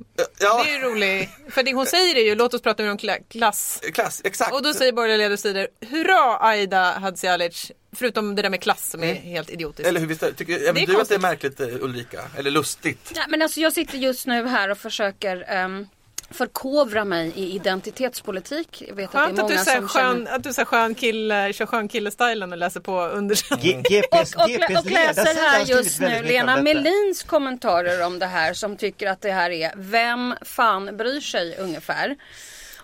Ja, 0.41 0.63
Det 0.65 0.71
är 0.71 0.77
ju 0.79 0.83
roligt. 0.85 1.31
För 1.51 1.63
det 1.63 1.73
hon 1.73 1.87
säger 1.87 2.17
är 2.17 2.25
ju 2.25 2.35
låt 2.35 2.55
oss 2.55 2.63
prata 2.63 2.83
mer 2.83 2.91
om 2.91 2.99
kla- 2.99 3.29
klass. 3.31 3.81
klass, 3.95 4.21
exakt. 4.25 4.53
Och 4.53 4.63
då 4.63 4.75
säger 4.75 4.93
borgerliga 4.93 5.17
ledarsidor 5.29 5.69
hurra 5.91 6.39
Aida 6.49 6.93
Hadzialic. 6.99 7.73
Förutom 7.97 8.35
det 8.35 8.43
där 8.43 8.51
med 8.51 8.61
klass 8.63 8.91
som 8.91 9.03
är 9.05 9.15
helt 9.15 9.51
idiotiskt. 9.51 9.89
Eller 9.89 10.01
hur 10.01 10.07
visst? 10.07 10.37
Tycker 10.37 10.69
även 10.69 10.75
du 10.75 10.81
att 10.81 10.87
det 10.87 10.93
är 10.93 10.97
konstigt. 10.97 11.21
märkligt 11.21 11.61
eh, 11.61 11.67
Ulrika? 11.85 12.23
Eller 12.39 12.51
lustigt? 12.51 13.13
Ja, 13.17 13.23
men 13.29 13.43
alltså 13.43 13.61
jag 13.61 13.73
sitter 13.73 13.99
just 13.99 14.27
nu 14.27 14.49
här 14.49 14.69
och 14.71 14.79
försöker 14.79 15.65
um, 15.65 15.89
förkovra 16.35 17.05
mig 17.05 17.33
i 17.37 17.55
identitetspolitik. 17.55 18.83
Jag 18.89 18.95
vet 18.95 19.11
Skönt 19.11 19.39
att 19.39 19.45
att 19.45 19.49
det 19.49 19.55
är 19.55 19.55
du 19.55 19.55
många 19.55 19.65
säger 19.65 19.79
som 19.79 19.89
skön, 19.89 20.17
känner... 20.17 20.37
att 20.37 20.43
du 20.43 20.53
skön 20.65 20.95
kille, 20.95 21.53
kör 21.53 21.67
skön 21.67 21.89
kille-stilen 21.89 22.53
och 22.53 22.59
läser 22.59 22.81
på 22.81 23.01
under 23.01 23.57
G- 23.63 23.83
GPs, 23.89 24.35
Och, 24.35 24.43
och, 24.43 24.49
GPs 24.49 24.79
och 24.79 24.91
läser 24.91 25.25
ledarsida 25.25 25.41
har 25.41 25.49
här 25.51 25.65
just 25.65 26.01
nu 26.01 26.23
Lena. 26.23 26.63
Melins 26.63 27.23
kommentarer 27.23 28.07
om 28.07 28.19
det 28.19 28.27
här 28.27 28.55
som 28.55 28.77
tycker 28.77 29.11
att 29.11 29.21
det 29.21 29.33
här 29.33 29.51
är 29.51 29.73
Vem 29.77 30.35
fan 30.43 30.97
bryr 30.97 31.21
sig 31.21 31.57
ungefär. 31.59 32.17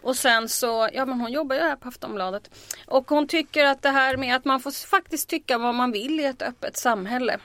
Och 0.03 0.17
sen 0.17 0.49
så, 0.49 0.89
ja 0.93 1.07
men 1.07 1.21
hon 1.21 1.33
jobbar 1.33 1.57
ju 1.57 1.63
här 1.63 1.77
på 1.77 1.89
Aftonbladet. 1.89 2.51
Och 2.87 3.11
hon 3.11 3.29
tycker 3.29 3.65
att 3.65 3.83
det 3.83 3.91
här 3.91 4.17
med 4.17 4.37
att 4.37 4.45
man 4.45 4.61
får 4.61 4.87
faktiskt 4.87 5.29
tycka 5.29 5.59
vad 5.59 5.75
man 5.75 5.93
vill 5.93 6.21
i 6.21 6.25
ett 6.25 6.43
öppet 6.43 6.77
samhälle. 6.77 7.39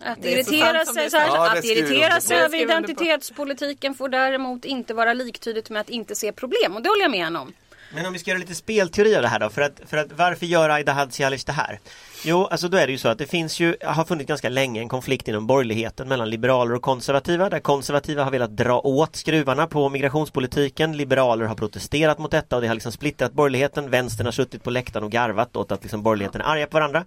Att 0.00 0.24
irritera 0.24 0.84
sig, 0.84 1.10
så 1.10 1.16
här. 1.16 1.26
Ja, 1.26 1.58
att 1.58 1.64
irritera 1.64 2.20
sig 2.20 2.36
över 2.36 2.62
identitetspolitiken 2.62 3.94
får 3.94 4.08
däremot 4.08 4.64
inte 4.64 4.94
vara 4.94 5.12
liktydigt 5.12 5.70
med 5.70 5.80
att 5.80 5.90
inte 5.90 6.14
se 6.14 6.32
problem. 6.32 6.76
Och 6.76 6.82
det 6.82 6.88
håller 6.88 7.02
jag 7.02 7.10
med 7.10 7.36
om. 7.36 7.52
Men 7.94 8.06
om 8.06 8.12
vi 8.12 8.18
ska 8.18 8.30
göra 8.30 8.40
lite 8.40 8.54
spelteori 8.54 9.16
av 9.16 9.22
det 9.22 9.28
här 9.28 9.38
då, 9.38 9.50
för 9.50 9.62
att, 9.62 9.80
för 9.86 9.96
att 9.96 10.12
varför 10.12 10.46
gör 10.46 10.70
Aida 10.70 10.92
Hadzialic 10.92 11.44
det 11.44 11.52
här? 11.52 11.80
Jo, 12.24 12.46
alltså 12.46 12.68
då 12.68 12.76
är 12.76 12.86
det 12.86 12.92
ju 12.92 12.98
så 12.98 13.08
att 13.08 13.18
det 13.18 13.26
finns 13.26 13.60
ju, 13.60 13.76
har 13.84 14.04
funnits 14.04 14.28
ganska 14.28 14.48
länge 14.48 14.80
en 14.80 14.88
konflikt 14.88 15.28
inom 15.28 15.46
borgerligheten 15.46 16.08
mellan 16.08 16.30
liberaler 16.30 16.74
och 16.74 16.82
konservativa, 16.82 17.50
där 17.50 17.60
konservativa 17.60 18.24
har 18.24 18.30
velat 18.30 18.56
dra 18.56 18.80
åt 18.80 19.16
skruvarna 19.16 19.66
på 19.66 19.88
migrationspolitiken, 19.88 20.96
liberaler 20.96 21.44
har 21.44 21.54
protesterat 21.54 22.18
mot 22.18 22.30
detta 22.30 22.56
och 22.56 22.62
det 22.62 22.68
har 22.68 22.74
liksom 22.74 22.92
splittrat 22.92 23.32
borgerligheten, 23.32 23.90
vänstern 23.90 24.26
har 24.26 24.32
suttit 24.32 24.62
på 24.62 24.70
läktaren 24.70 25.04
och 25.04 25.12
garvat 25.12 25.56
åt 25.56 25.72
att 25.72 25.82
liksom 25.82 26.02
borgerligheten 26.02 26.40
är 26.40 26.44
arga 26.44 26.66
på 26.66 26.76
varandra. 26.76 27.04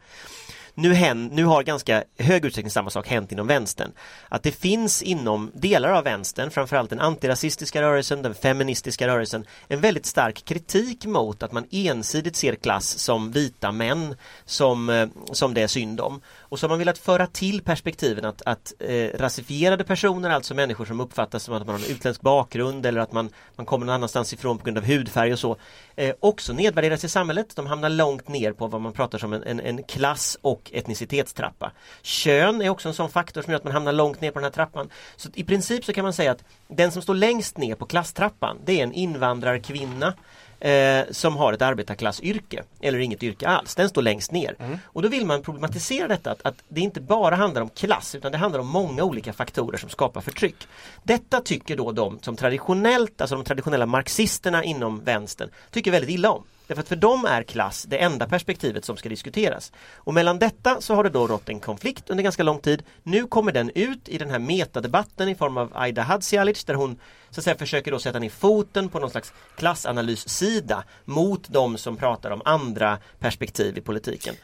Nu, 0.76 0.94
hän, 0.94 1.26
nu 1.28 1.46
har 1.46 1.64
ganska 1.64 2.04
hög 2.18 2.46
utsträckning 2.46 2.72
samma 2.72 2.90
sak 2.90 3.08
hänt 3.08 3.32
inom 3.32 3.48
vänstern. 3.48 3.92
Att 4.30 4.44
det 4.44 4.52
finns 4.52 5.02
inom 5.02 5.52
delar 5.54 5.90
av 5.90 6.04
vänstern, 6.04 6.52
framförallt 6.52 6.90
den 6.90 7.00
antirasistiska 7.00 7.82
rörelsen, 7.82 8.22
den 8.22 8.36
feministiska 8.36 9.08
rörelsen, 9.08 9.46
en 9.68 9.82
väldigt 9.82 10.06
stark 10.06 10.46
kritik 10.46 11.06
mot 11.06 11.44
att 11.44 11.52
man 11.52 11.66
ensidigt 11.72 12.36
ser 12.36 12.56
klass 12.56 13.00
som 13.00 13.32
vita 13.32 13.72
män 13.72 14.16
som, 14.46 14.90
eh, 14.90 15.08
som 15.32 15.54
det 15.54 15.62
är 15.62 15.68
synd 15.68 16.02
om. 16.02 16.22
Och 16.54 16.60
så 16.60 16.66
har 16.66 16.70
man 16.70 16.80
velat 16.80 16.98
föra 16.98 17.28
till 17.28 17.62
perspektiven 17.62 18.26
att, 18.26 18.42
att 18.46 18.74
eh, 18.80 19.08
rasifierade 19.20 19.84
personer, 19.84 20.30
alltså 20.30 20.54
människor 20.54 20.86
som 20.86 21.00
uppfattas 21.00 21.44
som 21.44 21.54
att 21.54 21.68
man 21.68 21.76
har 21.76 21.86
en 21.86 21.92
utländsk 21.92 22.22
bakgrund 22.22 22.86
eller 22.86 23.02
att 23.02 23.12
man, 23.12 23.30
man 23.56 23.66
kommer 23.66 23.86
någon 23.86 23.96
annanstans 23.96 24.34
ifrån 24.34 24.58
på 24.58 24.64
grund 24.64 24.78
av 24.78 24.84
hudfärg 24.84 25.34
och 25.34 25.40
så, 25.40 25.58
eh, 25.96 26.16
också 26.20 26.54
nedvärderas 26.54 27.04
i 27.04 27.10
samhället. 27.10 27.56
De 27.56 27.68
hamnar 27.68 27.90
långt 27.90 28.28
ner 28.28 28.52
på 28.52 28.68
vad 28.68 28.82
man 28.82 28.94
pratar 28.94 29.18
som 29.18 29.34
en, 29.34 29.44
en, 29.44 29.60
en 29.60 29.84
klass 29.84 30.38
och 30.42 30.72
etnicitetstrappa. 30.74 31.72
Kön 32.02 32.62
är 32.62 32.70
också 32.70 32.88
en 32.88 32.96
sån 32.96 33.10
faktor 33.10 33.42
som 33.42 33.52
gör 33.52 33.58
att 33.58 33.64
man 33.64 33.74
hamnar 33.74 33.92
långt 33.92 34.22
ner 34.22 34.32
på 34.32 34.40
den 34.40 34.44
här 34.44 34.52
trappan. 34.52 34.90
Så 35.16 35.30
i 35.34 35.44
princip 35.44 35.86
så 35.86 35.94
kan 35.94 36.04
man 36.04 36.14
säga 36.14 36.32
att 36.32 36.44
den 36.68 36.92
som 36.92 37.02
står 37.02 37.16
längst 37.16 37.58
ner 37.58 37.76
på 37.76 37.86
klasstrappan, 37.86 38.58
det 38.66 38.80
är 38.80 38.84
en 38.84 38.94
invandrarkvinna 38.94 40.14
eh, 40.60 41.02
som 41.12 41.36
har 41.36 41.54
ett 41.54 41.62
arbetarklassyrke 41.62 42.64
eller 42.82 43.00
inget 43.00 43.24
yrke 43.24 43.48
alls. 43.48 43.76
Den 43.76 43.90
står 43.90 44.02
längst 44.02 44.32
ner. 44.32 44.56
Och 44.86 45.02
då 45.02 45.08
vill 45.08 45.26
man 45.26 45.42
problematisera 45.42 46.08
detta 46.08 46.32
att, 46.32 46.42
att 46.44 46.56
det 46.68 46.82
inte 46.82 47.02
bara 47.02 47.36
handlar 47.36 47.62
om 47.62 47.70
klass 47.70 48.16
utan 48.16 48.32
det 48.32 48.38
handlar 48.38 48.60
om 48.60 48.68
många 48.68 49.04
olika 49.04 49.34
faktorer 49.34 49.78
som 49.78 49.90
skapar 49.90 50.22
förtryck. 50.22 50.68
Detta 51.04 51.42
tycker 51.42 51.78
då 51.78 51.92
de 51.92 52.20
som 52.22 52.36
traditionellt, 52.36 53.22
alltså 53.22 53.36
de 53.36 53.44
traditionella 53.44 53.86
marxisterna 53.86 54.64
inom 54.64 55.04
vänstern, 55.04 55.50
tycker 55.72 55.92
väldigt 55.92 56.10
illa 56.10 56.32
om. 56.32 56.44
Därför 56.68 56.82
att 56.82 56.88
för 56.88 56.96
dem 56.96 57.26
är 57.26 57.44
klass 57.44 57.84
det 57.84 57.98
enda 57.98 58.28
perspektivet 58.28 58.86
som 58.86 58.98
ska 58.98 59.10
diskuteras. 59.10 59.72
Och 59.96 60.14
mellan 60.14 60.40
detta 60.40 60.82
så 60.82 60.96
har 60.96 61.04
det 61.04 61.10
då 61.10 61.28
rått 61.28 61.50
en 61.50 61.60
konflikt 61.60 62.10
under 62.10 62.24
ganska 62.24 62.44
lång 62.44 62.60
tid. 62.60 62.84
Nu 63.04 63.28
kommer 63.28 63.52
den 63.52 63.72
ut 63.76 64.10
i 64.10 64.18
den 64.18 64.30
här 64.30 64.40
metadebatten 64.40 65.30
i 65.30 65.36
form 65.36 65.58
av 65.58 65.72
Aida 65.74 66.02
Hadzialic 66.02 66.64
där 66.66 66.74
hon 66.74 67.00
så 67.30 67.40
att 67.40 67.44
säga 67.44 67.56
försöker 67.58 67.92
då 67.92 68.00
sätta 68.00 68.20
ner 68.20 68.30
foten 68.30 68.90
på 68.90 69.00
någon 69.00 69.10
slags 69.10 69.34
klassanalyssida 69.56 70.84
mot 71.06 71.50
de 71.50 71.78
som 71.78 71.98
pratar 71.98 72.32
om 72.32 72.42
andra 72.46 72.98
perspektiv 73.20 73.78
i 73.78 73.82
politiken. 73.82 74.36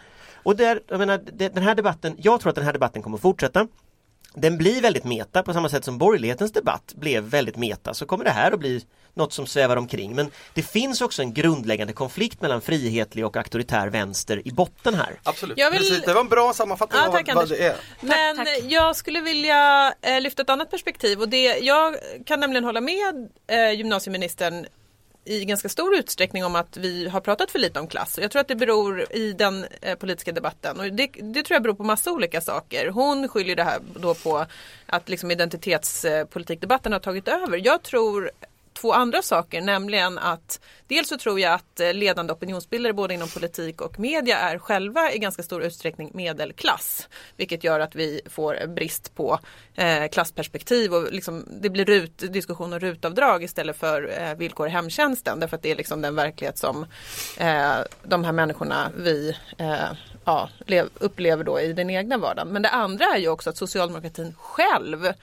Och 0.44 0.56
där, 0.56 0.82
jag 0.88 1.00
menar, 1.00 1.18
den 1.34 1.64
här 1.64 1.76
debatten, 1.76 2.16
jag 2.18 2.42
tror 2.42 2.50
att 2.50 2.56
den 2.56 2.66
här 2.66 2.74
debatten 2.74 3.02
kommer 3.02 3.18
att 3.18 3.22
fortsätta. 3.22 3.68
Den 4.34 4.58
blir 4.58 4.82
väldigt 4.82 5.04
meta 5.04 5.44
på 5.44 5.54
samma 5.54 5.70
sätt 5.70 5.86
som 5.86 5.98
borgerlighetens 5.98 6.52
debatt 6.52 6.94
blev 6.96 7.24
väldigt 7.24 7.58
meta 7.58 7.94
så 7.94 8.06
kommer 8.06 8.24
det 8.24 8.32
här 8.32 8.52
att 8.52 8.60
bli 8.60 8.86
något 9.20 9.34
som 9.34 9.48
svävar 9.48 9.78
omkring. 9.78 10.16
Men 10.16 10.32
det 10.54 10.62
finns 10.64 11.02
också 11.02 11.22
en 11.22 11.34
grundläggande 11.34 11.94
konflikt 11.94 12.42
mellan 12.42 12.62
frihetlig 12.62 13.26
och 13.26 13.38
auktoritär 13.38 13.88
vänster 13.88 14.48
i 14.48 14.52
botten 14.52 14.94
här. 14.94 15.20
Absolut. 15.24 15.58
Jag 15.58 15.72
vill- 15.72 15.80
Precis, 15.80 16.04
det 16.06 16.14
var 16.14 16.22
en 16.22 16.28
bra 16.30 16.54
sammanfattning 16.54 17.02
Ja, 17.02 17.08
av 17.08 17.12
tack, 17.12 17.28
vad, 17.28 17.36
vad 17.36 17.44
Anders. 17.44 17.58
det 17.58 17.66
är. 17.68 17.76
Men 18.02 18.38
tack. 18.38 18.48
jag 18.70 18.96
skulle 18.96 19.22
vilja 19.22 19.94
eh, 20.02 20.22
lyfta 20.22 20.42
ett 20.42 20.50
annat 20.50 20.72
perspektiv 20.72 21.20
och 21.22 21.30
det, 21.30 21.44
jag 21.60 21.96
kan 22.26 22.40
nämligen 22.40 22.64
hålla 22.64 22.82
med 22.82 23.30
eh, 23.48 23.72
gymnasieministern 23.72 24.66
i 25.26 25.46
ganska 25.46 25.70
stor 25.70 25.96
utsträckning 25.96 26.46
om 26.46 26.56
att 26.56 26.78
vi 26.78 27.08
har 27.10 27.22
pratat 27.22 27.52
för 27.52 27.60
lite 27.60 27.80
om 27.80 27.88
klass. 27.88 28.18
Och 28.18 28.24
jag 28.24 28.32
tror 28.32 28.40
att 28.40 28.48
det 28.48 28.56
beror 28.56 29.06
i 29.16 29.34
den 29.34 29.66
eh, 29.82 29.96
politiska 29.96 30.32
debatten 30.32 30.80
och 30.80 30.86
det, 30.94 31.08
det 31.22 31.44
tror 31.44 31.56
jag 31.56 31.64
beror 31.64 31.74
på 31.74 31.84
massa 31.84 32.12
olika 32.12 32.42
saker. 32.42 32.88
Hon 32.90 33.28
skyller 33.28 33.56
det 33.56 33.64
här 33.64 33.80
då 33.96 34.14
på 34.14 34.46
att 34.86 35.10
liksom 35.10 35.32
identitetspolitikdebatten 35.32 36.94
har 36.94 37.00
tagit 37.00 37.28
över. 37.28 37.62
Jag 37.66 37.84
tror 37.84 38.32
två 38.82 38.94
andra 38.94 39.22
saker, 39.22 39.62
nämligen 39.62 40.18
att 40.18 40.60
dels 40.88 41.10
så 41.10 41.18
tror 41.18 41.40
jag 41.40 41.54
att 41.54 41.80
eh, 41.80 41.94
ledande 41.94 42.34
opinionsbildare 42.34 42.94
både 42.94 43.14
inom 43.14 43.30
politik 43.30 43.82
och 43.82 44.00
media 44.00 44.38
är 44.38 44.58
själva 44.58 45.12
i 45.12 45.18
ganska 45.18 45.44
stor 45.44 45.64
utsträckning 45.64 46.12
medelklass. 46.14 47.08
Vilket 47.38 47.64
gör 47.64 47.80
att 47.80 47.96
vi 47.96 48.22
får 48.30 48.68
brist 48.68 49.16
på 49.16 49.40
eh, 49.76 50.08
klassperspektiv 50.08 50.94
och 50.94 51.12
liksom, 51.12 51.46
det 51.62 51.70
blir 51.70 51.86
rut, 51.86 52.18
diskussion 52.18 52.74
om 52.74 52.80
rutavdrag 52.80 53.44
istället 53.44 53.78
för 53.78 54.22
eh, 54.22 54.36
villkor 54.36 54.68
i 54.68 54.70
hemtjänsten. 54.70 55.40
Därför 55.40 55.56
att 55.56 55.64
det 55.64 55.72
är 55.72 55.76
liksom 55.76 56.02
den 56.02 56.16
verklighet 56.16 56.58
som 56.58 56.86
eh, 57.38 57.76
de 58.04 58.24
här 58.24 58.32
människorna 58.32 58.92
vi 58.98 59.36
eh, 59.58 59.92
ja, 60.26 60.50
lev, 60.66 60.90
upplever 61.00 61.44
då 61.44 61.60
i 61.60 61.74
den 61.74 61.90
egna 61.90 62.18
vardagen. 62.18 62.48
Men 62.48 62.62
det 62.62 62.70
andra 62.70 63.06
är 63.06 63.18
ju 63.18 63.28
också 63.28 63.50
att 63.50 63.58
socialdemokratin 63.58 64.36
själv 64.38 65.14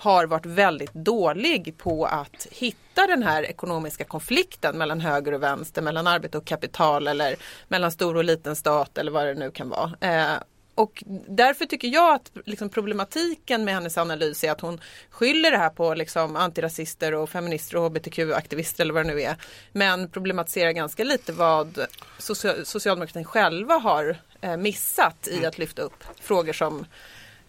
har 0.00 0.26
varit 0.26 0.46
väldigt 0.46 0.92
dålig 0.92 1.74
på 1.78 2.06
att 2.06 2.46
hitta 2.50 3.06
den 3.06 3.22
här 3.22 3.42
ekonomiska 3.42 4.04
konflikten 4.04 4.78
mellan 4.78 5.00
höger 5.00 5.32
och 5.32 5.42
vänster, 5.42 5.82
mellan 5.82 6.06
arbete 6.06 6.38
och 6.38 6.44
kapital 6.44 7.08
eller 7.08 7.36
mellan 7.68 7.92
stor 7.92 8.16
och 8.16 8.24
liten 8.24 8.56
stat 8.56 8.98
eller 8.98 9.12
vad 9.12 9.26
det 9.26 9.34
nu 9.34 9.50
kan 9.50 9.68
vara. 9.68 9.92
Eh, 10.00 10.42
och 10.74 11.04
därför 11.28 11.64
tycker 11.66 11.88
jag 11.88 12.14
att 12.14 12.32
liksom 12.46 12.68
problematiken 12.68 13.64
med 13.64 13.74
hennes 13.74 13.98
analys 13.98 14.44
är 14.44 14.50
att 14.50 14.60
hon 14.60 14.80
skyller 15.10 15.50
det 15.50 15.58
här 15.58 15.70
på 15.70 15.94
liksom 15.94 16.36
antirasister 16.36 17.14
och 17.14 17.30
feminister 17.30 17.76
och 17.76 17.90
hbtq-aktivister 17.90 18.80
eller 18.80 18.94
vad 18.94 19.06
det 19.06 19.14
nu 19.14 19.22
är. 19.22 19.36
Men 19.72 20.10
problematiserar 20.10 20.72
ganska 20.72 21.04
lite 21.04 21.32
vad 21.32 21.86
socia- 22.18 22.64
socialdemokratin 22.64 23.24
själva 23.24 23.74
har 23.74 24.16
eh, 24.40 24.56
missat 24.56 25.28
i 25.28 25.46
att 25.46 25.58
lyfta 25.58 25.82
upp 25.82 26.04
frågor 26.20 26.52
som 26.52 26.86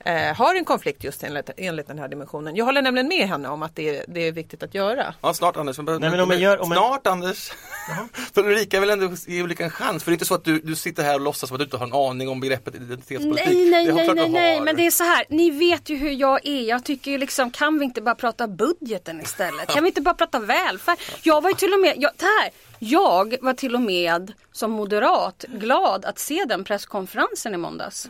eh, 0.05 0.35
har 0.35 0.55
en 0.55 0.65
konflikt 0.65 1.03
just 1.03 1.23
enligt, 1.23 1.49
enligt 1.57 1.87
den 1.87 1.99
här 1.99 2.07
dimensionen. 2.07 2.55
Jag 2.55 2.65
håller 2.65 2.81
nämligen 2.81 3.07
med 3.07 3.27
henne 3.27 3.49
om 3.49 3.63
att 3.63 3.75
det, 3.75 3.97
är- 3.97 4.05
det 4.07 4.27
är 4.27 4.31
viktigt 4.31 4.63
att 4.63 4.73
göra. 4.73 5.13
Ja, 5.21 5.33
snart 5.33 5.57
Anders. 5.57 5.77
Nej, 5.77 5.99
men 5.99 6.19
om 6.19 6.27
man 6.27 6.39
gör- 6.39 6.61
om 6.61 6.69
man- 6.69 6.77
Snart 6.77 7.07
Anders. 7.07 7.51
för 8.33 8.45
Ulrika 8.47 8.79
vill 8.79 8.89
ändå 8.89 9.09
ge 9.27 9.41
Ulrika 9.43 9.63
en 9.63 9.69
chans. 9.69 10.03
För 10.03 10.11
det 10.11 10.13
är 10.13 10.15
inte 10.15 10.25
så 10.25 10.35
att 10.35 10.43
du, 10.45 10.59
du 10.59 10.75
sitter 10.75 11.03
här 11.03 11.15
och 11.15 11.21
låtsas 11.21 11.47
som 11.49 11.55
att 11.55 11.59
du 11.59 11.63
inte 11.63 11.77
har 11.77 11.85
en 11.87 11.93
aning 11.93 12.29
om 12.29 12.39
begreppet 12.39 12.75
identitetspolitik. 12.75 13.45
Nej, 13.47 13.69
nej, 13.69 13.85
Det 13.85 13.93
nej, 13.93 14.07
nej, 14.15 14.29
nej, 14.29 14.61
men 14.61 14.75
det 14.75 14.85
är 14.87 14.91
så 14.91 15.03
här. 15.03 15.25
Ni 15.29 15.51
vet 15.51 15.89
ju 15.89 15.95
hur 15.97 16.11
jag 16.11 16.45
är. 16.47 16.61
Jag 16.61 16.85
tycker 16.85 17.11
ju 17.11 17.17
liksom, 17.17 17.51
kan 17.51 17.79
vi 17.79 17.85
inte 17.85 18.01
bara 18.01 18.15
prata 18.15 18.47
budgeten 18.47 19.21
istället? 19.21 19.67
Kan 19.67 19.83
vi 19.83 19.89
inte 19.89 20.01
bara 20.01 20.15
prata 20.15 20.39
välfärd? 20.39 20.97
Jag 21.23 21.41
var 21.41 21.49
ju 21.49 21.55
till 21.55 21.73
och 21.73 21.79
med, 21.79 21.93
jag, 21.97 22.11
det 22.17 22.25
här, 22.25 22.49
jag 22.79 23.35
var 23.41 23.53
till 23.53 23.75
och 23.75 23.81
med 23.81 24.33
som 24.51 24.71
moderat 24.71 25.45
glad 25.47 26.05
att 26.05 26.19
se 26.19 26.45
den 26.47 26.63
presskonferensen 26.63 27.53
i 27.53 27.57
måndags. 27.57 28.09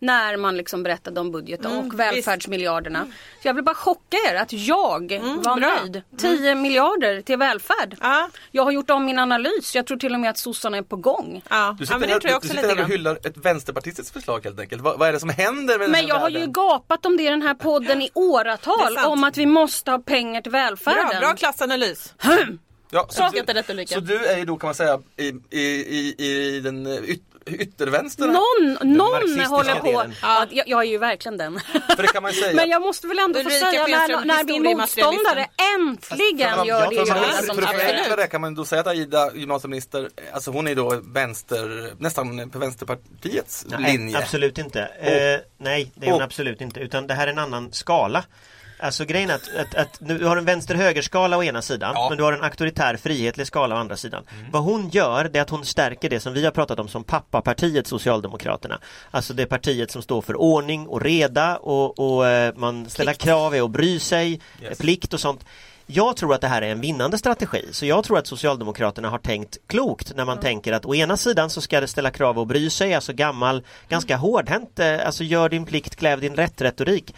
När 0.00 0.36
man 0.36 0.56
liksom 0.56 0.82
berättade 0.82 1.20
om 1.20 1.30
budgeten 1.32 1.72
Mm, 1.72 1.86
och 1.86 2.00
välfärdsmiljarderna. 2.00 3.06
Så 3.42 3.48
jag 3.48 3.54
vill 3.54 3.64
bara 3.64 3.74
chocka 3.74 4.16
er 4.30 4.34
att 4.34 4.52
jag 4.52 5.12
var 5.44 5.56
bra. 5.60 5.78
nöjd. 5.82 6.02
10 6.18 6.54
miljarder 6.54 7.20
till 7.20 7.36
välfärd. 7.36 7.96
Ja. 8.00 8.28
Jag 8.50 8.64
har 8.64 8.70
gjort 8.72 8.90
om 8.90 9.04
min 9.04 9.18
analys. 9.18 9.74
Jag 9.74 9.86
tror 9.86 9.98
till 9.98 10.14
och 10.14 10.20
med 10.20 10.30
att 10.30 10.38
sossarna 10.38 10.76
är 10.76 10.82
på 10.82 10.96
gång. 10.96 11.42
Ja, 11.50 11.76
Du 11.78 11.84
ja 11.84 11.86
sitter, 11.86 12.00
det 12.20 12.28
här, 12.30 12.40
du 12.40 12.48
sitter 12.48 12.82
och 12.82 12.88
hyllar 12.88 13.14
ett 13.16 13.36
vänsterpartistiskt 13.36 14.12
förslag 14.12 14.44
helt 14.44 14.60
enkelt. 14.60 14.82
Vad, 14.82 14.98
vad 14.98 15.08
är 15.08 15.12
det 15.12 15.20
som 15.20 15.28
händer 15.30 15.78
med 15.78 15.90
Men 15.90 16.06
jag 16.06 16.16
har 16.16 16.28
ju 16.28 16.34
världen? 16.38 16.52
gapat 16.52 17.06
om 17.06 17.16
det 17.16 17.22
i 17.22 17.28
den 17.28 17.42
här 17.42 17.54
podden 17.54 18.02
i 18.02 18.10
åratal. 18.14 18.98
Om 19.06 19.24
att 19.24 19.36
vi 19.36 19.46
måste 19.46 19.90
ha 19.90 19.98
pengar 19.98 20.40
till 20.42 20.52
välfärden. 20.52 21.08
Bra, 21.08 21.20
bra 21.20 21.34
klassanalys. 21.36 22.14
Ja, 22.90 23.06
Så 23.10 23.30
Ulrika. 23.68 23.94
Så 23.94 24.00
du 24.00 24.26
är 24.26 24.36
ju 24.38 24.44
då 24.44 24.56
kan 24.56 24.68
man 24.68 24.74
säga 24.74 24.98
i, 25.16 25.32
i, 25.50 25.60
i, 25.60 26.14
i 26.56 26.60
den 26.60 26.86
yt, 26.86 27.22
yttervänster. 27.54 28.26
Någon, 28.26 28.94
någon 28.96 29.40
håller 29.46 29.74
på. 29.74 30.04
Ja, 30.22 30.46
jag, 30.50 30.68
jag 30.68 30.80
är 30.80 30.88
ju 30.90 30.98
verkligen 30.98 31.36
den. 31.38 31.60
För 31.96 32.02
det 32.02 32.08
kan 32.08 32.22
man 32.22 32.32
säga. 32.32 32.56
Men 32.56 32.68
jag 32.68 32.82
måste 32.82 33.06
väl 33.06 33.18
ändå 33.18 33.42
få 33.42 33.50
säga 33.50 33.86
när, 33.86 34.24
när 34.24 34.44
min 34.44 34.62
motståndare 34.62 35.46
äntligen 35.78 36.54
För- 36.58 36.64
gör 36.64 36.90
det 36.90 36.96
för- 36.96 37.54
för- 37.54 38.04
för- 38.10 38.16
det 38.16 38.26
kan 38.26 38.40
man 38.40 38.54
då 38.54 38.64
säga 38.64 38.80
att 38.80 38.86
Aida, 38.86 39.34
gymnasieminister, 39.34 40.08
alltså 40.32 40.50
hon 40.50 40.68
är 40.68 40.74
då 40.74 41.00
vänster, 41.04 41.92
nästan 41.98 42.50
på 42.50 42.58
Vänsterpartiets 42.58 43.66
Nej, 43.68 43.92
linje. 43.92 44.18
absolut 44.18 44.58
inte. 44.58 44.80
Eh, 44.80 45.40
nej, 45.58 45.92
det 45.94 46.06
är 46.06 46.12
hon 46.12 46.22
absolut 46.22 46.60
inte. 46.60 46.80
Utan 46.80 47.06
det 47.06 47.14
här 47.14 47.26
är 47.26 47.30
en 47.32 47.38
annan 47.38 47.72
skala. 47.72 48.24
Alltså 48.80 49.04
grejen 49.04 49.30
är 49.30 49.34
att, 49.34 49.54
att, 49.56 49.74
att 49.74 50.00
nu, 50.00 50.18
du 50.18 50.26
har 50.26 50.36
en 50.36 50.44
vänster-höger-skala 50.44 51.36
å 51.36 51.42
ena 51.42 51.62
sidan 51.62 51.92
Ja. 51.94 52.06
men 52.08 52.18
du 52.18 52.24
har 52.24 52.32
en 52.32 52.44
auktoritär 52.44 52.96
frihetlig 52.96 53.46
skala 53.46 53.74
å 53.74 53.78
andra 53.78 53.96
sidan. 53.96 54.24
Vad 54.52 54.62
hon 54.62 54.88
gör 54.88 55.24
det 55.24 55.38
är 55.38 55.42
att 55.42 55.50
hon 55.50 55.64
stärker 55.64 56.08
det 56.10 56.20
som 56.20 56.32
vi 56.32 56.44
har 56.44 56.50
pratat 56.52 56.78
om 56.78 56.88
som 56.88 57.04
pappapartiet 57.04 57.86
Socialdemokraterna. 57.86 58.78
Alltså 59.10 59.34
det 59.34 59.46
partiet 59.46 59.90
som 59.90 60.02
står 60.02 60.22
för 60.22 60.36
ordning 60.40 60.86
och 60.86 61.00
reda 61.00 61.56
och, 61.56 61.98
och 61.98 62.26
eh, 62.26 62.54
man 62.56 62.90
ställer 62.90 63.12
krav 63.12 63.54
är 63.54 63.62
att 63.64 63.70
bry 63.70 63.98
sig, 64.00 64.40
Yes. 64.62 64.78
plikt 64.78 65.14
och 65.14 65.20
sånt. 65.20 65.44
jag 65.86 66.16
tror 66.16 66.34
att 66.34 66.40
det 66.40 66.48
här 66.48 66.62
är 66.62 66.68
en 66.72 66.80
vinnande 66.80 67.18
strategi. 67.18 67.64
Så 67.72 67.86
jag 67.86 68.04
tror 68.04 68.18
att 68.18 68.26
Socialdemokraterna 68.26 69.08
har 69.10 69.18
tänkt 69.18 69.58
klokt 69.66 70.12
när 70.16 70.24
man 70.24 70.40
tänker 70.40 70.72
att 70.72 70.86
å 70.86 70.94
ena 70.94 71.16
sidan 71.16 71.50
så 71.50 71.60
ska 71.60 71.80
det 71.80 71.88
ställa 71.88 72.10
krav 72.10 72.38
och 72.38 72.46
bry 72.46 72.70
sig, 72.70 72.94
alltså 72.94 73.12
gammal, 73.12 73.62
ganska 73.88 74.16
hårdhänt, 74.16 74.78
eh, 74.78 75.06
alltså 75.06 75.24
gör 75.24 75.48
din 75.48 75.64
plikt, 75.66 75.96
kläv 75.96 76.20
din 76.20 76.36
rätt 76.36 76.60
retorik. 76.60 77.14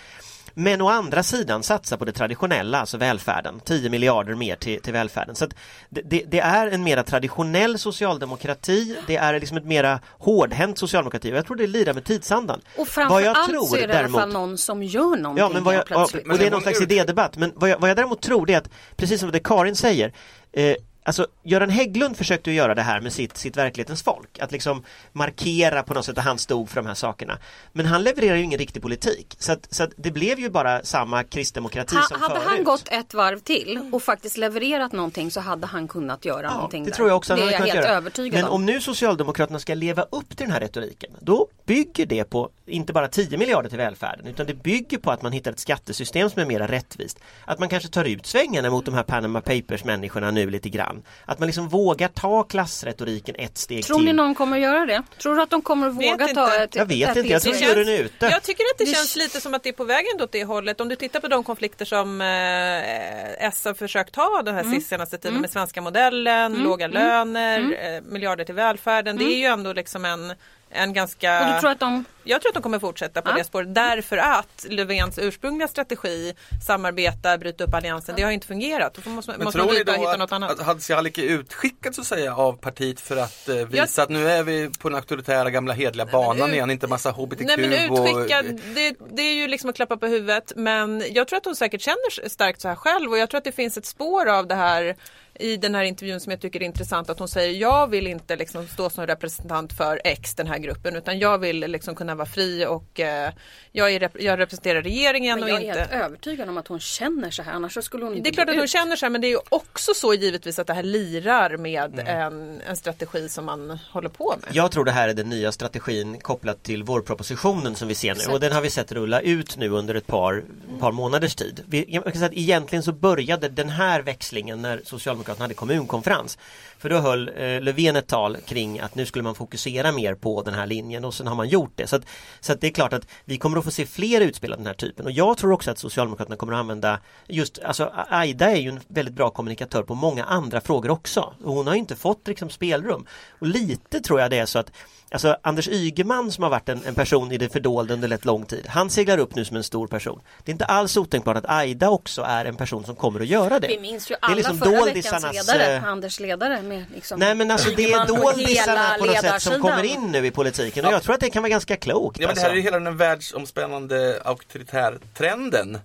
Men 0.60 0.80
å 0.80 0.88
andra 0.88 1.22
sidan 1.22 1.62
satsa 1.62 1.96
på 1.96 2.04
det 2.04 2.12
traditionella, 2.12 2.80
alltså 2.80 2.96
välfärden. 2.96 3.60
10 3.64 3.90
miljarder 3.90 4.34
mer 4.34 4.56
till, 4.56 4.80
till 4.80 4.92
välfärden. 4.92 5.34
Så 5.34 5.46
det, 5.88 6.02
det, 6.02 6.24
det, 6.28 6.40
är 6.40 6.66
en 6.66 6.84
mera 6.84 7.02
traditionell 7.02 7.78
socialdemokrati. 7.78 8.96
Det 9.06 9.16
är 9.16 9.40
liksom 9.40 9.56
ett 9.56 9.64
mera 9.64 10.00
hårdhänt 10.18 10.78
socialdemokrati. 10.78 11.30
Jag 11.30 11.46
tror 11.46 11.56
det 11.56 11.66
lirar 11.66 11.94
med 11.94 12.04
tidsandan. 12.04 12.60
Och 12.76 12.88
framförallt 12.88 13.68
så 13.68 13.76
är 13.76 13.80
det 13.80 13.86
däremot, 13.86 14.18
i 14.18 14.22
alla 14.22 14.32
fall 14.32 14.32
någon 14.32 14.58
som 14.58 14.82
gör 14.82 15.16
någonting 15.16 15.42
ja, 15.42 15.48
men 15.48 15.64
vad 15.64 15.74
jag, 15.74 15.86
plötsligt. 15.86 16.28
Och 16.28 16.38
det 16.38 16.46
är 16.46 16.50
någon 16.50 16.62
slags 16.62 16.80
idédebatt. 16.80 17.36
Men 17.36 17.52
vad 17.54 17.70
jag, 17.70 17.78
vad 17.78 17.90
jag 17.90 17.96
däremot 17.96 18.22
tror 18.22 18.46
det 18.46 18.54
är 18.54 18.58
att, 18.58 18.70
precis 18.96 19.20
som 19.20 19.30
det 19.30 19.40
Karin 19.40 19.76
säger, 19.76 20.12
eh, 20.52 20.74
Alltså 21.02 21.26
Göran 21.42 21.70
Hägglund 21.70 22.16
försökte 22.16 22.50
göra 22.50 22.74
det 22.74 22.82
här 22.82 23.00
med 23.00 23.12
sitt, 23.12 23.36
sitt 23.36 23.56
verklighetens 23.56 24.02
folk. 24.02 24.38
Att 24.38 24.52
liksom 24.52 24.84
markera 25.12 25.82
på 25.82 25.94
något 25.94 26.04
sätt 26.04 26.18
att 26.18 26.24
han 26.24 26.38
stod 26.38 26.68
för 26.68 26.76
de 26.76 26.86
här 26.86 26.94
sakerna. 26.94 27.38
Men 27.72 27.86
han 27.86 28.02
levererar 28.02 28.36
ju 28.36 28.42
ingen 28.42 28.58
riktig 28.58 28.82
politik. 28.82 29.36
Så, 29.38 29.52
att, 29.52 29.74
så 29.74 29.82
att 29.82 29.90
det 29.96 30.10
blev 30.10 30.38
ju 30.38 30.50
bara 30.50 30.82
samma 30.82 31.24
kristdemokrati 31.24 31.96
ha, 31.96 32.02
som 32.02 32.20
hade 32.20 32.34
förut. 32.34 32.44
Hade 32.44 32.56
han 32.56 32.64
gått 32.64 32.88
ett 32.90 33.14
varv 33.14 33.38
till 33.38 33.80
och 33.92 34.02
faktiskt 34.02 34.36
levererat 34.36 34.92
någonting 34.92 35.30
så 35.30 35.40
hade 35.40 35.66
han 35.66 35.88
kunnat 35.88 36.24
göra 36.24 36.42
ja, 36.42 36.54
någonting 36.54 36.84
det 36.84 36.90
där. 36.90 36.96
tror 36.96 37.08
jag 37.08 37.16
också 37.16 37.36
det 37.36 37.42
är 37.42 37.50
jag 37.50 37.58
helt 37.58 37.74
göra. 37.74 37.86
övertygad 37.86 38.40
Men 38.40 38.50
om 38.50 38.66
nu 38.66 38.80
Socialdemokraterna 38.80 39.58
ska 39.58 39.74
leva 39.74 40.02
upp 40.02 40.28
till 40.28 40.46
den 40.46 40.50
här 40.50 40.60
retoriken 40.60 41.10
då 41.20 41.48
bygger 41.66 42.06
det 42.06 42.24
på 42.24 42.50
inte 42.66 42.92
bara 42.92 43.08
10 43.08 43.38
miljarder 43.38 43.68
till 43.68 43.78
välfärden 43.78 44.26
utan 44.26 44.46
det 44.46 44.54
bygger 44.54 44.98
på 44.98 45.10
att 45.10 45.22
man 45.22 45.32
hittar 45.32 45.50
ett 45.50 45.58
skattesystem 45.58 46.30
som 46.30 46.42
är 46.42 46.46
mer 46.46 46.60
rättvist. 46.60 47.18
Att 47.44 47.58
man 47.58 47.68
kanske 47.68 47.88
tar 47.88 48.04
ut 48.04 48.26
svängarna 48.26 48.70
mot 48.70 48.84
de 48.84 48.94
här 48.94 49.02
Panama 49.02 49.40
Papers 49.40 49.84
människorna 49.84 50.30
nu 50.30 50.50
lite 50.50 50.68
grann. 50.68 50.89
Att 51.24 51.38
man 51.38 51.46
liksom 51.46 51.68
vågar 51.68 52.08
ta 52.08 52.42
klassretoriken 52.42 53.34
ett 53.38 53.58
steg 53.58 53.84
Tror 53.84 53.96
till. 53.96 54.06
ni 54.06 54.12
någon 54.12 54.34
kommer 54.34 54.58
göra 54.58 54.86
det? 54.86 55.02
Tror 55.18 55.36
du 55.36 55.42
att 55.42 55.50
de 55.50 55.62
kommer 55.62 55.88
våga 55.88 56.10
inte. 56.10 56.34
ta 56.34 56.54
ett 56.54 56.74
Jag 56.74 56.86
vet 56.86 57.10
ett 57.10 57.16
inte, 57.16 57.28
jag 57.28 57.42
tror 57.42 57.54
juryn 57.54 57.88
är 57.88 58.02
ute. 58.02 58.26
Jag 58.26 58.42
tycker 58.42 58.64
att 58.64 58.78
det, 58.78 58.84
det 58.84 58.94
känns 58.94 59.16
lite 59.16 59.40
som 59.40 59.54
att 59.54 59.62
det 59.62 59.68
är 59.68 59.72
på 59.72 59.84
väg 59.84 60.04
ändå 60.12 60.24
åt 60.24 60.32
det 60.32 60.44
hållet. 60.44 60.80
Om 60.80 60.88
du 60.88 60.96
tittar 60.96 61.20
på 61.20 61.28
de 61.28 61.44
konflikter 61.44 61.84
som 61.84 62.20
eh, 62.20 63.46
S 63.46 63.64
har 63.64 63.74
försökt 63.74 64.16
ha 64.16 64.42
den 64.44 64.54
här 64.54 64.62
mm. 64.62 64.80
senaste 64.80 65.16
tiden 65.18 65.30
mm. 65.30 65.40
med 65.40 65.50
svenska 65.50 65.80
modellen, 65.80 66.52
mm. 66.54 66.64
låga 66.64 66.84
mm. 66.84 66.94
löner, 66.94 67.58
mm. 67.58 67.96
eh, 67.96 68.02
miljarder 68.02 68.44
till 68.44 68.54
välfärden. 68.54 69.16
Det 69.16 69.24
är 69.24 69.38
ju 69.38 69.44
ändå 69.44 69.72
liksom 69.72 70.04
en 70.04 70.32
en 70.70 70.92
ganska... 70.92 71.40
Och 71.40 71.54
du 71.54 71.60
tror 71.60 71.70
att 71.70 71.80
de... 71.80 72.04
Jag 72.24 72.40
tror 72.40 72.50
att 72.50 72.54
de 72.54 72.62
kommer 72.62 72.78
fortsätta 72.78 73.22
på 73.22 73.30
ja. 73.30 73.34
det 73.34 73.44
spåret 73.44 73.74
därför 73.74 74.16
att 74.16 74.66
Löfvens 74.68 75.18
ursprungliga 75.18 75.68
strategi 75.68 76.34
samarbeta, 76.66 77.38
bryta 77.38 77.64
upp 77.64 77.74
alliansen, 77.74 78.14
det 78.16 78.22
har 78.22 78.30
inte 78.30 78.46
fungerat. 78.46 78.98
Då 79.04 79.10
måste, 79.10 79.32
Men 79.32 79.44
måste 79.44 79.58
tror 79.58 79.66
man 79.66 79.74
ni 79.74 79.84
då 79.84 79.92
hitta 79.92 80.10
att, 80.10 80.18
något 80.18 80.32
annat. 80.32 80.50
att 80.50 80.66
Hadzialic 80.66 81.18
är 81.18 81.22
utskickad 81.22 81.94
så 81.94 82.00
att 82.00 82.06
säga 82.06 82.36
av 82.36 82.52
partiet 82.52 83.00
för 83.00 83.16
att 83.16 83.48
eh, 83.48 83.54
visa 83.54 84.00
jag... 84.00 84.02
att 84.02 84.08
nu 84.08 84.28
är 84.28 84.42
vi 84.42 84.70
på 84.78 84.88
den 84.88 84.96
auktoritära 84.96 85.50
gamla 85.50 85.72
hedliga 85.72 86.06
banan 86.06 86.48
ut... 86.48 86.54
igen, 86.54 86.70
inte 86.70 86.86
massa 86.86 87.10
HBTQ 87.10 87.40
Nej 87.40 87.56
men 87.56 87.72
utskickad, 87.72 88.46
och... 88.46 88.60
det, 88.74 88.96
det, 89.10 89.22
är 89.22 89.34
ju 89.34 89.48
liksom 89.48 89.70
att 89.70 89.76
klappa 89.76 89.96
på 89.96 90.06
huvudet 90.06 90.52
men 90.56 91.04
jag 91.10 91.28
tror 91.28 91.36
att 91.36 91.44
hon 91.44 91.56
säkert 91.56 91.80
känner 91.80 92.28
starkt 92.28 92.60
så 92.60 92.68
här 92.68 92.76
själv 92.76 93.10
och 93.10 93.18
jag 93.18 93.30
tror 93.30 93.38
att 93.38 93.44
det 93.44 93.52
finns 93.52 93.76
ett 93.76 93.86
spår 93.86 94.28
av 94.28 94.46
det 94.46 94.54
här 94.54 94.96
i 95.40 95.56
den 95.56 95.74
här 95.74 95.82
intervjun 95.82 96.20
som 96.20 96.30
jag 96.30 96.40
tycker 96.40 96.60
är 96.60 96.64
intressant 96.64 97.10
att 97.10 97.18
hon 97.18 97.28
säger 97.28 97.60
jag 97.60 97.90
vill 97.90 98.06
inte 98.06 98.36
liksom 98.36 98.66
stå 98.66 98.90
som 98.90 99.06
representant 99.06 99.72
för 99.72 100.00
X 100.04 100.34
den 100.34 100.46
här 100.46 100.58
gruppen 100.58 100.96
utan 100.96 101.18
jag 101.18 101.38
vill 101.38 101.60
liksom 101.60 101.94
kunna 101.94 102.09
vara 102.16 102.28
fri 102.28 102.66
och 102.66 103.00
eh, 103.00 103.32
jag, 103.72 103.92
är, 103.92 104.10
jag 104.18 104.38
representerar 104.38 104.82
regeringen 104.82 105.40
men 105.40 105.42
och 105.42 105.50
jag 105.50 105.62
inte... 105.62 105.72
är 105.72 105.78
helt 105.78 106.04
övertygad 106.04 106.48
om 106.48 106.58
att 106.58 106.68
hon 106.68 106.80
känner 106.80 107.30
så 107.30 107.42
här 107.42 107.52
annars 107.52 107.74
så 107.74 107.82
skulle 107.82 108.04
hon 108.04 108.14
inte 108.14 108.30
Det 108.30 108.32
är 108.32 108.34
klart 108.34 108.48
att 108.48 108.54
hon 108.54 108.64
ut. 108.64 108.70
känner 108.70 108.96
så 108.96 109.06
här 109.06 109.10
men 109.10 109.20
det 109.20 109.26
är 109.26 109.30
ju 109.30 109.40
också 109.48 109.94
så 109.94 110.14
givetvis 110.14 110.58
att 110.58 110.66
det 110.66 110.74
här 110.74 110.82
lirar 110.82 111.56
med 111.56 112.00
mm. 112.00 112.06
en, 112.06 112.60
en 112.60 112.76
strategi 112.76 113.28
som 113.28 113.44
man 113.44 113.78
håller 113.92 114.08
på 114.08 114.34
med. 114.42 114.56
Jag 114.56 114.72
tror 114.72 114.84
det 114.84 114.92
här 114.92 115.08
är 115.08 115.14
den 115.14 115.28
nya 115.28 115.52
strategin 115.52 116.20
kopplat 116.20 116.62
till 116.62 116.82
vårpropositionen 116.82 117.74
som 117.74 117.88
vi 117.88 117.94
ser 117.94 118.14
nu 118.14 118.34
och 118.34 118.40
den 118.40 118.52
har 118.52 118.60
vi 118.60 118.70
sett 118.70 118.92
rulla 118.92 119.20
ut 119.20 119.56
nu 119.56 119.68
under 119.68 119.94
ett 119.94 120.06
par, 120.06 120.44
par 120.80 120.92
månaders 120.92 121.34
tid. 121.34 121.64
Vi, 121.68 121.84
jag 121.88 122.04
kan 122.04 122.12
säga 122.12 122.26
att 122.26 122.32
egentligen 122.32 122.82
så 122.82 122.92
började 122.92 123.48
den 123.48 123.68
här 123.68 124.02
växlingen 124.02 124.62
när 124.62 124.80
Socialdemokraterna 124.84 125.44
hade 125.44 125.54
kommunkonferens. 125.54 126.38
För 126.80 126.88
då 126.88 126.98
höll 126.98 127.28
eh, 127.28 127.60
Löfven 127.60 127.96
ett 127.96 128.06
tal 128.06 128.36
kring 128.36 128.80
att 128.80 128.94
nu 128.94 129.06
skulle 129.06 129.22
man 129.22 129.34
fokusera 129.34 129.92
mer 129.92 130.14
på 130.14 130.42
den 130.42 130.54
här 130.54 130.66
linjen 130.66 131.04
och 131.04 131.14
sen 131.14 131.26
har 131.26 131.34
man 131.34 131.48
gjort 131.48 131.72
det. 131.74 131.86
Så, 131.86 131.96
att, 131.96 132.02
så 132.40 132.52
att 132.52 132.60
det 132.60 132.66
är 132.66 132.70
klart 132.70 132.92
att 132.92 133.06
vi 133.24 133.38
kommer 133.38 133.58
att 133.58 133.64
få 133.64 133.70
se 133.70 133.86
fler 133.86 134.20
utspel 134.20 134.52
av 134.52 134.58
den 134.58 134.66
här 134.66 134.74
typen 134.74 135.06
och 135.06 135.12
jag 135.12 135.38
tror 135.38 135.52
också 135.52 135.70
att 135.70 135.78
Socialdemokraterna 135.78 136.36
kommer 136.36 136.52
att 136.52 136.58
använda 136.58 136.98
just, 137.26 137.58
alltså 137.58 137.92
Aida 138.08 138.50
är 138.50 138.56
ju 138.56 138.68
en 138.68 138.80
väldigt 138.88 139.14
bra 139.14 139.30
kommunikatör 139.30 139.82
på 139.82 139.94
många 139.94 140.24
andra 140.24 140.60
frågor 140.60 140.90
också. 140.90 141.34
Och 141.44 141.54
hon 141.54 141.66
har 141.66 141.74
inte 141.74 141.96
fått 141.96 142.28
liksom 142.28 142.50
spelrum. 142.50 143.06
Och 143.38 143.46
lite 143.46 144.00
tror 144.00 144.20
jag 144.20 144.30
det 144.30 144.38
är 144.38 144.46
så 144.46 144.58
att 144.58 144.72
Alltså 145.12 145.36
Anders 145.42 145.68
Ygeman 145.68 146.32
som 146.32 146.44
har 146.44 146.50
varit 146.50 146.68
en, 146.68 146.80
en, 146.86 146.94
person 146.94 147.32
i 147.32 147.38
det 147.38 147.48
fördolda 147.48 147.94
under 147.94 148.08
rätt 148.08 148.24
lång 148.24 148.46
tid. 148.46 148.66
Han 148.68 148.90
seglar 148.90 149.18
upp 149.18 149.34
nu 149.34 149.44
som 149.44 149.56
en 149.56 149.64
stor 149.64 149.86
person. 149.86 150.20
Det 150.44 150.50
är 150.50 150.52
inte 150.52 150.64
alls 150.64 150.96
otänkbart 150.96 151.36
att 151.36 151.48
Aida 151.48 151.90
också 151.90 152.22
är 152.22 152.44
en 152.44 152.56
person 152.56 152.84
som 152.84 152.96
kommer 152.96 153.20
att 153.20 153.26
göra 153.26 153.60
det. 153.60 153.68
Vi 153.68 153.80
minns 153.80 154.10
ju 154.10 154.14
alla 154.20 154.34
liksom 154.34 154.58
förra 154.58 154.84
veckans 154.84 155.24
ledare, 155.32 155.76
äh... 155.76 155.84
Anders 155.84 156.20
ledare. 156.20 156.62
Med 156.62 156.84
liksom 156.94 157.20
Nej 157.20 157.34
men 157.34 157.50
alltså 157.50 157.70
det 157.76 157.92
är 157.92 158.06
doldisarna 158.06 158.96
på 158.98 159.04
något 159.04 159.20
sätt 159.20 159.42
som 159.42 159.60
kommer 159.60 159.82
in 159.82 160.12
nu 160.12 160.26
i 160.26 160.30
politiken 160.30 160.84
och 160.84 160.92
jag 160.92 161.02
tror 161.02 161.14
att 161.14 161.20
det 161.20 161.30
kan 161.30 161.42
vara 161.42 161.50
ganska 161.50 161.76
klokt. 161.76 162.20
Ja 162.20 162.26
men 162.26 162.34
det 162.34 162.40
här 162.40 162.50
är 162.50 162.54
ju 162.54 162.60
hela 162.60 162.80
den 162.80 162.96
världsomspännande 162.96 164.20
auktoritärtrenden 164.24 165.78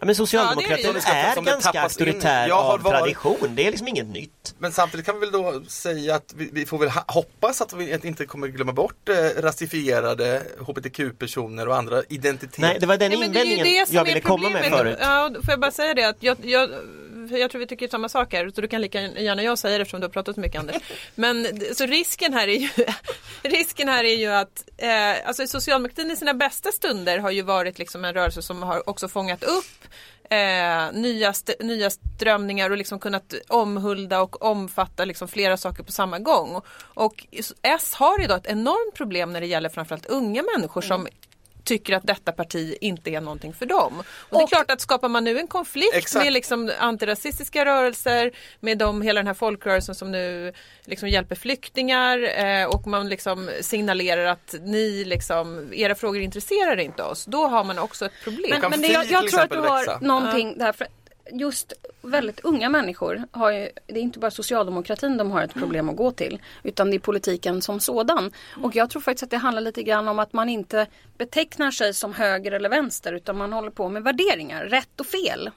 Ja, 0.00 0.06
men 0.06 0.14
Socialdemokraterna 0.14 0.98
ja, 1.06 1.12
är, 1.12 1.36
är 1.36 1.42
ganska 1.42 1.82
auktoritär 1.82 2.50
av 2.50 2.82
varit... 2.82 2.98
tradition. 2.98 3.54
Det 3.54 3.66
är 3.66 3.70
liksom 3.70 3.88
inget 3.88 4.06
nytt. 4.06 4.54
Men 4.58 4.72
samtidigt 4.72 5.06
kan 5.06 5.14
vi 5.14 5.20
väl 5.20 5.32
då 5.32 5.62
säga 5.68 6.14
att 6.14 6.34
vi, 6.36 6.50
vi 6.52 6.66
får 6.66 6.78
väl 6.78 6.90
hoppas 7.06 7.60
att 7.60 7.72
vi 7.72 7.98
inte 8.02 8.26
kommer 8.26 8.48
glömma 8.48 8.72
bort 8.72 9.08
eh, 9.08 9.42
rasifierade 9.42 10.42
hbtq-personer 10.58 11.68
och 11.68 11.76
andra 11.76 12.02
identiteter. 12.08 12.60
Nej, 12.60 12.76
det 12.80 12.86
var 12.86 12.96
den 12.96 13.10
Nej, 13.10 13.24
invändningen 13.24 13.66
det 13.66 13.84
det 13.84 13.92
jag 13.92 14.04
ville 14.04 14.20
komma 14.20 14.48
med 14.48 14.64
förut. 14.64 14.98
Ja, 15.00 15.30
får 15.44 15.50
jag 15.50 15.60
bara 15.60 15.70
säga 15.70 15.94
det 15.94 16.04
att 16.04 16.22
jag, 16.22 16.36
jag 16.42 16.70
jag 17.38 17.50
tror 17.50 17.58
vi 17.58 17.66
tycker 17.66 17.88
samma 17.88 18.08
sak 18.08 18.32
här 18.32 18.50
så 18.54 18.60
du 18.60 18.68
kan 18.68 18.80
lika 18.80 19.00
gärna 19.00 19.42
jag 19.42 19.58
säga 19.58 19.78
det 19.78 19.82
eftersom 19.82 20.00
du 20.00 20.06
har 20.06 20.12
pratat 20.12 20.34
så 20.34 20.40
mycket 20.40 20.60
Anders. 20.60 20.76
Men 21.14 21.46
så 21.74 21.86
risken 21.86 22.32
här 22.32 22.48
är 22.48 22.58
ju, 22.58 22.68
risken 23.42 23.88
här 23.88 24.04
är 24.04 24.16
ju 24.16 24.26
att 24.26 24.64
eh, 24.76 25.28
alltså 25.28 25.46
socialdemokratin 25.46 26.10
i 26.10 26.16
sina 26.16 26.34
bästa 26.34 26.72
stunder 26.72 27.18
har 27.18 27.30
ju 27.30 27.42
varit 27.42 27.78
liksom 27.78 28.04
en 28.04 28.14
rörelse 28.14 28.42
som 28.42 28.62
har 28.62 28.88
också 28.88 29.08
fångat 29.08 29.42
upp 29.42 29.84
eh, 30.30 30.92
nya, 30.92 31.30
st 31.30 31.54
nya 31.60 31.90
strömningar 31.90 32.70
och 32.70 32.76
liksom 32.76 32.98
kunnat 32.98 33.34
omhulda 33.48 34.20
och 34.20 34.42
omfatta 34.42 35.04
liksom 35.04 35.28
flera 35.28 35.56
saker 35.56 35.82
på 35.82 35.92
samma 35.92 36.18
gång. 36.18 36.60
Och 36.78 37.26
S 37.62 37.94
har 37.94 38.22
idag 38.22 38.38
ett 38.38 38.52
enormt 38.52 38.94
problem 38.94 39.32
när 39.32 39.40
det 39.40 39.46
gäller 39.46 39.68
framförallt 39.68 40.06
unga 40.06 40.42
människor 40.56 40.80
som 40.80 41.08
tycker 41.70 41.96
att 41.96 42.06
detta 42.06 42.32
parti 42.32 42.76
inte 42.80 43.10
är 43.10 43.20
någonting 43.20 43.52
för 43.54 43.66
dem. 43.66 43.98
Och, 43.98 44.32
och 44.32 44.38
det 44.38 44.44
är 44.44 44.46
klart 44.46 44.70
att 44.70 44.80
skapar 44.80 45.08
man 45.08 45.24
nu 45.24 45.38
en 45.38 45.46
konflikt 45.46 45.94
exakt. 45.94 46.24
med 46.24 46.32
liksom 46.32 46.70
antirasistiska 46.78 47.64
rörelser, 47.64 48.32
med 48.60 48.78
de, 48.78 49.02
hela 49.02 49.20
den 49.20 49.26
här 49.26 49.34
folkrörelsen 49.34 49.94
som 49.94 50.12
nu 50.12 50.52
liksom 50.84 51.08
hjälper 51.08 51.34
flyktingar 51.34 52.44
eh, 52.44 52.66
och 52.66 52.86
man 52.86 53.08
liksom 53.08 53.50
signalerar 53.60 54.24
att 54.24 54.54
ni 54.60 55.04
liksom, 55.04 55.70
era 55.72 55.94
frågor 55.94 56.20
intresserar 56.20 56.76
inte 56.76 57.02
oss. 57.02 57.24
Då 57.24 57.46
har 57.46 57.64
man 57.64 57.78
också 57.78 58.06
ett 58.06 58.12
problem. 58.24 58.60
Men, 58.60 58.70
men 58.70 58.82
det, 58.82 58.88
jag, 58.88 59.06
jag 59.06 59.28
tror 59.28 59.40
att 59.40 59.50
du 59.50 59.58
har 59.58 59.78
växa. 59.78 59.98
någonting 60.00 60.58
där. 60.58 60.72
För 60.72 60.86
just 61.32 61.72
väldigt 62.02 62.40
unga 62.40 62.68
människor 62.68 63.24
har 63.30 63.50
ju, 63.50 63.68
det 63.86 63.94
är 63.94 64.02
inte 64.02 64.18
bara 64.18 64.30
socialdemokratin 64.30 65.16
de 65.16 65.30
har 65.30 65.42
ett 65.42 65.54
problem 65.54 65.88
att 65.88 65.96
gå 65.96 66.10
till 66.10 66.42
utan 66.62 66.90
det 66.90 66.96
är 66.96 66.98
politiken 66.98 67.62
som 67.62 67.80
sådan. 67.80 68.32
Och 68.62 68.76
jag 68.76 68.90
tror 68.90 69.02
faktiskt 69.02 69.22
att 69.22 69.30
det 69.30 69.36
handlar 69.36 69.62
lite 69.62 69.82
grann 69.82 70.08
om 70.08 70.18
att 70.18 70.32
man 70.32 70.48
inte 70.48 70.86
betecknar 71.18 71.70
sig 71.70 71.94
som 71.94 72.14
höger 72.14 72.52
eller 72.52 72.68
vänster 72.68 73.12
utan 73.12 73.36
man 73.36 73.52
håller 73.52 73.70
på 73.70 73.88
med 73.88 74.02
värderingar, 74.02 74.64
rätt 74.64 75.00
och 75.00 75.06
fel. 75.06 75.50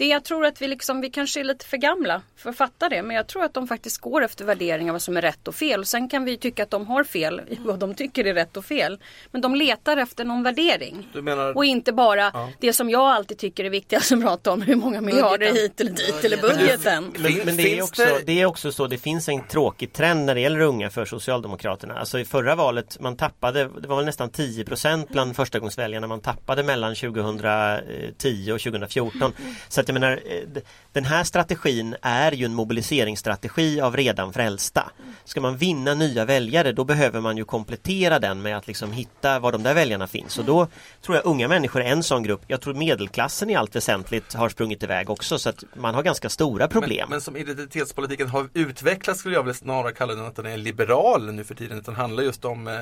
Det 0.00 0.06
jag 0.06 0.24
tror 0.24 0.46
att 0.46 0.62
vi 0.62 0.68
liksom, 0.68 1.00
vi 1.00 1.10
kanske 1.10 1.40
är 1.40 1.44
lite 1.44 1.66
för 1.66 1.76
gamla 1.76 2.22
för 2.36 2.50
att 2.50 2.56
fatta 2.56 2.88
det. 2.88 3.02
Men 3.02 3.16
jag 3.16 3.26
tror 3.26 3.44
att 3.44 3.54
de 3.54 3.68
faktiskt 3.68 3.98
går 3.98 4.24
efter 4.24 4.44
värderingar 4.44 4.92
vad 4.92 5.02
som 5.02 5.16
är 5.16 5.22
rätt 5.22 5.48
och 5.48 5.54
fel. 5.54 5.86
Sen 5.86 6.08
kan 6.08 6.24
vi 6.24 6.36
tycka 6.36 6.62
att 6.62 6.70
de 6.70 6.86
har 6.86 7.04
fel 7.04 7.40
i 7.48 7.58
vad 7.60 7.78
de 7.78 7.94
tycker 7.94 8.24
är 8.24 8.34
rätt 8.34 8.56
och 8.56 8.64
fel. 8.64 8.98
Men 9.30 9.40
de 9.40 9.54
letar 9.54 9.96
efter 9.96 10.24
någon 10.24 10.42
värdering. 10.42 11.08
Menar... 11.12 11.56
Och 11.56 11.64
inte 11.64 11.92
bara 11.92 12.30
ja. 12.34 12.50
det 12.60 12.72
som 12.72 12.90
jag 12.90 13.00
alltid 13.00 13.38
tycker 13.38 13.64
är 13.64 13.70
viktigast 13.70 14.12
att 14.12 14.22
prata 14.22 14.52
om. 14.52 14.62
Hur 14.62 14.76
många 14.76 15.00
miljarder 15.00 15.52
budgeten. 15.52 15.62
hit 15.62 15.80
eller 15.80 15.90
dit 15.90 16.24
eller 16.24 16.36
budgeten. 16.36 17.14
Men, 17.18 17.32
men 17.44 17.56
det, 17.56 17.78
är 17.78 17.82
också, 17.82 18.18
det 18.26 18.40
är 18.40 18.46
också 18.46 18.72
så, 18.72 18.86
det 18.86 18.98
finns 18.98 19.28
en 19.28 19.42
tråkig 19.48 19.92
trend 19.92 20.26
när 20.26 20.34
det 20.34 20.40
gäller 20.40 20.60
unga 20.60 20.90
för 20.90 21.04
Socialdemokraterna. 21.04 21.98
Alltså 21.98 22.18
i 22.18 22.24
förra 22.24 22.54
valet, 22.54 23.00
man 23.00 23.16
tappade, 23.16 23.68
det 23.80 23.88
var 23.88 23.96
väl 23.96 24.04
nästan 24.04 24.30
10% 24.30 25.06
bland 25.10 25.36
förstagångsväljarna 25.36 26.06
man 26.06 26.20
tappade 26.20 26.62
mellan 26.62 26.94
2010 26.94 28.52
och 28.52 28.60
2014. 28.60 29.32
Så 29.68 29.80
att 29.80 29.89
jag 29.94 30.00
menar, 30.00 30.20
eh, 30.26 30.62
den 30.92 31.04
här 31.04 31.24
strategin 31.24 31.96
är 32.02 32.32
ju 32.32 32.44
en 32.44 32.54
mobiliseringsstrategi 32.54 33.80
av 33.80 33.96
redan 33.96 34.32
frälsta. 34.32 34.90
Ska 35.24 35.40
man 35.40 35.56
vinna 35.56 35.94
nya 35.94 36.24
väljare 36.24 36.72
då 36.72 36.84
behöver 36.84 37.20
man 37.20 37.36
ju 37.36 37.44
komplettera 37.44 38.18
den 38.18 38.42
med 38.42 38.56
att 38.56 38.66
liksom 38.66 38.92
hitta 38.92 39.38
var 39.38 39.52
de 39.52 39.62
där 39.62 39.74
väljarna 39.74 40.06
finns 40.06 40.38
och 40.38 40.44
då 40.44 40.66
tror 41.02 41.16
jag 41.16 41.26
unga 41.26 41.48
människor 41.48 41.82
är 41.82 41.92
en 41.92 42.02
sån 42.02 42.22
grupp. 42.22 42.42
Jag 42.46 42.60
tror 42.60 42.74
medelklassen 42.74 43.50
i 43.50 43.54
allt 43.54 43.76
väsentligt 43.76 44.34
har 44.34 44.48
sprungit 44.48 44.82
iväg 44.82 45.10
också 45.10 45.38
så 45.38 45.48
att 45.48 45.64
man 45.74 45.94
har 45.94 46.02
ganska 46.02 46.28
stora 46.28 46.68
problem. 46.68 46.98
Men, 47.00 47.10
men 47.10 47.20
som 47.20 47.36
identitetspolitiken 47.36 48.28
har 48.28 48.48
utvecklats 48.54 49.20
skulle 49.20 49.34
jag 49.34 49.44
väl 49.44 49.54
snarare 49.54 49.92
kalla 49.92 50.14
den 50.14 50.24
att 50.24 50.36
den 50.36 50.46
är 50.46 50.56
liberal 50.56 51.32
nu 51.32 51.44
för 51.44 51.54
tiden. 51.54 51.78
Utan 51.78 51.94
handlar 51.94 52.22
just 52.22 52.44
om 52.44 52.68
eh, 52.68 52.78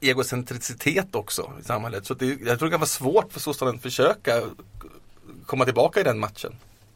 egocentricitet 0.00 1.14
också 1.14 1.52
i 1.60 1.64
samhället. 1.64 2.06
Så 2.06 2.14
det, 2.14 2.26
jag 2.26 2.58
tror 2.58 2.68
det 2.68 2.70
kan 2.70 2.80
vara 2.80 2.86
svårt 2.86 3.32
för 3.32 3.40
sossarna 3.40 3.70
att 3.70 3.82
försöka 3.82 4.42
komma 5.48 5.64
tillbaka 5.64 6.00
i 6.00 6.02
den 6.02 6.18
matchen. 6.18 6.52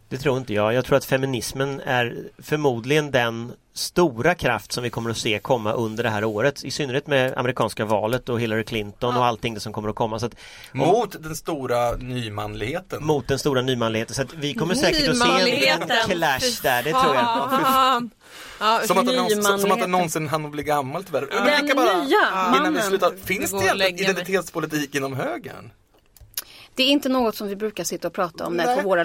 Det 0.08 0.18
tror 0.18 0.38
inte 0.38 0.54
jag. 0.54 0.74
Jag 0.74 0.84
tror 0.84 0.96
att 0.96 1.04
feminismen 1.04 1.80
är 1.80 2.16
förmodligen 2.38 3.10
den 3.10 3.52
stora 3.74 4.34
kraft 4.34 4.72
som 4.72 4.82
vi 4.82 4.90
kommer 4.90 5.10
att 5.10 5.16
se 5.16 5.38
komma 5.38 5.72
under 5.72 6.02
det 6.04 6.10
här 6.10 6.24
året. 6.24 6.64
I 6.64 6.70
synnerhet 6.70 7.06
med 7.06 7.38
amerikanska 7.38 7.84
valet 7.84 8.28
och 8.28 8.40
Hillary 8.40 8.64
Clinton 8.64 9.16
och 9.16 9.24
allting 9.24 9.54
det 9.54 9.60
som 9.60 9.72
kommer 9.72 9.88
att 9.88 9.94
komma. 9.94 10.18
Så 10.18 10.26
att, 10.26 10.34
om- 10.72 10.78
Mot 10.78 11.22
den 11.22 11.36
stora 11.36 11.92
nymanligheten. 11.96 13.04
mot 13.06 13.28
den 13.28 13.38
stora 13.38 13.62
nymanligheten. 13.62 14.14
Så 14.14 14.22
att 14.22 14.34
vi 14.34 14.54
kommer 14.54 14.74
säkert 14.74 15.08
att 15.10 15.18
se 15.18 15.68
en, 15.68 15.80
clash 16.08 16.62
där, 16.62 16.82
det 16.82 16.90
tror 16.90 17.14
jag. 17.14 17.24
Ja, 18.60 18.80
Som 18.86 18.98
att, 18.98 19.06
det 19.06 19.16
någonsin, 19.16 19.42
som 19.42 19.52
att 19.54 19.60
det 19.60 19.64
Nymanligheten. 19.64 19.90
någonsin 19.90 20.28
hann 20.28 20.50
bli 20.50 20.62
gammalt 20.62 21.06
tyvärr. 21.06 21.26
Den 21.66 21.76
bara, 21.76 21.84
nya 22.02 22.18
innan 22.28 22.52
vi 22.52 22.58
mannen. 22.60 22.82
slutar, 22.82 23.12
finns 23.24 23.50
det 23.50 23.74
mig. 23.74 24.00
identitetspolitik 24.02 24.94
inom 24.94 25.12
högern? 25.16 25.70
Det 26.74 26.82
är 26.82 26.88
inte 26.88 27.08
något 27.08 27.36
som 27.36 27.48
vi 27.48 27.56
brukar 27.56 27.84
sitta 27.84 28.08
och 28.08 28.14
prata 28.14 28.46
om 28.46 28.56
Nej. 28.56 28.66
där 28.66 28.76
på 28.76 28.88
våra 28.88 29.02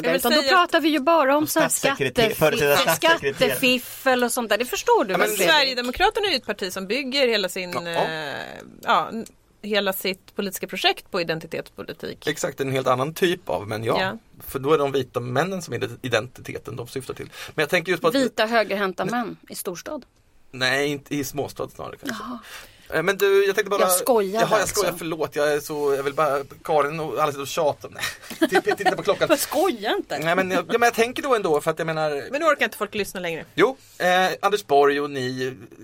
vill 0.00 0.16
Utan 0.16 0.32
då 0.32 0.42
pratar 0.42 0.80
vi 0.80 0.88
ju 0.88 1.00
bara 1.00 1.36
om 1.36 1.46
så 1.46 1.60
här 1.60 1.68
skattefiffel, 1.68 2.58
skattefiffel 2.96 4.24
och 4.24 4.32
sånt 4.32 4.48
där. 4.48 4.58
Det 4.58 4.64
förstår 4.64 5.04
du 5.04 5.12
Ja, 5.12 5.18
men? 5.18 5.28
Sverigedemokraterna 5.28 6.26
är 6.26 6.30
ju 6.30 6.36
ett 6.36 6.46
parti 6.46 6.72
som 6.72 6.86
bygger 6.86 7.28
hela 7.28 7.48
sin 7.48 7.72
Ja. 7.72 7.88
eh, 7.88 8.34
ja, 8.82 9.10
hela 9.62 9.92
sitt 9.92 10.36
politiska 10.36 10.66
projekt 10.66 11.10
på 11.10 11.20
identitetspolitik. 11.20 12.26
Exakt, 12.26 12.60
en 12.60 12.72
helt 12.72 12.86
annan 12.86 13.14
typ 13.14 13.48
av, 13.48 13.68
men 13.68 13.84
ja. 13.84 14.00
Ja. 14.00 14.18
För 14.46 14.58
då 14.58 14.72
är 14.72 14.78
de 14.78 14.92
vita 14.92 15.20
männen 15.20 15.62
som 15.62 15.74
är 15.74 15.90
identiteten 16.02 16.76
de 16.76 16.88
syftar 16.88 17.14
till. 17.14 17.30
Men 17.54 17.62
jag 17.62 17.68
tänker 17.68 17.90
just 17.90 18.02
på 18.02 18.08
att 18.08 18.14
Vita 18.14 18.46
högerhänta 18.46 19.04
män 19.04 19.36
i 19.48 19.54
storstad. 19.54 20.04
Nej, 20.50 20.88
inte 20.88 21.14
i 21.14 21.24
småstad 21.24 21.68
snarare 21.68 21.96
kanske. 21.96 22.24
Eh, 22.24 22.36
Men 22.94 23.16
du, 23.16 23.46
jag 23.46 23.54
tänkte 23.54 23.70
bara... 23.70 23.80
Jag 23.80 23.90
skojar 23.90 24.40
Jaha, 24.40 24.48
jag 24.50 24.60
alltså. 24.60 24.74
skojar, 24.76 24.94
förlåt. 24.98 25.36
Jag 25.36 25.52
är 25.52 25.60
så, 25.60 25.94
jag 25.96 26.02
vill 26.02 26.14
bara, 26.14 26.38
Karin 26.64 27.00
och 27.00 27.18
alla 27.22 27.26
sitter 27.32 27.42
och 27.42 27.48
tjatar. 27.48 27.90
Nej, 28.40 28.62
titta- 28.76 28.96
på 28.96 29.02
klockan. 29.02 29.38
Skoja 29.38 29.94
inte! 29.96 30.18
Nej 30.18 30.36
men, 30.36 30.50
jag, 30.50 30.60
ja, 30.68 30.72
men 30.78 30.82
jag 30.82 30.94
tänker 30.94 31.22
då 31.22 31.34
ändå 31.34 31.60
för 31.60 31.70
att 31.70 31.78
jag 31.78 31.86
menar 31.86 32.10
Men 32.30 32.40
nu 32.40 32.46
orkar 32.46 32.64
inte 32.64 32.76
folk 32.76 32.94
lyssna 32.94 33.20
längre. 33.20 33.44
Jo, 33.54 33.76
eh, 33.98 34.06
Anders 34.42 34.66
Borg 34.66 35.00
och 35.00 35.10
ni 35.10 35.20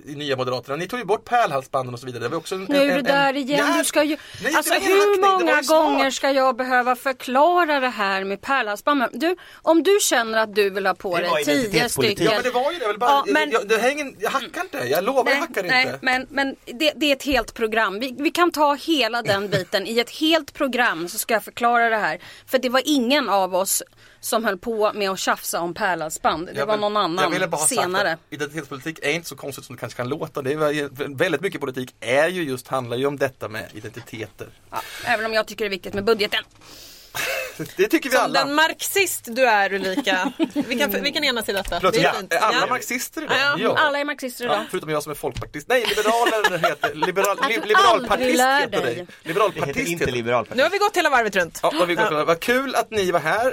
i 0.07 0.15
Nya 0.15 0.37
Moderaterna, 0.37 0.77
ni 0.77 0.89
tog 0.89 0.99
ju 0.99 1.05
bort 1.05 1.25
pärlhalsbanden 1.25 1.95
och 1.95 2.01
så 2.01 2.07
vidare. 2.07 2.23
Det 2.23 2.29
var 2.29 2.37
också 2.37 2.55
en, 2.55 2.67
Nu 2.69 2.77
är 2.77 2.81
en, 2.83 2.89
du 2.89 2.95
en- 2.95 3.05
där 3.05 3.37
igen. 3.37 3.67
Ja, 3.69 3.79
Du 3.79 3.85
ska 3.85 4.03
ju... 4.05 4.17
Nej, 4.43 4.55
Alltså 4.55 4.75
hur 4.75 5.21
många 5.21 5.63
gånger 5.63 6.11
ska 6.11 6.31
jag 6.31 6.57
behöva 6.57 6.97
förklara 6.97 7.81
det 7.81 7.89
här 7.89 8.25
med 8.25 8.41
pärlhalsband? 8.41 8.99
Men 8.99 9.09
Du, 9.13 9.37
om 9.63 9.83
du 9.83 9.99
känner 10.03 10.39
att 10.39 10.55
du 10.55 10.71
vill 10.71 10.87
ha 10.87 10.95
på 10.95 11.17
dig 11.19 11.45
tio 11.45 11.89
stycken. 11.89 12.27
Ja 12.27 12.33
men 12.35 12.43
det 12.43 12.51
var 12.51 12.73
ju 12.73 12.79
det, 12.79 12.85
jag 12.85 12.89
vill 12.89 12.99
bara, 12.99 13.11
Ja, 13.11 13.25
men- 13.29 13.51
jag, 13.51 13.69
det 13.69 13.77
hänger, 13.79 14.13
jag 14.19 14.31
hackar 14.31 14.61
inte, 14.61 14.79
jag 14.79 15.05
lovar 15.05 15.31
jag 15.33 15.39
hackar 15.39 15.63
nej, 15.63 15.83
inte. 15.87 15.99
men, 16.03 16.27
men 16.31 16.57
det, 16.65 16.93
det 16.97 17.07
är 17.07 17.17
ett 17.17 17.23
helt 17.23 17.55
program. 17.55 17.99
Vi, 18.01 18.15
vi 18.19 18.31
kan 18.31 18.51
ta 18.53 18.75
hela 18.75 19.23
den 19.23 19.49
biten. 19.51 19.87
I 19.87 19.99
ett 19.99 20.11
helt 20.11 20.53
program 20.55 21.09
så 21.09 21.19
ska 21.19 21.35
jag 21.35 21.45
förklara 21.45 21.89
det 21.89 21.97
här. 21.97 22.19
För 22.47 22.59
det 22.59 22.69
var 22.69 22.83
ingen 22.85 23.29
av 23.29 23.55
oss 23.55 23.83
som 24.21 24.45
höll 24.45 24.59
på 24.59 24.93
med 24.93 25.11
att 25.11 25.19
tjafsa 25.19 25.61
om 25.61 25.75
pärlhalsband. 25.75 26.47
Det 26.47 26.53
Jag 26.59 26.67
var 26.67 26.75
vill- 26.75 26.81
någon 26.81 26.95
Jag 27.19 27.31
ville 27.31 27.37
annan 27.37 27.51
bara 27.51 27.57
ha 27.61 27.67
senare. 27.67 28.09
sagt 28.09 28.21
att 28.27 28.33
identitetspolitik 28.33 28.99
är 29.03 29.11
inte 29.11 29.29
så 29.29 29.37
konstigt 29.37 29.65
som 29.65 29.77
det 29.77 29.81
kanske 29.81 29.97
kan 29.97 30.09
låta. 30.09 30.43
Det 30.43 30.53
är 30.53 31.17
väldigt 31.17 31.41
mycket 31.41 31.61
politik 31.61 31.95
är 32.01 32.29
ju 32.29 32.43
just, 32.43 32.69
handlar 32.69 32.97
ju 32.97 33.07
om 33.07 33.17
detta 33.19 33.49
med 33.49 33.71
identiteter. 33.75 34.49
Ja, 34.71 34.83
även 35.05 35.27
om 35.27 35.33
jag 35.33 35.47
tycker 35.47 35.65
det 35.65 35.69
är 35.69 35.71
viktigt 35.71 35.95
med 35.95 36.05
budgeten. 36.05 36.45
Det 37.77 37.89
tycker 37.89 38.11
vi 38.11 38.17
Som 38.17 38.25
alla. 38.25 38.45
den 38.45 38.55
marxist 38.55 39.25
du 39.31 39.47
är 39.47 39.73
Ulrika. 39.73 40.33
Vi 40.55 40.79
kan, 40.79 40.91
vi 41.03 41.13
kan 41.13 41.25
enas 41.25 41.49
i 41.49 41.53
detta. 41.53 41.77
Förlåt, 41.81 41.95
Det 41.95 42.01
är 42.01 42.05
ja, 42.05 42.13
fint. 42.13 42.33
är 42.33 42.39
alla 42.39 42.59
Ja. 42.61 42.67
marxister 42.67 43.23
idag? 43.25 43.37
Ja, 43.61 43.77
Alla 43.79 43.99
är 43.99 44.05
marxister 44.05 44.45
idag. 44.45 44.57
Ja, 44.57 44.65
förutom 44.71 44.91
jag 44.91 45.03
som 45.03 45.11
är 45.11 45.15
folkpartist. 45.17 45.69
Nej, 45.69 45.85
liberaler 45.89 46.59
heter 46.69 46.95
liberal, 46.95 47.39
li, 47.49 47.61
liberalpartist 47.65 48.41
heter 48.41 48.69
dig. 48.71 48.81
dig. 48.81 48.95
Det 48.95 49.01
heter 49.01 49.29
Liberalpartist 49.29 49.79
inte 49.79 49.93
heter 49.93 50.07
dig. 50.07 50.15
liberalparti. 50.15 50.57
Nu 50.57 50.63
har 50.63 50.71
vi 50.71 50.79
gått 50.79 50.97
hela 50.97 51.11
varvet 51.11 51.37
runt. 51.37 51.61
Ja, 51.63 51.73
vad, 51.79 51.89
vi 51.89 51.95
går 51.95 52.05
till. 52.07 52.17
vad 52.17 52.41
kul 52.41 52.75
att 52.75 52.91
ni 52.91 53.11
var 53.11 53.21
här 53.21 53.47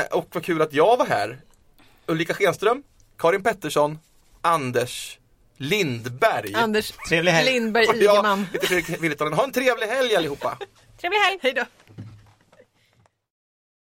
eh, 0.00 0.06
och 0.18 0.28
vad 0.32 0.44
kul 0.44 0.62
att 0.62 0.72
jag 0.72 0.96
var 0.96 1.06
här. 1.06 1.38
Ulrika 2.06 2.34
Schenström, 2.34 2.82
Karin 3.18 3.42
Pettersson, 3.42 3.98
Anders 4.42 5.18
Lindberg. 5.56 6.54
Anders 6.54 6.92
Trevlig 7.08 7.32
helg. 7.32 7.52
Lindberg 7.52 7.84
jag 7.84 7.96
Ygeman. 7.96 8.46
heter 8.52 8.66
Fredrik 8.66 9.02
Virtanen. 9.02 9.32
Ha 9.32 9.44
en 9.44 9.52
trevlig 9.52 9.86
helg 9.86 10.16
allihopa. 10.16 10.58
Trevlig 11.00 11.18
helg! 11.18 11.38
Hej 11.42 11.52
då. 11.52 11.64